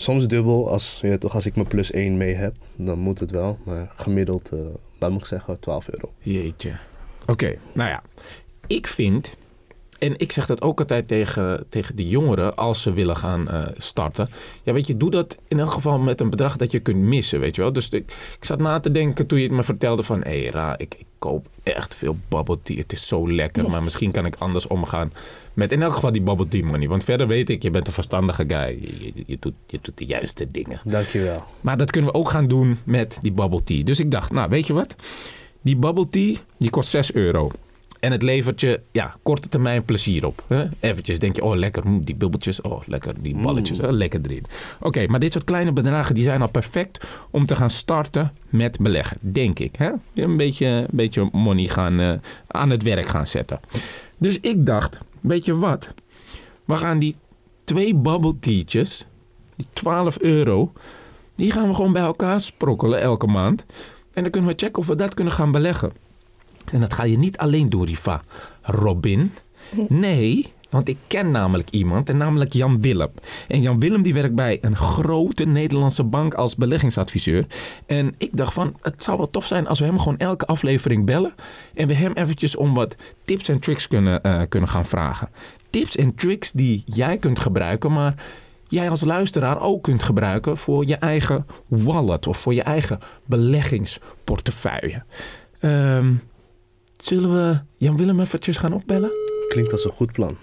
Soms 0.00 0.26
dubbel, 0.26 0.68
als, 0.68 0.98
weet 1.02 1.20
toch, 1.20 1.34
als 1.34 1.46
ik 1.46 1.54
mijn 1.54 1.66
plus 1.66 1.90
1 1.90 2.16
mee 2.16 2.34
heb, 2.34 2.54
dan 2.76 2.98
moet 2.98 3.18
het 3.18 3.30
wel. 3.30 3.58
Maar 3.64 3.92
gemiddeld, 3.96 4.50
eh 4.52 4.58
laat 4.98 5.12
ik 5.12 5.24
zeggen, 5.24 5.60
12 5.60 5.88
euro. 5.88 6.12
Jeetje. 6.18 6.72
Oké, 7.26 7.54
nou 7.72 7.90
ja. 7.90 8.02
Ik 8.66 8.86
vind, 8.86 9.34
en 9.98 10.18
ik 10.18 10.32
zeg 10.32 10.46
dat 10.46 10.62
ook 10.62 10.78
altijd 10.78 11.08
tegen, 11.08 11.64
tegen 11.68 11.96
de 11.96 12.08
jongeren 12.08 12.56
als 12.56 12.82
ze 12.82 12.92
willen 12.92 13.16
gaan 13.16 13.48
eh, 13.48 13.66
starten. 13.76 14.28
Ja, 14.62 14.72
weet 14.72 14.86
je, 14.86 14.96
doe 14.96 15.10
dat 15.10 15.38
in 15.48 15.58
elk 15.58 15.70
geval 15.70 15.98
met 15.98 16.20
een 16.20 16.30
bedrag 16.30 16.56
dat 16.56 16.70
je 16.70 16.80
kunt 16.80 16.98
missen, 16.98 17.40
weet 17.40 17.56
je 17.56 17.62
wel. 17.62 17.72
Dus 17.72 17.88
ik, 17.88 18.10
ik 18.36 18.44
zat 18.44 18.58
na 18.58 18.80
te 18.80 18.90
denken 18.90 19.26
toen 19.26 19.38
je 19.38 19.44
het 19.44 19.54
me 19.56 19.62
vertelde 19.62 20.02
van... 20.02 20.22
Hé, 20.22 20.48
Ra, 20.50 20.78
ik, 20.78 20.94
ik 20.98 21.06
koop 21.20 21.46
echt 21.62 21.94
veel 21.94 22.16
bubble 22.28 22.58
tea. 22.62 22.76
Het 22.76 22.92
is 22.92 23.08
zo 23.08 23.32
lekker, 23.32 23.70
maar 23.70 23.82
misschien 23.82 24.12
kan 24.12 24.26
ik 24.26 24.34
anders 24.38 24.66
omgaan 24.66 25.12
met 25.54 25.72
in 25.72 25.82
elk 25.82 25.92
geval 25.92 26.12
die 26.12 26.22
bubble 26.22 26.48
tea 26.48 26.64
money. 26.64 26.88
Want 26.88 27.04
verder 27.04 27.26
weet 27.26 27.50
ik, 27.50 27.62
je 27.62 27.70
bent 27.70 27.86
een 27.86 27.92
verstandige 27.92 28.44
guy. 28.46 28.78
Je, 28.80 29.12
je, 29.14 29.22
je 29.26 29.36
doet, 29.40 29.54
je 29.66 29.78
doet 29.82 29.98
de 29.98 30.04
juiste 30.04 30.50
dingen. 30.50 30.80
Dankjewel. 30.84 31.44
Maar 31.60 31.76
dat 31.76 31.90
kunnen 31.90 32.12
we 32.12 32.18
ook 32.18 32.30
gaan 32.30 32.46
doen 32.46 32.78
met 32.84 33.16
die 33.20 33.32
bubble 33.32 33.64
tea. 33.64 33.82
Dus 33.82 34.00
ik 34.00 34.10
dacht, 34.10 34.32
nou 34.32 34.48
weet 34.48 34.66
je 34.66 34.72
wat? 34.72 34.94
Die 35.60 35.76
bubble 35.76 36.08
tea, 36.08 36.36
die 36.58 36.70
kost 36.70 36.88
6 36.88 37.12
euro. 37.12 37.50
En 38.00 38.12
het 38.12 38.22
levert 38.22 38.60
je 38.60 38.80
ja, 38.92 39.16
korte 39.22 39.48
termijn 39.48 39.84
plezier 39.84 40.26
op. 40.26 40.44
Hè? 40.46 40.64
Eventjes 40.80 41.18
denk 41.18 41.36
je, 41.36 41.44
oh 41.44 41.56
lekker, 41.56 41.86
mm, 41.86 42.04
die 42.04 42.14
bubbeltjes, 42.14 42.60
oh 42.60 42.82
lekker, 42.86 43.14
die 43.22 43.36
balletjes, 43.36 43.78
hè, 43.78 43.92
lekker 43.92 44.20
erin. 44.22 44.44
Oké, 44.80 45.06
maar 45.06 45.20
dit 45.20 45.32
soort 45.32 45.44
kleine 45.44 45.72
bedragen 45.72 46.14
die 46.14 46.24
zijn 46.24 46.42
al 46.42 46.48
perfect 46.48 47.06
om 47.30 47.44
te 47.44 47.56
gaan 47.56 47.70
starten 47.70 48.32
met 48.48 48.78
beleggen, 48.80 49.18
denk 49.20 49.58
ik. 49.58 49.76
Hè? 49.76 49.90
Een, 50.14 50.36
beetje, 50.36 50.66
een 50.66 50.86
beetje 50.90 51.28
money 51.32 51.66
gaan, 51.66 52.00
eh, 52.00 52.12
aan 52.46 52.70
het 52.70 52.82
werk 52.82 53.06
gaan 53.06 53.26
zetten. 53.26 53.60
Dus 54.18 54.40
ik 54.40 54.66
dacht, 54.66 54.98
weet 55.20 55.44
je 55.44 55.56
wat? 55.56 55.94
We 56.64 56.76
gaan 56.76 56.98
die 56.98 57.16
twee 57.64 57.94
bubble 57.94 58.38
tea'tjes, 58.38 59.06
die 59.56 59.66
12 59.72 60.18
euro, 60.20 60.72
die 61.34 61.50
gaan 61.50 61.68
we 61.68 61.74
gewoon 61.74 61.92
bij 61.92 62.02
elkaar 62.02 62.40
sprokkelen 62.40 63.00
elke 63.00 63.26
maand. 63.26 63.66
En 64.12 64.22
dan 64.22 64.30
kunnen 64.30 64.50
we 64.50 64.56
checken 64.56 64.82
of 64.82 64.86
we 64.86 64.94
dat 64.94 65.14
kunnen 65.14 65.32
gaan 65.32 65.52
beleggen. 65.52 65.92
En 66.72 66.80
dat 66.80 66.92
ga 66.92 67.04
je 67.04 67.18
niet 67.18 67.38
alleen 67.38 67.68
doen, 67.68 67.86
Riva. 67.86 68.22
Robin. 68.62 69.32
Nee, 69.88 70.52
want 70.70 70.88
ik 70.88 70.96
ken 71.06 71.30
namelijk 71.30 71.70
iemand, 71.70 72.08
en 72.08 72.16
namelijk 72.16 72.52
Jan 72.52 72.80
Willem. 72.80 73.10
En 73.48 73.62
Jan 73.62 73.80
Willem 73.80 74.02
die 74.02 74.14
werkt 74.14 74.34
bij 74.34 74.58
een 74.60 74.76
grote 74.76 75.44
Nederlandse 75.44 76.04
bank 76.04 76.34
als 76.34 76.56
beleggingsadviseur. 76.56 77.46
En 77.86 78.14
ik 78.18 78.36
dacht 78.36 78.52
van, 78.52 78.76
het 78.80 79.04
zou 79.04 79.16
wel 79.16 79.26
tof 79.26 79.46
zijn 79.46 79.66
als 79.66 79.78
we 79.78 79.84
hem 79.84 79.98
gewoon 79.98 80.18
elke 80.18 80.46
aflevering 80.46 81.06
bellen. 81.06 81.34
En 81.74 81.86
we 81.86 81.94
hem 81.94 82.12
eventjes 82.12 82.56
om 82.56 82.74
wat 82.74 82.96
tips 83.24 83.48
en 83.48 83.58
tricks 83.58 83.88
kunnen, 83.88 84.22
eh, 84.22 84.40
kunnen 84.48 84.68
gaan 84.68 84.86
vragen. 84.86 85.28
Tips 85.70 85.96
en 85.96 86.14
tricks 86.14 86.50
die 86.52 86.82
jij 86.86 87.18
kunt 87.18 87.38
gebruiken, 87.38 87.92
maar 87.92 88.14
jij 88.68 88.90
als 88.90 89.04
luisteraar 89.04 89.60
ook 89.60 89.82
kunt 89.82 90.02
gebruiken 90.02 90.56
voor 90.56 90.86
je 90.86 90.96
eigen 90.96 91.46
wallet 91.66 92.26
of 92.26 92.38
voor 92.38 92.54
je 92.54 92.62
eigen 92.62 92.98
beleggingsportefeuille. 93.26 95.02
Ehm, 95.60 96.12
zullen 97.06 97.32
we 97.32 97.60
Jan 97.76 97.96
Willem 97.96 98.20
eventjes 98.20 98.56
gaan 98.56 98.72
opbellen? 98.72 99.10
Klinkt 99.48 99.72
als 99.72 99.84
een 99.84 99.90
goed 99.90 100.12
plan. 100.12 100.36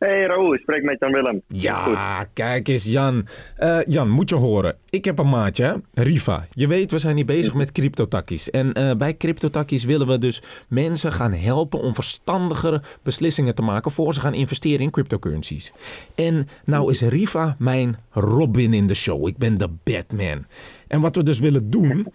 Hey 0.00 0.26
Raoul, 0.26 0.58
spreek 0.58 0.82
met 0.82 0.96
Jan 0.98 1.12
Willem. 1.12 1.42
Goed. 1.48 1.60
Ja, 1.60 2.24
kijk 2.32 2.68
eens 2.68 2.84
Jan. 2.84 3.26
Eh, 3.56 3.78
Jan, 3.86 4.08
moet 4.08 4.28
je 4.28 4.34
horen. 4.34 4.76
Ik 4.90 5.04
heb 5.04 5.18
een 5.18 5.28
maatje? 5.28 5.80
Riva. 5.94 6.46
Je 6.52 6.66
weet, 6.66 6.90
we 6.90 6.98
zijn 6.98 7.16
hier 7.16 7.24
bezig 7.24 7.54
met 7.54 7.72
cryptotakkies. 7.72 8.50
En 8.50 8.72
eh, 8.72 8.96
bij 8.96 9.16
cryptotakkies 9.16 9.84
willen 9.84 10.06
we 10.06 10.18
dus 10.18 10.42
mensen 10.68 11.12
gaan 11.12 11.32
helpen 11.32 11.80
om 11.80 11.94
verstandigere 11.94 12.82
beslissingen 13.02 13.54
te 13.54 13.62
maken 13.62 13.90
voor 13.90 14.14
ze 14.14 14.20
gaan 14.20 14.34
investeren 14.34 14.80
in 14.80 14.90
cryptocurrencies. 14.90 15.72
En 16.14 16.48
nou 16.64 16.90
is 16.90 17.02
Riva 17.02 17.56
mijn 17.58 17.96
Robin 18.10 18.74
in 18.74 18.86
de 18.86 18.94
show. 18.94 19.26
Ik 19.26 19.36
ben 19.36 19.58
de 19.58 19.68
Batman. 19.84 20.46
En 20.88 21.00
wat 21.00 21.16
we 21.16 21.22
dus 21.22 21.40
willen 21.40 21.70
doen, 21.70 22.06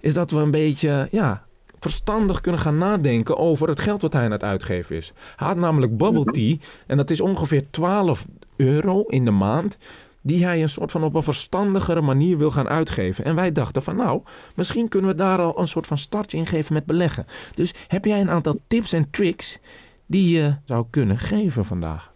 is 0.00 0.14
dat 0.14 0.30
we 0.30 0.38
een 0.38 0.50
beetje, 0.50 1.08
ja, 1.10 1.44
verstandig 1.82 2.40
kunnen 2.40 2.60
gaan 2.60 2.78
nadenken 2.78 3.36
over 3.36 3.68
het 3.68 3.80
geld 3.80 4.02
wat 4.02 4.12
hij 4.12 4.24
aan 4.24 4.30
het 4.30 4.44
uitgeven 4.44 4.96
is. 4.96 5.12
Hij 5.36 5.46
had 5.46 5.56
namelijk 5.56 5.96
bubble 5.96 6.24
tea 6.24 6.56
en 6.86 6.96
dat 6.96 7.10
is 7.10 7.20
ongeveer 7.20 7.70
12 7.70 8.26
euro 8.56 9.02
in 9.02 9.24
de 9.24 9.30
maand 9.30 9.78
die 10.22 10.44
hij 10.44 10.62
een 10.62 10.68
soort 10.68 10.90
van 10.90 11.04
op 11.04 11.14
een 11.14 11.22
verstandigere 11.22 12.00
manier 12.00 12.38
wil 12.38 12.50
gaan 12.50 12.68
uitgeven. 12.68 13.24
En 13.24 13.34
wij 13.34 13.52
dachten 13.52 13.82
van 13.82 13.96
nou, 13.96 14.22
misschien 14.56 14.88
kunnen 14.88 15.10
we 15.10 15.16
daar 15.16 15.38
al 15.38 15.58
een 15.58 15.66
soort 15.66 15.86
van 15.86 15.98
startje 15.98 16.38
in 16.38 16.46
geven 16.46 16.72
met 16.72 16.86
beleggen. 16.86 17.24
Dus 17.54 17.74
heb 17.88 18.04
jij 18.04 18.20
een 18.20 18.30
aantal 18.30 18.58
tips 18.68 18.92
en 18.92 19.10
tricks 19.10 19.60
die 20.06 20.38
je 20.38 20.54
zou 20.64 20.86
kunnen 20.90 21.18
geven 21.18 21.64
vandaag? 21.64 22.12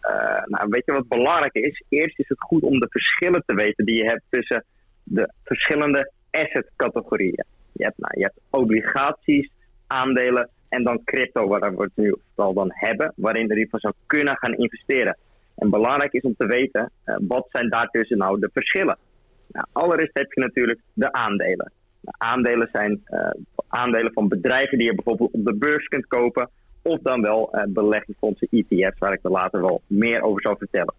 Eh, 0.00 0.44
nou, 0.46 0.68
weet 0.68 0.84
je 0.84 0.92
wat 0.92 1.08
belangrijk 1.08 1.54
is? 1.54 1.82
Eerst 1.88 2.18
is 2.18 2.28
het 2.28 2.40
goed 2.40 2.62
om 2.62 2.78
de 2.78 2.86
verschillen 2.90 3.42
te 3.46 3.54
weten 3.54 3.84
die 3.84 3.96
je 3.96 4.04
hebt 4.04 4.22
tussen 4.28 4.64
de 5.02 5.32
verschillende 5.44 6.12
assetcategorieën. 6.30 7.44
Je 7.74 7.84
hebt, 7.84 7.98
nou, 7.98 8.12
je 8.16 8.22
hebt 8.22 8.40
obligaties, 8.50 9.50
aandelen 9.86 10.48
en 10.68 10.82
dan 10.82 11.04
crypto, 11.04 11.46
waar 11.46 11.76
we 11.76 11.82
het 11.82 11.92
nu 11.94 12.14
vooral 12.34 12.54
dan 12.54 12.70
hebben, 12.72 13.12
waarin 13.16 13.48
je 13.48 13.66
van 13.70 13.80
zou 13.80 13.94
kunnen 14.06 14.36
gaan 14.36 14.54
investeren. 14.54 15.16
En 15.56 15.70
belangrijk 15.70 16.12
is 16.12 16.22
om 16.22 16.34
te 16.36 16.46
weten, 16.46 16.90
eh, 17.04 17.16
wat 17.20 17.46
zijn 17.50 17.70
daartussen 17.70 18.18
nou 18.18 18.40
de 18.40 18.50
verschillen? 18.52 18.98
Nou, 19.48 19.66
allereerst 19.72 20.18
heb 20.18 20.32
je 20.32 20.40
natuurlijk 20.40 20.80
de 20.92 21.12
aandelen. 21.12 21.72
Nou, 22.00 22.16
aandelen 22.18 22.68
zijn 22.72 23.00
eh, 23.04 23.30
aandelen 23.68 24.12
van 24.12 24.28
bedrijven 24.28 24.78
die 24.78 24.86
je 24.86 24.94
bijvoorbeeld 24.94 25.32
op 25.32 25.44
de 25.44 25.54
beurs 25.54 25.86
kunt 25.86 26.06
kopen, 26.06 26.50
of 26.82 27.00
dan 27.00 27.22
wel 27.22 27.52
eh 27.52 27.62
beleggingsfondsen 27.68 28.48
ETF's, 28.50 28.98
waar 28.98 29.12
ik 29.12 29.22
er 29.24 29.30
later 29.30 29.60
wel 29.60 29.82
meer 29.86 30.22
over 30.22 30.42
zal 30.42 30.56
vertellen. 30.56 30.94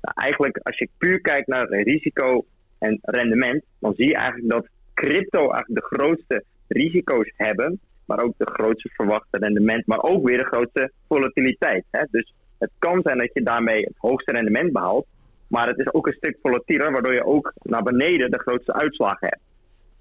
Nou, 0.00 0.14
eigenlijk, 0.14 0.58
als 0.62 0.78
je 0.78 0.88
puur 0.98 1.20
kijkt 1.20 1.46
naar 1.46 1.68
risico 1.68 2.44
en 2.78 2.98
rendement, 3.02 3.64
dan 3.78 3.94
zie 3.94 4.08
je 4.08 4.14
eigenlijk 4.14 4.50
dat 4.50 4.66
crypto 5.00 5.50
eigenlijk 5.50 5.80
de 5.80 5.96
grootste 5.96 6.44
risico's 6.68 7.32
hebben, 7.36 7.80
maar 8.06 8.22
ook 8.22 8.34
de 8.36 8.50
grootste 8.50 8.88
verwachte 8.88 9.38
rendement, 9.38 9.86
maar 9.86 10.02
ook 10.02 10.28
weer 10.28 10.38
de 10.38 10.44
grootste 10.52 10.92
volatiliteit. 11.08 11.84
Hè? 11.90 12.04
Dus 12.10 12.34
het 12.58 12.70
kan 12.78 13.00
zijn 13.02 13.18
dat 13.18 13.30
je 13.32 13.42
daarmee 13.42 13.82
het 13.82 13.96
hoogste 13.96 14.32
rendement 14.32 14.72
behaalt, 14.72 15.06
maar 15.48 15.68
het 15.68 15.78
is 15.78 15.92
ook 15.92 16.06
een 16.06 16.12
stuk 16.12 16.38
volatieler, 16.42 16.92
waardoor 16.92 17.14
je 17.14 17.26
ook 17.26 17.52
naar 17.62 17.82
beneden 17.82 18.30
de 18.30 18.38
grootste 18.38 18.72
uitslagen 18.72 19.28
hebt. 19.28 19.42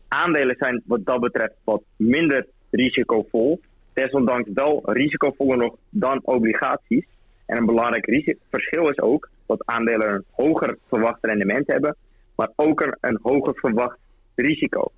Aandelen 0.07 0.55
zijn 0.59 0.81
wat 0.85 1.05
dat 1.05 1.19
betreft 1.19 1.55
wat 1.63 1.83
minder 1.95 2.47
risicovol, 2.71 3.59
desondanks 3.93 4.49
wel 4.53 4.81
risicovoller 4.85 5.57
nog 5.57 5.75
dan 5.89 6.19
obligaties. 6.23 7.05
En 7.45 7.57
een 7.57 7.65
belangrijk 7.65 8.35
verschil 8.49 8.89
is 8.89 8.99
ook 8.99 9.29
dat 9.45 9.65
aandelen 9.65 10.13
een 10.13 10.23
hoger 10.31 10.77
verwacht 10.87 11.17
rendement 11.21 11.67
hebben, 11.67 11.95
maar 12.35 12.49
ook 12.55 12.81
een, 12.81 12.97
een 12.99 13.19
hoger 13.21 13.53
verwacht 13.55 13.97
risico. 14.41 14.91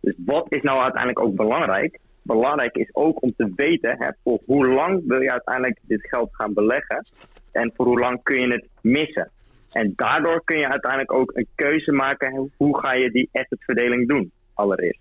Dus 0.00 0.14
wat 0.26 0.46
is 0.48 0.62
nou 0.62 0.80
uiteindelijk 0.80 1.20
ook 1.26 1.36
belangrijk? 1.36 2.00
belangrijk 2.22 2.76
is 2.76 2.88
ook 2.92 3.22
om 3.22 3.34
te 3.36 3.52
weten 3.56 3.96
hè, 3.98 4.08
voor 4.22 4.40
hoe 4.46 4.66
lang 4.66 5.02
wil 5.06 5.20
je 5.20 5.30
uiteindelijk 5.30 5.78
dit 5.82 6.08
geld 6.08 6.28
gaan 6.32 6.52
beleggen 6.52 7.04
en 7.52 7.72
voor 7.76 7.86
hoe 7.86 7.98
lang 7.98 8.22
kun 8.22 8.40
je 8.40 8.52
het 8.52 8.68
missen. 8.80 9.30
En 9.72 9.92
daardoor 9.96 10.44
kun 10.44 10.58
je 10.58 10.68
uiteindelijk 10.68 11.12
ook 11.12 11.30
een 11.34 11.46
keuze 11.54 11.92
maken. 11.92 12.50
Hoe 12.56 12.78
ga 12.78 12.92
je 12.92 13.10
die 13.10 13.28
assetverdeling 13.32 14.08
doen, 14.08 14.30
allereerst. 14.54 15.00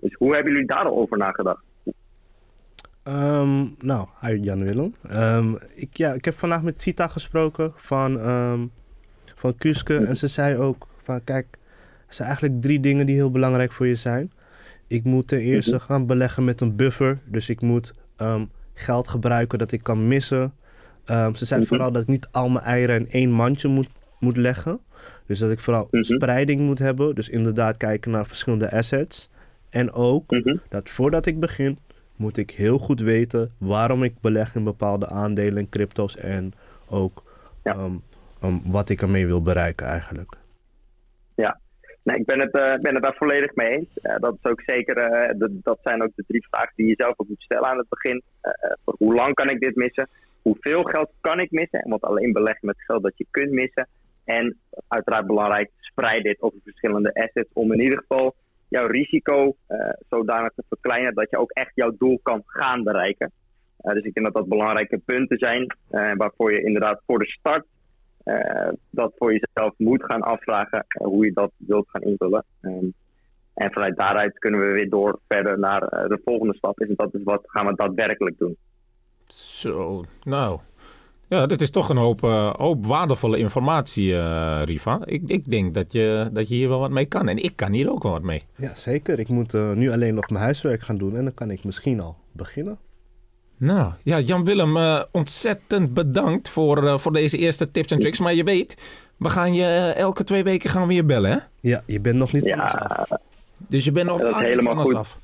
Dus 0.00 0.14
hoe 0.14 0.34
hebben 0.34 0.52
jullie 0.52 0.66
daarover 0.66 1.18
nagedacht? 1.18 1.64
Ehm, 3.02 3.66
nou, 3.78 4.06
hi 4.20 4.40
Jan 4.40 4.64
Willem. 4.64 4.92
Ehm, 5.08 5.54
ik, 5.74 5.96
ja, 5.96 6.12
ik 6.12 6.24
heb 6.24 6.34
vandaag 6.34 6.62
met 6.62 6.82
Sita 6.82 7.08
gesproken 7.08 7.72
van, 7.76 8.20
ehm 8.20 8.66
van 9.34 9.56
Kuske. 9.56 9.96
En 9.96 10.16
ze 10.16 10.28
zei 10.28 10.56
ook 10.56 10.86
van 11.02 11.24
kijk, 11.24 11.57
er 12.08 12.14
zijn 12.14 12.28
eigenlijk 12.28 12.62
drie 12.62 12.80
dingen 12.80 13.06
die 13.06 13.14
heel 13.14 13.30
belangrijk 13.30 13.72
voor 13.72 13.86
je 13.86 13.94
zijn. 13.94 14.32
Ik 14.86 15.04
moet 15.04 15.28
ten 15.28 15.38
eerste 15.38 15.80
gaan 15.80 16.06
beleggen 16.06 16.44
met 16.44 16.60
een 16.60 16.76
buffer. 16.76 17.18
Dus 17.24 17.48
ik 17.48 17.60
moet 17.60 17.94
ehm, 18.16 18.44
geld 18.74 19.08
gebruiken 19.08 19.58
dat 19.58 19.72
ik 19.72 19.82
kan 19.82 20.08
missen. 20.08 20.52
Ehm, 21.04 21.34
ze 21.34 21.44
zei 21.44 21.60
Mhm. 21.60 21.68
vooral 21.68 21.92
dat 21.92 22.02
ik 22.02 22.08
niet 22.08 22.28
al 22.30 22.48
mijn 22.48 22.64
eieren 22.64 22.96
in 23.00 23.10
één 23.10 23.30
mandje 23.30 23.68
moet, 23.68 23.88
moet 24.20 24.36
leggen. 24.36 24.80
Dus 25.26 25.38
dat 25.38 25.50
ik 25.50 25.60
vooral 25.60 25.88
Mhm. 25.90 26.02
spreiding 26.02 26.60
moet 26.60 26.78
hebben. 26.78 27.14
Dus 27.14 27.28
inderdaad 27.28 27.76
kijken 27.76 28.10
naar 28.10 28.26
verschillende 28.26 28.70
assets. 28.72 29.30
En 29.70 29.92
ook 29.92 30.30
Mhm. 30.30 30.56
dat 30.68 30.90
voordat 30.90 31.26
ik 31.26 31.40
begin, 31.40 31.78
moet 32.16 32.36
ik 32.36 32.50
heel 32.50 32.78
goed 32.78 33.00
weten 33.00 33.52
waarom 33.58 34.02
ik 34.02 34.20
beleg 34.20 34.54
in 34.54 34.64
bepaalde 34.64 35.08
aandelen 35.08 35.58
en 35.58 35.68
crypto's 35.68 36.16
en 36.16 36.52
ook 36.88 37.22
Ja. 37.64 37.72
ehm, 38.40 38.56
wat 38.64 38.88
ik 38.88 39.02
ermee 39.02 39.26
wil 39.26 39.42
bereiken 39.42 39.86
eigenlijk. 39.86 40.36
Nee, 42.02 42.16
ik 42.16 42.26
ben 42.26 42.40
het, 42.40 42.54
eh, 42.54 42.74
ben 42.74 42.94
het 42.94 43.02
daar 43.02 43.16
volledig 43.16 43.54
mee 43.54 43.68
eens. 43.68 43.98
Eh, 44.02 44.16
dat, 44.18 44.34
is 44.42 44.50
ook 44.50 44.62
zeker, 44.66 44.96
eh, 44.96 45.34
dat, 45.62 45.78
zijn 45.82 46.02
ook 46.02 46.12
de 46.14 46.24
drie 46.26 46.46
vragen 46.50 46.72
die 46.76 46.86
je 46.86 46.94
zelf 46.96 47.14
ook 47.16 47.28
moet 47.28 47.42
stellen 47.42 47.68
aan 47.68 47.78
het 47.78 47.88
begin. 47.88 48.22
Hoe 48.84 49.14
lang 49.14 49.34
kan 49.34 49.50
ik 49.50 49.60
dit 49.60 49.76
missen? 49.76 50.08
Hoeveel 50.42 50.82
geld 50.82 51.10
kan 51.20 51.40
ik 51.40 51.50
missen? 51.50 51.88
Want 51.88 52.02
alleen 52.02 52.32
beleggen 52.32 52.66
met 52.66 52.82
geld 52.82 53.02
dat 53.02 53.12
je 53.16 53.26
kunt 53.30 53.50
missen. 53.50 53.88
En 54.24 54.58
uiteraard 54.88 55.26
belangrijk, 55.26 55.70
spreid 55.80 56.22
dit 56.22 56.42
over 56.42 56.58
verschillende 56.64 57.14
assets 57.14 57.50
om 57.52 57.72
in 57.72 57.80
ieder 57.80 57.98
geval 57.98 58.34
jouw 58.68 58.86
risico 58.86 59.56
zodanig 60.08 60.52
te 60.54 60.64
verkleinen 60.68 61.14
dat 61.14 61.30
je 61.30 61.38
ook 61.38 61.50
echt 61.50 61.70
jouw 61.74 61.94
doel 61.98 62.20
kan 62.22 62.42
gaan 62.46 62.82
bereiken. 62.82 63.32
Dus 63.76 64.04
ik 64.04 64.14
denk 64.14 64.26
dat 64.26 64.34
dat 64.34 64.48
belangrijke 64.48 64.98
punten 64.98 65.38
zijn 65.38 65.76
waarvoor 66.16 66.52
je 66.52 66.62
inderdaad 66.62 67.02
voor 67.06 67.18
de 67.18 67.26
start 67.26 67.66
eh, 68.28 68.72
dat 68.90 69.12
voor 69.16 69.32
jezelf 69.32 69.74
moet 69.76 70.04
gaan 70.04 70.22
afvragen 70.22 70.84
eh, 70.88 71.06
hoe 71.06 71.24
je 71.24 71.32
dat 71.32 71.50
wilt 71.56 71.88
gaan 71.88 72.02
invullen. 72.02 72.44
Ehm, 72.60 72.86
en 73.58 73.72
vanuit 73.72 73.96
daaruit 73.96 74.38
kunnen 74.38 74.60
we 74.60 74.66
weer 74.66 74.90
door 74.90 75.18
verder 75.28 75.58
naar 75.58 75.82
eh, 75.82 76.08
de 76.08 76.20
volgende 76.24 76.54
stap. 76.54 76.80
Is, 76.80 76.88
en 76.88 76.94
dat 76.96 77.14
is 77.14 77.22
wat 77.22 77.42
gaan 77.46 77.66
we 77.66 77.74
daadwerkelijk 77.74 78.38
doen. 78.38 78.56
Zo, 79.26 80.04
nou. 80.22 80.58
Ja, 81.28 81.46
dit 81.46 81.60
is 81.60 81.70
toch 81.70 81.88
een 81.88 81.96
hoop, 81.96 82.22
eh, 82.22 82.54
hoop 82.54 82.86
waardevolle 82.86 83.38
informatie, 83.38 84.14
eh, 84.14 84.62
Riva. 84.64 85.00
Ik, 85.04 85.22
ik 85.26 85.50
denk 85.50 85.74
dat 85.74 85.92
je, 85.92 86.28
dat 86.32 86.48
je 86.48 86.54
hier 86.54 86.68
wel 86.68 86.80
wat 86.80 86.90
mee 86.90 87.06
kan. 87.06 87.28
En 87.28 87.36
ik 87.36 87.56
kan 87.56 87.72
hier 87.72 87.90
ook 87.90 88.02
wel 88.02 88.12
wat 88.12 88.22
mee. 88.22 88.40
Ja, 88.56 88.74
zeker. 88.74 89.18
Ik 89.18 89.28
moet 89.28 89.52
nu 89.52 89.90
alleen 89.90 90.14
nog 90.14 90.28
mijn 90.28 90.44
huiswerk 90.44 90.80
gaan 90.80 90.98
doen 90.98 91.16
en 91.16 91.24
dan 91.24 91.34
kan 91.34 91.50
ik 91.50 91.64
misschien 91.64 92.00
al 92.00 92.16
beginnen. 92.32 92.78
Nou, 93.58 93.92
ja, 94.02 94.18
Jan-Willem, 94.18 94.76
eh, 94.76 95.02
ontzettend 95.12 95.94
bedankt 95.94 96.48
voor, 96.48 96.86
eh, 96.86 96.98
voor 96.98 97.12
deze 97.12 97.38
eerste 97.38 97.70
tips 97.70 97.92
en 97.92 97.98
tricks. 97.98 98.20
Maar 98.20 98.34
je 98.34 98.44
weet, 98.44 98.76
we 99.16 99.28
gaan 99.28 99.54
je 99.54 99.64
eh, 99.64 99.96
elke 99.96 100.24
twee 100.24 100.44
weken 100.44 100.70
gaan 100.70 100.86
we 100.86 100.94
je 100.94 101.04
bellen, 101.04 101.30
hè? 101.30 101.38
Ja, 101.60 101.82
je 101.86 102.00
bent 102.00 102.16
nog 102.16 102.32
niet 102.32 102.48
van 102.48 102.60
ons 102.62 102.72
af. 102.74 103.08
Ja, 103.08 103.20
Dus 103.56 103.84
je 103.84 103.90
bent 103.92 104.06
nog 104.06 104.20
lang 104.20 104.36
niet 104.36 104.44
helemaal 104.44 104.74
van 104.74 104.78
ons 104.78 104.88
goed. 104.88 104.96
af. 104.96 105.18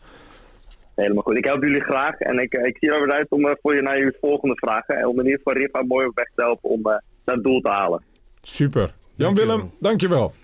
helemaal 0.95 1.23
goed. 1.23 1.37
Ik 1.37 1.45
help 1.45 1.63
jullie 1.63 1.81
graag. 1.81 2.19
En 2.19 2.39
ik, 2.39 2.53
ik 2.53 2.77
zie 2.81 2.91
er 2.93 3.07
weer 3.07 3.15
uit 3.15 3.27
om 3.31 3.57
voor 3.63 3.75
je 3.75 3.83
naar 3.83 3.99
jullie 3.99 4.17
volgende 4.21 4.55
vragen. 4.57 4.97
En 4.97 5.07
om 5.07 5.19
in 5.19 5.25
ieder 5.25 5.39
geval 5.43 5.53
Riva 5.63 5.83
mooi 5.83 6.07
op 6.07 6.15
weg 6.15 6.31
te 6.35 6.43
helpen 6.43 6.71
om 6.71 6.81
eh 6.87 6.97
dat 7.25 7.43
doel 7.43 7.61
te 7.61 7.71
halen. 7.71 8.03
Super. 8.43 8.95
Jan-Willem, 9.15 9.71
dankjewel. 9.81 10.35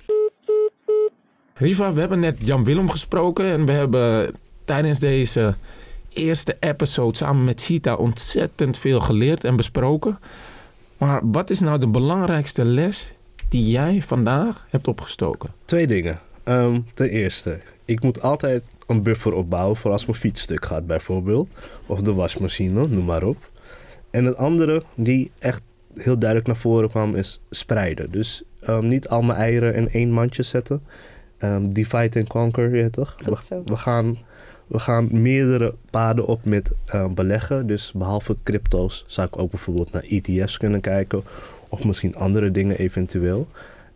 Riva, 1.55 1.93
we 1.93 2.01
hebben 2.01 2.20
net 2.20 2.47
Jan-Willem 2.47 2.88
gesproken 2.91 3.45
en 3.45 3.66
we 3.66 3.72
hebben 3.72 4.34
tijdens 4.64 4.99
deze 5.01 5.55
eerste 6.12 6.56
episode 6.61 7.16
samen 7.16 7.44
met 7.44 7.61
Sita 7.61 7.94
ontzettend 7.94 8.78
veel 8.78 9.00
geleerd 9.00 9.44
en 9.44 9.56
besproken. 9.56 10.18
Maar 10.98 11.20
wat 11.22 11.50
is 11.50 11.61
nou 11.61 11.78
de 11.78 11.88
belangrijkste 11.88 12.64
les 12.64 13.12
die 13.48 13.70
jij 13.70 14.02
vandaag 14.02 14.66
hebt 14.70 14.88
opgestoken? 14.88 15.50
Twee 15.64 15.86
dingen. 15.86 16.18
Ehm, 16.44 16.80
ten 16.94 17.11
eerste, 17.11 17.61
ik 17.84 18.02
moet 18.02 18.22
altijd 18.22 18.62
een 18.86 19.02
buffer 19.02 19.32
opbouwen 19.32 19.76
voor 19.76 19.90
als 19.90 20.06
mijn 20.06 20.18
fiets 20.18 20.42
stuk 20.42 20.64
gaat 20.64 20.86
bijvoorbeeld. 20.86 21.48
Of 21.86 22.00
de 22.00 22.12
wasmachine, 22.12 22.88
noem 22.88 23.04
maar 23.04 23.22
op. 23.22 23.50
En 24.11 24.24
het 24.24 24.36
andere 24.36 24.82
die 24.94 25.30
echt 25.38 25.62
heel 25.94 26.18
duidelijk 26.18 26.48
naar 26.48 26.56
voren 26.56 26.88
kwam 26.88 27.14
is 27.14 27.40
spreiden. 27.50 28.11
Dus 28.11 28.42
ehm, 28.61 28.88
niet 28.88 29.08
al 29.08 29.22
mijn 29.22 29.38
eieren 29.38 29.74
in 29.74 29.90
één 29.90 30.11
mandje 30.11 30.42
zetten. 30.42 30.82
Ehm 31.38 31.68
divide 31.68 32.18
and 32.18 32.28
conquer, 32.28 32.64
je 32.64 32.70
weet 32.70 32.92
toch? 32.92 33.14
Goed 33.24 33.38
We, 33.38 33.42
zo. 33.42 33.62
we 33.64 33.76
gaan, 33.76 34.16
we 34.70 34.78
gaan 34.78 35.08
meerdere 35.10 35.74
paden 35.90 36.26
op 36.26 36.44
met 36.44 36.72
ehm, 36.86 37.14
beleggen. 37.14 37.66
Dus 37.66 37.92
behalve 37.92 38.36
crypto's 38.42 39.04
zou 39.06 39.26
ik 39.26 39.38
ook 39.38 39.50
bijvoorbeeld 39.50 39.92
naar 39.92 40.02
ETF's 40.02 40.56
kunnen 40.56 40.80
kijken. 40.80 41.22
Of 41.68 41.84
misschien 41.84 42.16
andere 42.16 42.50
dingen 42.50 42.78
eventueel. 42.78 43.48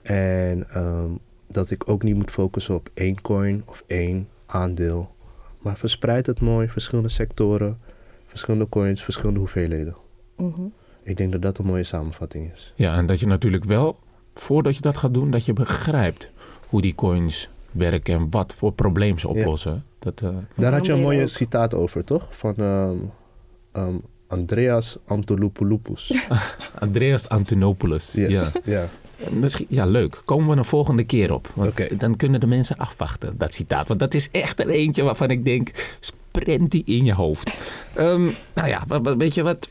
En 0.02 0.66
ehm, 0.70 1.10
dat 1.46 1.70
ik 1.70 1.88
ook 1.88 2.02
niet 2.02 2.14
moet 2.14 2.30
focussen 2.30 2.74
op 2.74 2.90
één 2.94 3.20
coin 3.20 3.62
of 3.66 3.84
één 3.86 4.28
aandeel. 4.46 5.14
Maar 5.58 5.76
verspreid 5.76 6.26
het 6.26 6.40
mooi, 6.40 6.68
verschillende 6.68 7.10
sectoren, 7.10 7.78
verschillende 8.26 8.68
coins, 8.68 9.04
verschillende 9.04 9.38
hoeveelheden. 9.38 9.96
Mhm. 10.36 10.62
Ik 11.02 11.16
denk 11.16 11.32
dat 11.32 11.42
dat 11.42 11.58
een 11.58 11.66
mooie 11.66 11.84
samenvatting 11.84 12.52
is. 12.52 12.72
Ja, 12.76 12.96
en 12.96 13.06
dat 13.06 13.20
je 13.20 13.26
natuurlijk 13.26 13.64
wel, 13.64 13.98
voordat 14.34 14.76
je 14.76 14.82
dat 14.82 14.96
gaat 14.96 15.14
doen, 15.14 15.30
dat 15.30 15.44
je 15.44 15.52
begrijpt 15.52 16.30
hoe 16.68 16.80
die 16.80 16.94
coins 16.94 17.50
werken 17.74 18.14
en 18.14 18.26
wat 18.30 18.54
voor 18.54 18.72
probleem 18.72 19.18
ze 19.18 19.28
oplossen. 19.28 19.84
Dat, 19.98 20.20
eh, 20.20 20.28
Daar 20.54 20.72
had 20.72 20.86
je 20.86 20.92
een 20.92 21.00
mooie 21.00 21.22
ook. 21.22 21.28
citaat 21.28 21.74
over, 21.74 22.04
toch? 22.04 22.28
Van 22.30 22.54
ehm, 22.56 22.96
ehm, 23.72 23.94
Andreas 24.26 24.98
Antolopoulos. 25.06 26.28
Andreas 26.78 27.28
Antonopoulos. 27.28 28.12
Yes. 28.12 28.30
Ja. 28.30 28.50
ja. 28.64 28.88
Misschien, 29.30 29.66
ja, 29.68 29.86
leuk. 29.86 30.22
Komen 30.24 30.48
we 30.48 30.56
een 30.56 30.64
volgende 30.64 31.04
keer 31.04 31.32
op. 31.34 31.48
Want 31.54 31.70
Oké. 31.70 31.96
dan 31.96 32.16
kunnen 32.16 32.40
de 32.40 32.46
mensen 32.46 32.76
afwachten, 32.76 33.38
dat 33.38 33.54
citaat. 33.54 33.88
Want 33.88 34.00
dat 34.00 34.14
is 34.14 34.30
echt 34.30 34.60
er 34.60 34.68
eentje 34.68 35.02
waarvan 35.02 35.30
ik 35.30 35.44
denk, 35.44 35.96
sprent 36.00 36.70
die 36.70 36.82
in 36.84 37.04
je 37.04 37.14
hoofd. 37.14 37.52
Ehm, 37.94 38.30
nou 38.54 38.68
ja, 38.68 38.86
weet 39.16 39.34
je 39.34 39.42
wat? 39.42 39.70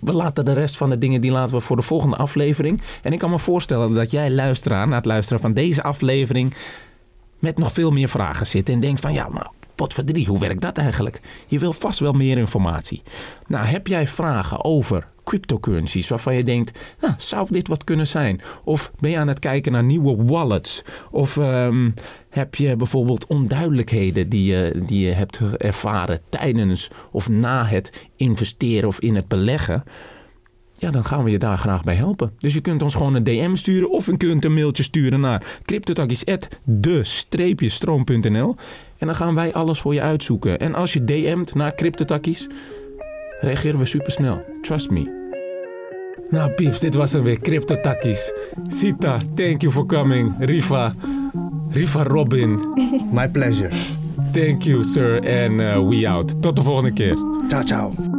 We 0.00 0.12
laten 0.12 0.44
de 0.44 0.52
rest 0.52 0.76
van 0.76 0.90
de 0.90 0.98
dingen, 0.98 1.20
die 1.20 1.30
laten 1.30 1.56
we 1.56 1.62
voor 1.62 1.76
de 1.76 1.82
volgende 1.82 2.16
aflevering. 2.16 2.80
En 3.02 3.12
ik 3.12 3.18
kan 3.18 3.30
me 3.30 3.38
voorstellen 3.38 3.94
dat 3.94 4.10
jij 4.10 4.30
luisteraar, 4.30 4.88
na 4.88 4.96
het 4.96 5.04
luisteren 5.04 5.40
van 5.40 5.52
deze 5.52 5.82
aflevering, 5.82 6.54
met 7.38 7.58
nog 7.58 7.72
veel 7.72 7.90
meer 7.90 8.08
vragen 8.08 8.46
zit. 8.46 8.68
En 8.68 8.80
denkt 8.80 9.00
van, 9.00 9.12
ja, 9.12 9.28
maar 9.28 9.50
wat 9.76 9.92
voor 9.92 10.04
drie, 10.04 10.26
hoe 10.26 10.38
werkt 10.38 10.62
dat 10.62 10.78
eigenlijk? 10.78 11.20
Je 11.46 11.58
wil 11.58 11.72
vast 11.72 11.98
wel 11.98 12.12
meer 12.12 12.38
informatie. 12.38 13.02
Nou, 13.46 13.66
heb 13.66 13.86
jij 13.86 14.06
vragen 14.08 14.64
over 14.64 15.08
cryptocurrencies 15.24 16.08
waarvan 16.08 16.34
je 16.34 16.44
denkt, 16.44 16.78
nou, 17.00 17.14
zou 17.18 17.46
dit 17.50 17.68
wat 17.68 17.84
kunnen 17.84 18.06
zijn? 18.06 18.40
Of 18.64 18.92
ben 18.98 19.10
je 19.10 19.18
aan 19.18 19.28
het 19.28 19.38
kijken 19.38 19.72
naar 19.72 19.84
nieuwe 19.84 20.24
wallets? 20.24 20.82
Of 21.10 21.36
ehm, 21.36 21.90
heb 22.30 22.54
je 22.54 22.76
bijvoorbeeld 22.76 23.26
onduidelijkheden 23.26 24.28
die 24.28 24.52
je, 24.52 24.82
die 24.86 25.06
je 25.06 25.12
hebt 25.12 25.40
ervaren 25.56 26.20
tijdens 26.28 26.90
of 27.12 27.28
na 27.28 27.64
het 27.64 28.08
investeren 28.16 28.88
of 28.88 29.00
in 29.00 29.14
het 29.14 29.28
beleggen? 29.28 29.84
Ja, 30.78 30.90
dan 30.90 31.04
gaan 31.04 31.24
we 31.24 31.30
je 31.30 31.38
daar 31.38 31.58
graag 31.58 31.84
bij 31.84 31.94
helpen. 31.94 32.32
Dus 32.38 32.54
je 32.54 32.60
kunt 32.60 32.82
ons 32.82 32.94
gewoon 32.94 33.14
een 33.14 33.24
DM 33.24 33.54
sturen 33.54 33.90
of 33.90 34.06
je 34.06 34.16
kunt 34.16 34.44
een 34.44 34.54
mailtje 34.54 34.82
sturen 34.82 35.20
naar 35.20 35.42
cryptotakkies.de-stroom.nl 35.62 38.56
en 38.98 39.06
dan 39.06 39.16
gaan 39.16 39.34
wij 39.34 39.52
alles 39.52 39.78
voor 39.80 39.94
je 39.94 40.00
uitzoeken. 40.00 40.58
En 40.58 40.74
als 40.74 40.92
je 40.92 41.04
DM't 41.04 41.54
naar 41.54 41.74
Cryptotakkies, 41.74 42.46
reageren 43.40 43.78
we 43.78 43.84
supersnel. 43.84 44.44
Trust 44.62 44.90
me. 44.90 45.24
Nou, 46.30 46.50
pieps, 46.50 46.80
dit 46.80 46.94
was 46.94 47.12
er 47.12 47.22
weer. 47.22 47.40
Cryptotakkies. 47.40 48.32
Sita, 48.70 49.18
thank 49.34 49.60
you 49.60 49.72
for 49.72 49.86
coming. 49.86 50.34
Riva, 50.38 50.94
Riva 51.70 52.02
Robin, 52.02 52.60
My 53.12 53.28
pleasure. 53.28 53.70
thank 54.32 54.62
you, 54.62 54.84
sir. 54.84 55.22
En 55.22 55.52
uh, 55.52 55.88
we 55.88 56.08
out. 56.08 56.42
Tot 56.42 56.56
de 56.56 56.62
volgende 56.62 56.92
keer. 56.92 57.16
Ciao, 57.48 57.62
ciao. 57.64 58.15